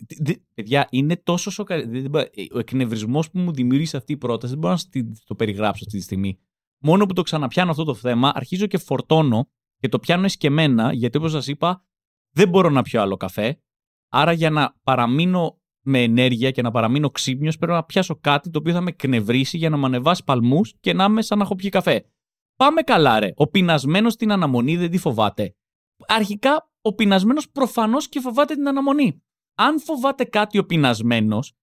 Παιδιά, 0.53 0.87
είναι 0.91 1.17
τόσο 1.17 1.51
σοκαριστικό. 1.51 2.19
Ο 2.53 2.59
εκνευρισμός 2.59 3.29
που 3.31 3.39
μου 3.39 3.53
δημιούργησε 3.53 3.97
αυτή 3.97 4.13
η 4.13 4.17
πρόταση 4.17 4.51
δεν 4.51 4.61
μπορώ 4.61 4.73
να 4.73 5.03
το 5.25 5.35
περιγράψω 5.35 5.83
αυτή 5.85 5.97
τη 5.97 6.03
στιγμή. 6.03 6.39
Μόνο 6.81 7.05
που 7.05 7.13
το 7.13 7.21
ξαναπιάνω 7.21 7.71
αυτό 7.71 7.83
το 7.83 7.93
θέμα, 7.93 8.31
αρχίζω 8.35 8.65
και 8.65 8.77
φορτώνω 8.77 9.49
και 9.79 9.87
το 9.87 9.99
πιάνω 9.99 10.25
εσκεμένα, 10.25 10.93
γιατί 10.93 11.17
όπως 11.17 11.31
σας 11.31 11.47
είπα, 11.47 11.85
δεν 12.35 12.49
μπορώ 12.49 12.69
να 12.69 12.81
πιω 12.81 13.01
άλλο 13.01 13.17
καφέ. 13.17 13.61
Άρα 14.09 14.31
για 14.31 14.49
να 14.49 14.75
παραμείνω 14.83 15.61
με 15.81 16.03
ενέργεια 16.03 16.51
και 16.51 16.61
να 16.61 16.71
παραμείνω 16.71 17.09
ξύπνιος, 17.09 17.57
πρέπει 17.57 17.73
να 17.73 17.83
πιάσω 17.83 18.15
κάτι 18.15 18.49
το 18.49 18.59
οποίο 18.59 18.73
θα 18.73 18.81
με 18.81 18.89
εκνευρίσει 18.89 19.57
για 19.57 19.69
να 19.69 19.77
με 19.77 19.85
ανεβάσει 19.85 20.23
παλμούς 20.23 20.73
και 20.79 20.93
να 20.93 21.03
είμαι 21.03 21.21
σαν 21.21 21.37
να 21.37 21.43
έχω 21.43 21.55
πιει 21.55 21.69
καφέ. 21.69 22.05
Πάμε 22.55 22.81
καλά, 22.81 23.19
ρε. 23.19 23.31
Ο 23.35 23.47
πεινασμένος 23.47 24.15
την 24.15 24.31
αναμονή 24.31 24.77
δεν 24.77 24.91
τη 24.91 24.97
φοβάται. 24.97 25.55
Αρχικά 26.07 26.71
ο 26.81 26.93
πεινασμένος 26.93 27.49
προφανώς 27.49 28.09
και 28.09 28.19
φοβάται 28.19 28.53
την 28.53 28.67
αναμονή. 28.67 29.21
αν 29.59 29.79
φοβάται 29.79 30.23
κάτι 30.23 30.57
ο 30.57 30.65
πεινασμένος, 30.65 31.53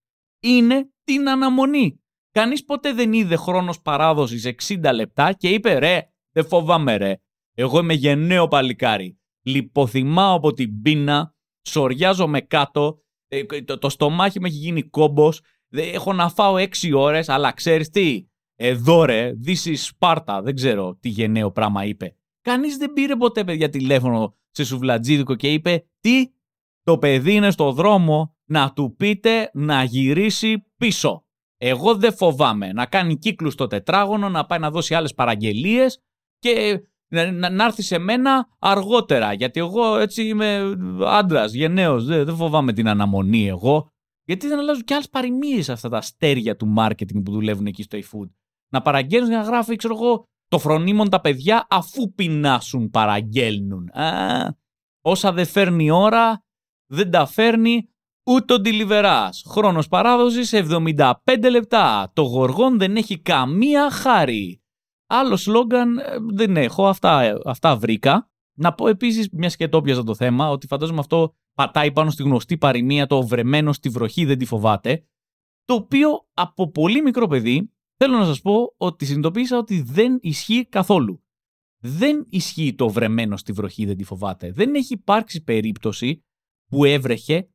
είναι 0.40 0.90
την 1.04 1.28
αναμονή. 1.28 1.98
Κανείς 2.30 2.64
ποτέ 2.64 2.92
δεν 2.92 3.12
είδε 3.12 3.36
χρόνος 3.36 3.80
παράδοσης 3.80 4.46
60 4.68 4.90
λεπτά 4.94 5.32
και 5.32 5.48
είπε 5.48 5.78
ρε, 5.78 6.02
δεν 6.32 6.46
φοβάμαι 6.46 6.96
ρε. 6.96 7.16
Εγώ 7.54 7.78
είμαι 7.78 7.94
γενναίο 7.94 8.48
παλικάρι. 8.48 9.18
Λιποθυμάω 9.42 10.34
από 10.36 10.52
την 10.52 10.82
πείνα, 10.82 11.34
σοριάζομαι 11.62 12.40
κάτω, 12.40 12.98
ε, 13.28 13.44
το, 13.62 13.78
το 13.78 13.88
στομάχι 13.88 14.40
μου 14.40 14.46
έχει 14.46 14.56
γίνει 14.56 14.82
κόμπος, 14.82 15.40
έχω 15.68 16.12
να 16.12 16.28
φάω 16.28 16.54
6 16.54 16.92
ώρες, 16.94 17.28
αλλά 17.28 17.52
ξέρεις 17.52 17.90
τι, 17.90 18.26
εδώ 18.54 19.04
ρε, 19.04 19.32
this 19.46 19.74
is 19.74 19.90
Sparta, 19.98 20.40
δεν 20.42 20.54
ξέρω 20.54 20.96
τι 21.00 21.08
γενναίο 21.08 21.50
πράγμα 21.50 21.84
είπε. 21.84 22.16
Κανείς 22.44 22.76
δεν 22.76 22.92
πήρε 22.92 23.16
ποτέ 23.16 23.44
παιδιά 23.44 23.68
τηλέφωνο 23.68 24.36
σε 24.50 24.64
σουβλατζίδικο 24.64 25.34
και 25.34 25.52
είπε 25.52 25.84
τι, 26.00 26.32
το 26.82 26.98
παιδί 26.98 27.34
είναι 27.34 27.50
στο 27.50 27.72
δρόμο 27.72 28.36
να 28.44 28.72
του 28.72 28.94
πείτε 28.96 29.50
να 29.52 29.84
γυρίσει 29.84 30.64
πίσω. 30.76 31.24
Εγώ 31.56 31.96
δεν 31.96 32.14
φοβάμαι 32.14 32.72
να 32.72 32.86
κάνει 32.86 33.18
κύκλους 33.18 33.52
στο 33.52 33.66
τετράγωνο, 33.66 34.28
να 34.28 34.46
πάει 34.46 34.58
να 34.58 34.70
δώσει 34.70 34.94
άλλες 34.94 35.14
παραγγελίες 35.14 36.02
και 36.38 36.82
να, 37.08 37.50
να, 37.50 37.64
έρθει 37.64 37.82
σε 37.82 37.98
μένα 37.98 38.48
αργότερα. 38.58 39.32
Γιατί 39.32 39.60
εγώ 39.60 39.96
έτσι 39.96 40.26
είμαι 40.26 40.76
άντρας, 41.06 41.52
γενναίος. 41.52 42.04
Δεν, 42.04 42.24
δεν 42.24 42.36
φοβάμαι 42.36 42.72
την 42.72 42.88
αναμονή 42.88 43.48
εγώ. 43.48 43.88
Γιατί 44.24 44.48
δεν 44.48 44.58
αλλάζουν 44.58 44.84
και 44.84 44.94
άλλες 44.94 45.08
παροιμίες 45.08 45.68
αυτά 45.68 45.88
τα 45.88 45.96
αστέρια 45.96 46.56
του 46.56 46.74
marketing 46.78 47.22
που 47.24 47.32
δουλεύουν 47.32 47.66
εκεί 47.66 47.82
στο 47.82 47.98
eFood. 47.98 48.30
Να 48.72 48.82
παραγγέλνουν 48.82 49.30
να 49.30 49.42
γράφει, 49.42 49.76
ξέρω 49.76 49.94
εγώ, 49.94 50.24
των 50.48 50.58
φρονίμων 50.58 51.08
τα 51.08 51.20
παιδιά 51.20 51.66
αφού 51.70 52.14
πεινάσουν 52.14 52.90
παραγγέλνουν. 52.90 53.88
Α, 53.88 54.48
όσα 55.00 55.32
δεν 55.32 55.46
φέρνει 55.46 55.85
η 55.85 55.90
ώρα, 55.90 56.44
δεν 56.86 57.10
τα 57.10 57.26
φέρνει 57.26 57.88
ούτε 58.26 58.54
ο 58.54 58.56
ντελιβεράς. 58.64 59.30
Χρόνος 59.46 59.88
παράδοσης 59.88 60.52
75 60.52 61.12
λεπτά. 61.50 62.10
Το 62.14 62.22
γοργόν 62.22 62.78
δεν 62.78 62.96
έχει 62.96 63.18
καμία 63.18 63.90
χάρη. 63.90 64.62
Άλλο 65.06 65.36
σλόγκαν 65.36 65.98
ε, 65.98 66.02
δεν 66.32 66.56
έχω, 66.56 66.86
αυτά, 66.86 67.40
αυτά 67.44 67.76
βρήκα. 67.76 68.28
Να 68.56 68.74
πω 68.74 68.88
επίσης, 68.88 69.28
μια 69.32 69.48
και 69.48 69.68
το 69.68 69.76
έπιασα 69.76 70.04
το 70.04 70.14
θέμα, 70.14 70.50
ότι 70.50 70.66
φαντάζομαι 70.66 70.98
αυτό 70.98 71.34
πατάει 71.54 71.92
πάνω 71.92 72.10
στη 72.10 72.22
γνωστή 72.22 72.58
παροιμία 72.58 73.06
ο 73.06 73.26
βρεμένος 73.26 73.72
τη 73.72 73.88
βροχή 73.88 74.24
δεν 74.24 74.38
τη 74.38 74.44
φοβάται. 74.44 75.04
Το 75.64 75.74
οποίο 75.74 76.08
από 76.34 76.70
πολύ 76.70 77.02
μικρό 77.02 77.26
παιδί 77.26 77.73
θέλω 77.96 78.18
να 78.18 78.24
σας 78.24 78.40
πω 78.40 78.74
ότι 78.76 79.04
συνειδητοποίησα 79.04 79.58
ότι 79.58 79.82
δεν 79.82 80.18
ισχύει 80.20 80.66
καθόλου. 80.68 81.24
Δεν 81.82 82.26
ισχύει 82.28 82.74
ο 82.74 82.88
βρεμένος 82.88 83.36
τη 83.36 83.52
βροχή 83.52 83.84
δεν 83.84 83.96
τη 83.96 84.04
φοβάται. 84.04 84.52
Δεν 84.52 84.74
έχει 84.74 84.92
υπάρξει 84.92 85.42
περίπτωση 85.42 86.24
που 86.70 86.84
έβρεχε 86.84 87.48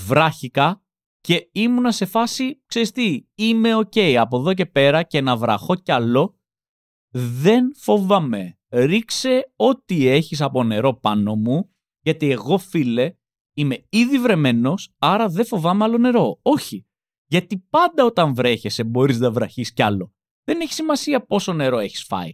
βράχηκα 0.00 0.84
και 1.20 1.48
ήμουνα 1.52 1.92
σε 1.92 2.04
φάση, 2.04 2.62
ξέρεις 2.66 2.90
τι, 2.90 3.26
είμαι 3.34 3.74
οκ 3.74 3.92
από 4.18 4.38
εδώ 4.38 4.54
και 4.54 4.66
πέρα 4.66 5.02
και 5.02 5.20
να 5.20 5.36
βραχώ 5.36 5.74
κι 5.74 5.92
άλλο 5.92 6.38
δεν 7.12 7.76
φοβάμαι. 7.76 8.58
Ρίξε 8.68 9.52
ό,τι 9.56 10.06
έχεις 10.06 10.40
από 10.40 10.64
νερό 10.64 10.94
πάνω 10.94 11.34
μου, 11.34 11.70
γιατί 12.00 12.30
εγώ 12.30 12.58
φίλε 12.58 13.14
είμαι 13.54 13.86
ήδη 13.88 14.18
βρεμένος, 14.18 14.94
άρα 14.98 15.28
δεν 15.28 15.46
φοβάμαι 15.46 15.84
άλλο 15.84 15.98
νερό. 15.98 16.38
Όχι. 16.42 16.86
Γιατί 17.26 17.58
πάντα 17.70 18.04
όταν 18.04 18.34
βρέχεσαι 18.34 18.84
μπορείς 18.84 19.18
να 19.18 19.30
βραχείς 19.30 19.72
κι 19.72 19.82
άλλο. 19.82 20.14
Δεν 20.44 20.60
έχει 20.60 20.72
σημασία 20.72 21.26
πόσο 21.26 21.52
νερό 21.52 21.78
έχεις 21.78 22.04
φάει. 22.04 22.32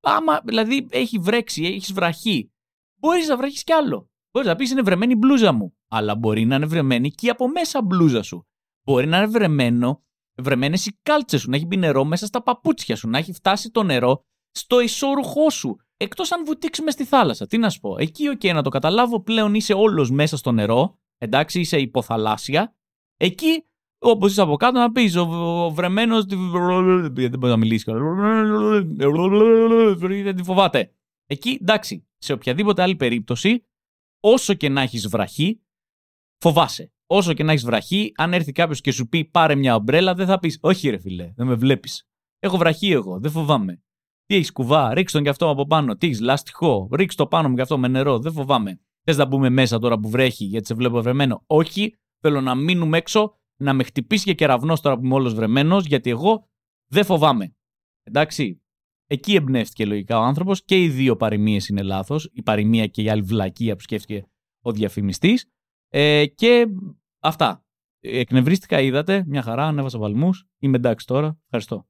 Άμα 0.00 0.40
δηλαδή 0.44 0.86
έχει 0.90 1.18
βρέξει, 1.18 1.64
έχεις 1.64 1.92
βραχεί, 1.92 2.52
μπορείς 3.00 3.28
να 3.28 3.36
βραχείς 3.36 3.64
κι 3.64 3.72
άλλο. 3.72 4.10
Μπορείς 4.30 4.48
να 4.48 4.56
πεις 4.56 4.70
είναι 4.70 4.82
βρεμένη 4.82 5.12
η 5.12 5.16
μπλούζα 5.18 5.52
μου, 5.52 5.76
αλλά 5.88 6.16
μπορεί 6.16 6.44
να 6.44 6.54
είναι 6.54 6.66
βρεμένη 6.66 7.10
και 7.10 7.30
από 7.30 7.48
μέσα 7.48 7.82
μπλούζα 7.82 8.22
σου. 8.22 8.46
Μπορεί 8.84 9.06
να 9.06 9.16
είναι 9.16 9.26
βρεμένο 9.26 10.04
βρεμένες 10.36 10.86
οι 10.86 10.98
κάλτσες 11.02 11.40
σου, 11.40 11.50
να 11.50 11.56
έχει 11.56 11.66
μπει 11.66 11.76
νερό 11.76 12.04
μέσα 12.04 12.26
στα 12.26 12.42
παπούτσια 12.42 12.96
σου, 12.96 13.08
να 13.08 13.18
έχει 13.18 13.32
φτάσει 13.32 13.70
το 13.70 13.82
νερό 13.82 14.24
στο 14.50 14.80
εσώρουχό 14.80 15.50
σου. 15.50 15.76
Εκτός 15.96 16.32
αν 16.32 16.44
βουτήξουμε 16.44 16.90
στη 16.90 17.04
θάλασσα. 17.04 17.46
Τι 17.46 17.58
να 17.58 17.70
σου 17.70 17.80
πω. 17.80 17.98
Εκεί, 17.98 18.28
OK, 18.28 18.40
okay, 18.42 18.52
να 18.52 18.62
το 18.62 18.70
καταλάβω, 18.70 19.22
πλέον 19.22 19.54
είσαι 19.54 19.72
όλος 19.72 20.10
μέσα 20.10 20.36
στο 20.36 20.52
νερό. 20.52 20.98
Εντάξει, 21.18 21.60
είσαι 21.60 21.78
υποθαλάσσια. 21.78 22.76
Εκεί, 23.16 23.64
όπως 24.10 24.30
είσαι 24.30 24.40
από 24.40 24.56
κάτω, 24.56 24.78
να 24.78 24.92
πεις 24.92 25.16
ο, 25.16 25.22
ο 25.64 25.70
βρεμένος. 25.70 26.24
Δεν 26.24 26.38
μπορεί 27.38 27.52
να 27.52 27.56
μιλήσει. 27.56 27.92
Δεν 30.22 30.36
τη 30.36 30.42
φοβάται. 30.42 30.90
Εκεί, 31.26 31.58
εντάξει, 31.60 32.06
σε 32.16 32.32
οποιαδήποτε 32.32 32.82
άλλη 32.82 32.96
περίπτωση, 32.96 33.64
όσο 34.20 34.54
και 34.54 34.68
να 34.68 34.80
έχεις 34.80 35.08
βραχή, 35.08 35.60
φοβάσαι 36.38 36.90
όσο 37.06 37.32
και 37.32 37.42
να 37.42 37.52
έχεις 37.52 37.64
βραχή, 37.64 38.12
αν 38.16 38.32
έρθει 38.32 38.52
κάποιος 38.52 38.80
και 38.80 38.92
σου 38.92 39.08
πει 39.08 39.24
πάρε 39.24 39.54
μια 39.54 39.74
ομπρέλα, 39.74 40.14
δεν 40.14 40.26
θα 40.26 40.38
πεις 40.38 40.58
Όχι, 40.60 40.90
ρε 40.90 40.98
φιλέ, 40.98 41.32
δεν 41.36 41.46
με 41.46 41.54
βλέπεις. 41.54 42.08
Έχω 42.38 42.56
βραχή 42.56 42.90
εγώ, 42.90 43.20
δεν 43.20 43.30
φοβάμαι. 43.30 43.82
Τι 44.26 44.34
έχεις 44.34 44.52
κουβά, 44.52 44.94
ρίξ 44.94 45.12
τον 45.12 45.22
κι 45.22 45.28
αυτό 45.28 45.50
από 45.50 45.66
πάνω. 45.66 45.96
Τι 45.96 46.06
έχεις 46.06 46.20
λαστιχό, 46.20 46.88
ρίξ 46.92 47.14
το 47.14 47.26
πάνω 47.26 47.48
μου 47.48 47.54
κι 47.54 47.60
αυτό 47.60 47.78
με 47.78 47.88
νερό, 47.88 48.18
δεν 48.18 48.32
φοβάμαι. 48.32 48.80
Θες 49.02 49.16
να 49.16 49.24
μπούμε 49.24 49.50
μέσα 49.50 49.78
τώρα 49.78 49.98
που 49.98 50.10
βρέχει, 50.10 50.44
γιατί 50.44 50.66
σε 50.66 50.74
βλέπω 50.74 51.02
βρεμένο. 51.02 51.42
Όχι, 51.46 51.94
θέλω 52.20 52.40
να 52.40 52.54
μείνουμε 52.54 52.98
έξω, 52.98 53.38
να 53.56 53.72
με 53.72 53.82
χτυπήσει 53.82 54.24
και 54.24 54.34
κεραυνός 54.34 54.80
τώρα 54.80 54.96
που 54.96 55.04
είμαι 55.04 55.14
όλος 55.14 55.34
βρεμένος, 55.34 55.86
γιατί 55.86 56.10
εγώ 56.10 56.48
δεν 56.86 57.04
φοβάμαι. 57.04 57.54
Εντάξει. 58.02 58.60
Εκεί 59.08 59.34
εμπνεύστηκε 59.34 59.86
λογικά 59.86 60.18
ο 60.18 60.22
άνθρωπος 60.22 60.64
και 60.64 60.82
οι 60.82 60.88
δύο 60.88 61.16
παροιμίες 61.16 61.68
είναι 61.68 61.82
λάθος. 61.82 62.30
Η 62.32 62.42
παροιμία 62.42 62.86
και 62.86 63.02
η 63.02 63.08
άλλη 63.08 63.22
βλακεία 63.22 63.76
που 63.76 63.82
σκέφτηκε 63.82 64.26
ο 64.62 64.72
διαφημιστής. 64.72 65.46
Ε, 65.88 66.26
και 66.26 66.66
αυτά. 67.22 67.64
Εκνευρίστηκα, 68.00 68.80
είδατε, 68.80 69.24
μια 69.26 69.42
χαρά, 69.42 69.66
ανέβασα 69.66 69.98
βαλμούς. 69.98 70.44
Είμαι 70.58 70.76
εντάξει 70.76 71.06
τώρα. 71.06 71.38
Ευχαριστώ. 71.44 71.86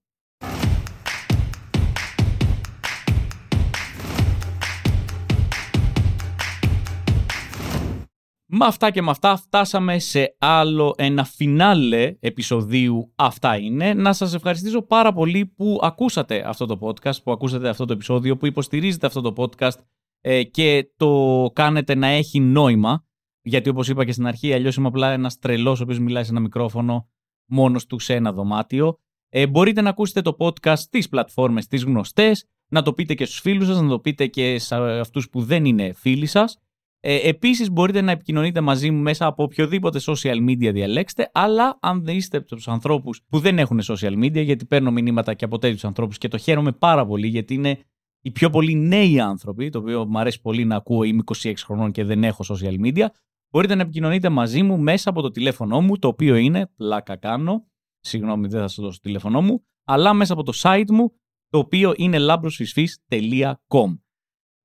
Με 8.48 8.64
αυτά 8.64 8.90
και 8.90 9.02
με 9.02 9.11
αυτά 9.11 9.37
φτάσαμε 9.37 9.98
σε 9.98 10.37
άλλο 10.38 10.94
ένα 10.96 11.24
φινάλε 11.24 12.16
επεισοδίου 12.20 13.12
«Αυτά 13.16 13.56
είναι». 13.56 13.94
Να 13.94 14.12
σας 14.12 14.35
ευχαριστήσω 14.35 14.82
πάρα 14.82 15.12
πολύ 15.12 15.46
που 15.46 15.78
ακούσατε 15.82 16.48
αυτό 16.48 16.66
το 16.66 16.78
podcast, 16.80 17.22
που 17.24 17.32
ακούσατε 17.32 17.68
αυτό 17.68 17.85
το 17.85 17.92
επεισόδιο, 17.92 18.37
που 18.37 18.46
υποστηρίζετε 18.46 19.06
αυτό 19.06 19.20
το 19.20 19.32
podcast 19.37 19.78
ε, 20.20 20.42
και 20.42 20.92
το 20.96 21.50
κάνετε 21.54 21.94
να 21.94 22.06
έχει 22.06 22.40
νόημα. 22.40 23.04
Γιατί 23.42 23.68
όπως 23.68 23.88
είπα 23.88 24.04
και 24.04 24.12
στην 24.12 24.26
αρχή, 24.26 24.52
αλλιώς 24.52 24.76
είμαι 24.76 24.87
απλά 24.87 25.11
ένας 25.11 25.38
τρελός 25.38 25.80
ο 25.80 25.82
οποίος 25.82 25.98
μιλάει 25.98 26.24
σε 26.24 26.30
ένα 26.30 26.40
μικρόφωνο 26.40 27.09
μόνος 27.48 27.87
του 27.87 27.98
σε 27.98 28.14
ένα 28.14 28.32
δωμάτιο. 28.32 28.98
Ε, 29.28 29.46
μπορείτε 29.46 29.80
να 29.80 29.88
ακούσετε 29.88 30.22
το 30.22 30.37
podcast 30.38 30.78
στις 30.78 31.09
πλατφόρμες 31.09 31.66
τις 31.66 31.85
γνωστές, 31.85 32.44
να 32.70 32.82
το 32.82 32.92
πείτε 32.92 33.14
και 33.14 33.24
στους 33.24 33.40
φίλους 33.40 33.66
σας, 33.66 33.80
να 33.80 33.88
το 33.88 34.00
πείτε 34.00 34.26
και 34.26 34.59
σε 34.59 34.76
αυτούς 34.76 35.28
που 35.28 35.42
δεν 35.42 35.64
είναι 35.64 35.92
φίλοι 35.92 36.26
σας. 36.26 36.61
Ε, 37.00 37.28
Επίσης, 37.28 37.70
μπορείτε 37.70 38.00
να 38.00 38.11
επικοινωνείτε 38.11 38.61
μαζί 38.61 38.90
μου 38.90 39.02
μέσα 39.02 39.26
από 39.26 39.42
οποιοδήποτε 39.42 40.00
social 40.02 40.48
media 40.48 40.72
διαλέξετε, 40.72 41.30
αλλά 41.32 41.78
αν 41.80 42.04
δεν 42.04 42.16
είστε 42.16 42.37
από 42.37 42.46
τους 42.46 42.68
ανθρώπους 42.68 43.22
που 43.28 43.38
δεν 43.38 43.59
έχουν 43.59 43.80
social 43.82 44.18
media, 44.24 44.44
γιατί 44.44 44.66
παίρνω 44.66 44.90
μηνύματα 44.90 45.35
και 45.35 45.44
από 45.44 45.59
τέτοιους 45.59 45.85
ανθρώπους 45.85 46.18
και 46.18 46.28
το 46.28 46.38
χαίρομαι 46.38 46.72
πάρα 46.72 47.06
πολύ, 47.06 47.26
γιατί 47.26 47.54
είναι 47.54 47.78
οι 48.20 48.30
πιο 48.30 48.50
πολλοί 48.50 48.74
νέοι 48.74 49.20
άνθρωποι, 49.20 49.68
το 49.70 49.78
οποίο 49.78 50.06
μου 50.06 50.18
αρέσει 50.18 50.40
πολύ 50.40 50.64
να 50.64 50.76
ακούω, 50.76 51.02
είμαι 51.02 51.22
26 51.42 51.52
χρονών 51.64 51.90
και 51.90 52.04
δεν 52.04 52.24
έχω 52.24 52.44
social 52.48 52.80
media, 52.87 53.06
Μπορείτε 53.50 53.74
να 53.74 53.82
επικοινωνείτε 53.82 54.28
μαζί 54.28 54.62
μου 54.62 54.78
μέσα 54.78 55.11
από 55.11 55.22
το 55.22 55.30
τηλέφωνό 55.30 55.80
μου, 55.80 55.98
το 55.98 56.09
οποίο 56.09 56.35
είναι 56.37 56.66
πλάκα 56.76 57.16
κάνω. 57.16 57.66
Συγγνώμη, 58.00 58.48
δεν 58.48 58.61
θα 58.61 58.68
σας 58.68 58.85
δώσω 58.85 58.96
το 58.96 59.00
τηλέφωνό 59.02 59.42
μου, 59.42 59.64
αλλά 59.85 60.14
μέσα 60.14 60.32
από 60.32 60.42
το 60.42 60.52
site 60.62 60.90
μου, 60.90 61.12
το 61.48 61.59
οποίο 61.59 61.94
είναι 61.96 62.18
labrosfisfis.com. 62.20 63.98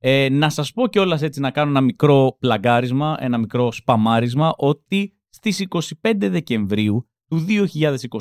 Ε, 0.03 0.29
να 0.29 0.49
σας 0.49 0.71
πω 0.71 0.87
κιόλας 0.87 1.21
έτσι 1.21 1.39
να 1.39 1.51
κάνω 1.51 1.69
ένα 1.69 1.81
μικρό 1.81 2.35
πλαγκάρισμα, 2.39 3.17
ένα 3.19 3.37
μικρό 3.37 3.71
σπαμάρισμα, 3.71 4.53
ότι 4.57 5.17
στις 5.29 5.65
25 6.01 6.29
Δεκεμβρίου 6.29 7.09
του 7.27 7.45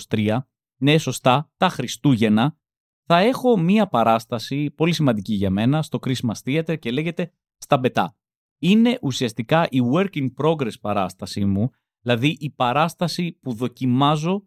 2023, 0.09 0.39
ναι 0.81 0.99
σωστά, 0.99 1.51
τα 1.57 1.68
Χριστούγεννα, 1.68 2.57
θα 3.07 3.18
έχω 3.18 3.59
μία 3.59 3.87
παράσταση 3.87 4.70
πολύ 4.70 4.93
σημαντική 4.93 5.35
για 5.35 5.51
μένα 5.51 5.83
στο 5.83 5.99
Christmas 6.07 6.33
Theater 6.45 6.78
και 6.78 6.91
λέγεται 6.91 7.33
«Στα 7.57 7.78
Μπετά» 7.78 8.14
είναι 8.61 8.99
ουσιαστικά 9.03 9.66
η 9.70 9.78
work 9.93 10.11
in 10.14 10.26
progress 10.43 10.81
παράστασή 10.81 11.45
μου, 11.45 11.70
δηλαδή 12.01 12.37
η 12.41 12.51
παράσταση 12.51 13.33
που 13.33 13.53
δοκιμάζω 13.53 14.47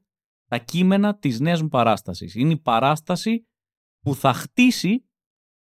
τα 0.49 0.57
κείμενα 0.57 1.17
της 1.17 1.39
νέας 1.39 1.61
μου 1.61 1.67
παράστασης. 1.67 2.35
Είναι 2.35 2.51
η 2.51 2.57
παράσταση 2.57 3.47
που 3.99 4.15
θα 4.15 4.33
χτίσει 4.33 5.05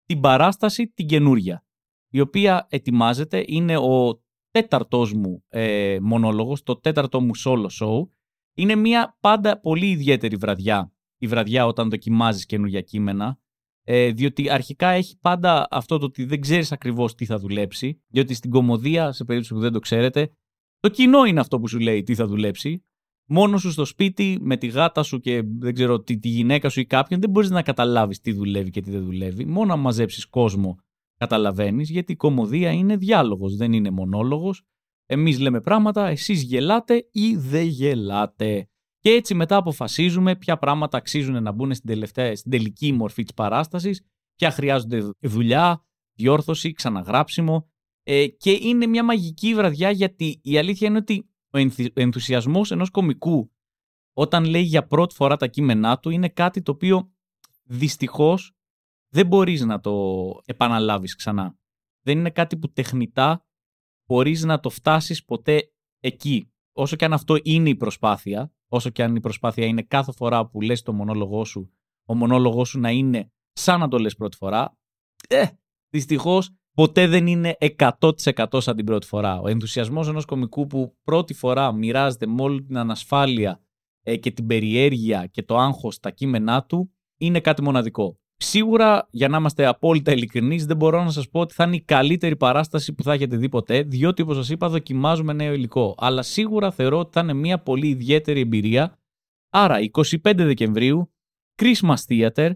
την 0.09 0.19
παράσταση 0.19 0.87
την 0.87 1.07
καινούρια, 1.07 1.65
η 2.09 2.19
οποία 2.19 2.67
ετοιμάζεται, 2.69 3.43
είναι 3.47 3.77
ο 3.77 4.23
τέταρτος 4.51 5.13
μου 5.13 5.43
ε, 5.47 5.97
μονόλογος, 6.01 6.63
το 6.63 6.79
τέταρτο 6.79 7.21
μου 7.21 7.31
solo 7.45 7.67
show. 7.79 8.09
Είναι 8.53 8.75
μια 8.75 9.17
πάντα 9.19 9.59
πολύ 9.59 9.89
ιδιαίτερη 9.89 10.35
βραδιά, 10.35 10.93
η 11.17 11.27
βραδιά 11.27 11.65
όταν 11.65 11.89
δοκιμάζεις 11.89 12.45
καινούργια 12.45 12.81
κείμενα, 12.81 13.39
ε, 13.83 14.11
διότι 14.11 14.49
αρχικά 14.49 14.87
έχει 14.89 15.17
πάντα 15.19 15.67
αυτό 15.69 15.97
το 15.97 16.05
ότι 16.05 16.25
δεν 16.25 16.41
ξέρεις 16.41 16.71
ακριβώς 16.71 17.15
τι 17.15 17.25
θα 17.25 17.37
δουλέψει. 17.37 18.03
Διότι 18.07 18.33
στην 18.33 18.49
κομμωδία, 18.49 19.11
σε 19.11 19.23
περίπτωση 19.23 19.53
που 19.53 19.59
δεν 19.59 19.71
το 19.71 19.79
ξέρετε, 19.79 20.31
Το 20.79 20.89
κοινό 20.89 21.25
είναι 21.25 21.39
αυτό 21.39 21.59
που 21.59 21.67
σου 21.67 21.79
λέει 21.79 22.03
τι 22.03 22.15
θα 22.15 22.27
δουλέψει. 22.27 22.85
Μόνο 23.31 23.57
σου 23.57 23.71
στο 23.71 23.85
σπίτι, 23.85 24.37
με 24.41 24.57
τη 24.57 24.67
γάτα 24.67 25.03
σου 25.03 25.19
και 25.19 25.43
δεν 25.59 25.73
ξέρω 25.73 26.01
τη, 26.01 26.19
τη 26.19 26.29
γυναίκα 26.29 26.69
σου 26.69 26.79
ή 26.79 26.85
κάποιον, 26.85 27.19
δεν 27.19 27.29
μπορείς 27.29 27.49
να 27.49 27.61
καταλάβεις 27.61 28.19
τι 28.19 28.31
δουλεύει 28.31 28.69
και 28.69 28.81
τι 28.81 28.91
δεν 28.91 29.03
δουλεύει. 29.03 29.45
Μόνο 29.45 29.73
αν 29.73 29.79
μαζέψεις 29.79 30.25
κόσμο, 30.25 30.77
καταλαβαίνεις, 31.17 31.89
γιατί 31.89 32.11
η 32.11 32.15
κομμωδία 32.15 32.71
είναι 32.71 32.97
διάλογος, 32.97 33.55
δεν 33.55 33.73
είναι 33.73 33.89
μονόλογος. 33.89 34.63
Εμείς 35.05 35.39
λέμε 35.39 35.61
πράγματα, 35.61 36.07
εσείς 36.07 36.43
γελάτε 36.43 37.07
ή 37.11 37.35
δεν 37.35 37.65
γελάτε. 37.65 38.69
Και 38.99 39.09
έτσι 39.09 39.35
μετά 39.35 39.55
αποφασίζουμε 39.55 40.35
ποια 40.35 40.57
πράγματα 40.57 40.97
αξίζουν 40.97 41.43
να 41.43 41.51
μπουν 41.51 41.73
στην, 41.73 41.89
τελευταία, 41.89 42.35
στην 42.35 42.51
τελική 42.51 42.91
μορφή 42.91 43.23
της 43.23 43.33
παράστασης, 43.33 44.01
ποια 44.35 44.51
χρειάζονται 44.51 45.09
δουλειά, 45.19 45.85
διόρθωση, 46.13 46.71
ξαναγράψιμο. 46.71 47.69
Ε, 48.03 48.27
και 48.27 48.51
είναι 48.51 48.85
μια 48.85 49.03
μαγική 49.03 49.55
βραδιά 49.55 49.91
γιατί 49.91 50.39
η 50.43 50.57
αλήθεια 50.57 50.87
είναι 50.87 50.97
ότι 50.97 51.28
ο 51.51 51.57
ενθουσιασμός 51.93 52.71
ενός 52.71 52.89
κομικού 52.89 53.51
όταν 54.13 54.45
λέει 54.45 54.61
για 54.61 54.87
πρώτη 54.87 55.15
φορά 55.15 55.37
τα 55.37 55.47
κείμενά 55.47 55.99
του 55.99 56.09
είναι 56.09 56.29
κάτι 56.29 56.61
το 56.61 56.71
οποίο 56.71 57.11
δυστυχώς 57.63 58.53
δεν 59.09 59.27
μπορείς 59.27 59.61
να 59.61 59.79
το 59.79 60.25
επαναλάβεις 60.45 61.15
ξανά. 61.15 61.57
Δεν 62.05 62.17
είναι 62.17 62.29
κάτι 62.29 62.57
που 62.57 62.71
τεχνητά 62.71 63.45
μπορείς 64.05 64.43
να 64.43 64.59
το 64.59 64.69
φτάσεις 64.69 65.25
ποτέ 65.25 65.71
εκεί. 65.99 66.51
Όσο 66.71 66.95
και 66.95 67.05
αν 67.05 67.13
αυτό 67.13 67.35
είναι 67.43 67.69
η 67.69 67.75
προσπάθεια, 67.75 68.53
όσο 68.67 68.89
και 68.89 69.03
αν 69.03 69.15
η 69.15 69.19
προσπάθεια 69.19 69.65
είναι 69.65 69.81
κάθε 69.81 70.11
φορά 70.11 70.47
που 70.47 70.61
λες 70.61 70.81
το 70.81 70.93
μονόλογό 70.93 71.45
σου, 71.45 71.73
ο 72.05 72.15
μονόλογός 72.15 72.69
σου 72.69 72.79
να 72.79 72.91
είναι 72.91 73.31
σαν 73.53 73.79
να 73.79 73.87
το 73.87 73.97
λες 73.97 74.15
πρώτη 74.15 74.37
φορά, 74.37 74.77
ε, 75.27 75.45
δυστυχώς 75.89 76.55
ποτέ 76.79 77.07
δεν 77.07 77.27
είναι 77.27 77.57
100% 77.77 78.45
σαν 78.57 78.75
την 78.75 78.85
πρώτη 78.85 79.07
φορά. 79.07 79.39
Ο 79.39 79.47
ενθουσιασμός 79.47 80.07
ενός 80.07 80.25
κομικού 80.25 80.67
που 80.67 80.95
πρώτη 81.03 81.33
φορά 81.33 81.71
μοιράζεται 81.71 82.27
με 82.27 82.41
όλη 82.41 82.63
την 82.63 82.77
ανασφάλεια 82.77 83.61
ε, 84.03 84.17
και 84.17 84.31
την 84.31 84.47
περιέργεια 84.47 85.25
και 85.25 85.43
το 85.43 85.57
άγχος 85.57 85.95
στα 85.95 86.11
κείμενά 86.11 86.63
του 86.63 86.91
είναι 87.17 87.39
κάτι 87.39 87.61
μοναδικό. 87.61 88.19
Σίγουρα, 88.35 89.07
για 89.11 89.27
να 89.27 89.37
είμαστε 89.37 89.65
απόλυτα 89.65 90.11
ειλικρινείς, 90.11 90.65
δεν 90.65 90.77
μπορώ 90.77 91.03
να 91.03 91.11
σας 91.11 91.29
πω 91.29 91.39
ότι 91.39 91.53
θα 91.53 91.63
είναι 91.63 91.75
η 91.75 91.81
καλύτερη 91.81 92.35
παράσταση 92.35 92.93
που 92.93 93.03
θα 93.03 93.13
έχετε 93.13 93.37
δει 93.37 93.49
ποτέ, 93.49 93.81
διότι 93.81 94.21
όπως 94.21 94.35
σας 94.35 94.49
είπα, 94.49 94.69
δοκιμάζουμε 94.69 95.33
νέο 95.33 95.53
υλικό. 95.53 95.95
Αλλά 95.97 96.21
σίγουρα 96.21 96.71
θεωρώ 96.71 96.99
ότι 96.99 97.11
θα 97.13 97.19
είναι 97.19 97.33
μια 97.33 97.59
πολύ 97.59 97.87
ιδιαίτερη 97.87 98.39
εμπειρία. 98.39 98.99
Άρα, 99.49 99.77
25 99.91 100.17
Δεκεμβρίου, 100.23 101.13
Christmas 101.61 101.97
Theater, 102.09 102.51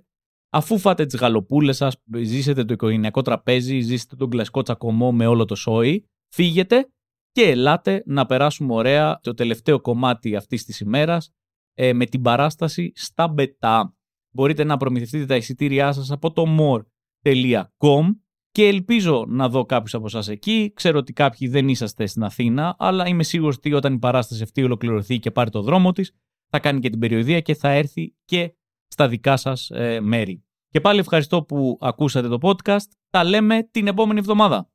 αφού 0.53 0.77
φάτε 0.77 1.05
τις 1.05 1.19
γαλοπούλες 1.19 1.77
σας, 1.77 1.95
ζήσετε 2.21 2.65
το 2.65 2.73
οικογενειακό 2.73 3.21
τραπέζι, 3.21 3.79
ζήσετε 3.79 4.15
τον 4.15 4.29
κλασικό 4.29 4.61
τσακωμό 4.61 5.11
με 5.11 5.27
όλο 5.27 5.45
το 5.45 5.55
σόι, 5.55 6.05
φύγετε 6.33 6.87
και 7.31 7.41
ελάτε 7.41 8.03
να 8.05 8.25
περάσουμε 8.25 8.73
ωραία 8.73 9.19
το 9.19 9.33
τελευταίο 9.33 9.81
κομμάτι 9.81 10.35
αυτής 10.35 10.65
της 10.65 10.79
ημέρας 10.79 11.33
ε, 11.73 11.93
με 11.93 12.05
την 12.05 12.21
παράσταση 12.21 12.91
στα 12.95 13.27
μπετά. 13.27 13.95
Μπορείτε 14.35 14.63
να 14.63 14.77
προμηθευτείτε 14.77 15.25
τα 15.25 15.35
εισιτήριά 15.35 15.91
σας 15.91 16.11
από 16.11 16.31
το 16.31 16.43
more.com 16.59 18.05
και 18.49 18.67
ελπίζω 18.67 19.25
να 19.27 19.49
δω 19.49 19.65
κάποιους 19.65 19.93
από 19.93 20.05
εσά 20.05 20.31
εκεί. 20.31 20.71
Ξέρω 20.75 20.97
ότι 20.97 21.13
κάποιοι 21.13 21.47
δεν 21.47 21.67
είσαστε 21.67 22.05
στην 22.05 22.23
Αθήνα, 22.23 22.75
αλλά 22.79 23.07
είμαι 23.07 23.23
σίγουρος 23.23 23.55
ότι 23.55 23.73
όταν 23.73 23.93
η 23.93 23.99
παράσταση 23.99 24.43
αυτή 24.43 24.63
ολοκληρωθεί 24.63 25.19
και 25.19 25.31
πάρει 25.31 25.49
το 25.49 25.61
δρόμο 25.61 25.91
της, 25.91 26.11
θα 26.49 26.59
κάνει 26.59 26.79
και 26.79 26.89
την 26.89 26.99
περιοδία 26.99 27.39
και 27.39 27.55
θα 27.55 27.69
έρθει 27.69 28.15
και 28.25 28.55
στα 28.93 29.07
δικά 29.07 29.37
σας 29.37 29.69
ε, 29.69 29.99
μέρη. 30.01 30.43
Και 30.69 30.81
πάλι 30.81 30.99
ευχαριστώ 30.99 31.43
που 31.43 31.77
ακούσατε 31.81 32.27
το 32.27 32.37
podcast. 32.41 32.87
Τα 33.09 33.23
λέμε 33.23 33.67
την 33.71 33.87
επόμενη 33.87 34.19
εβδομάδα. 34.19 34.69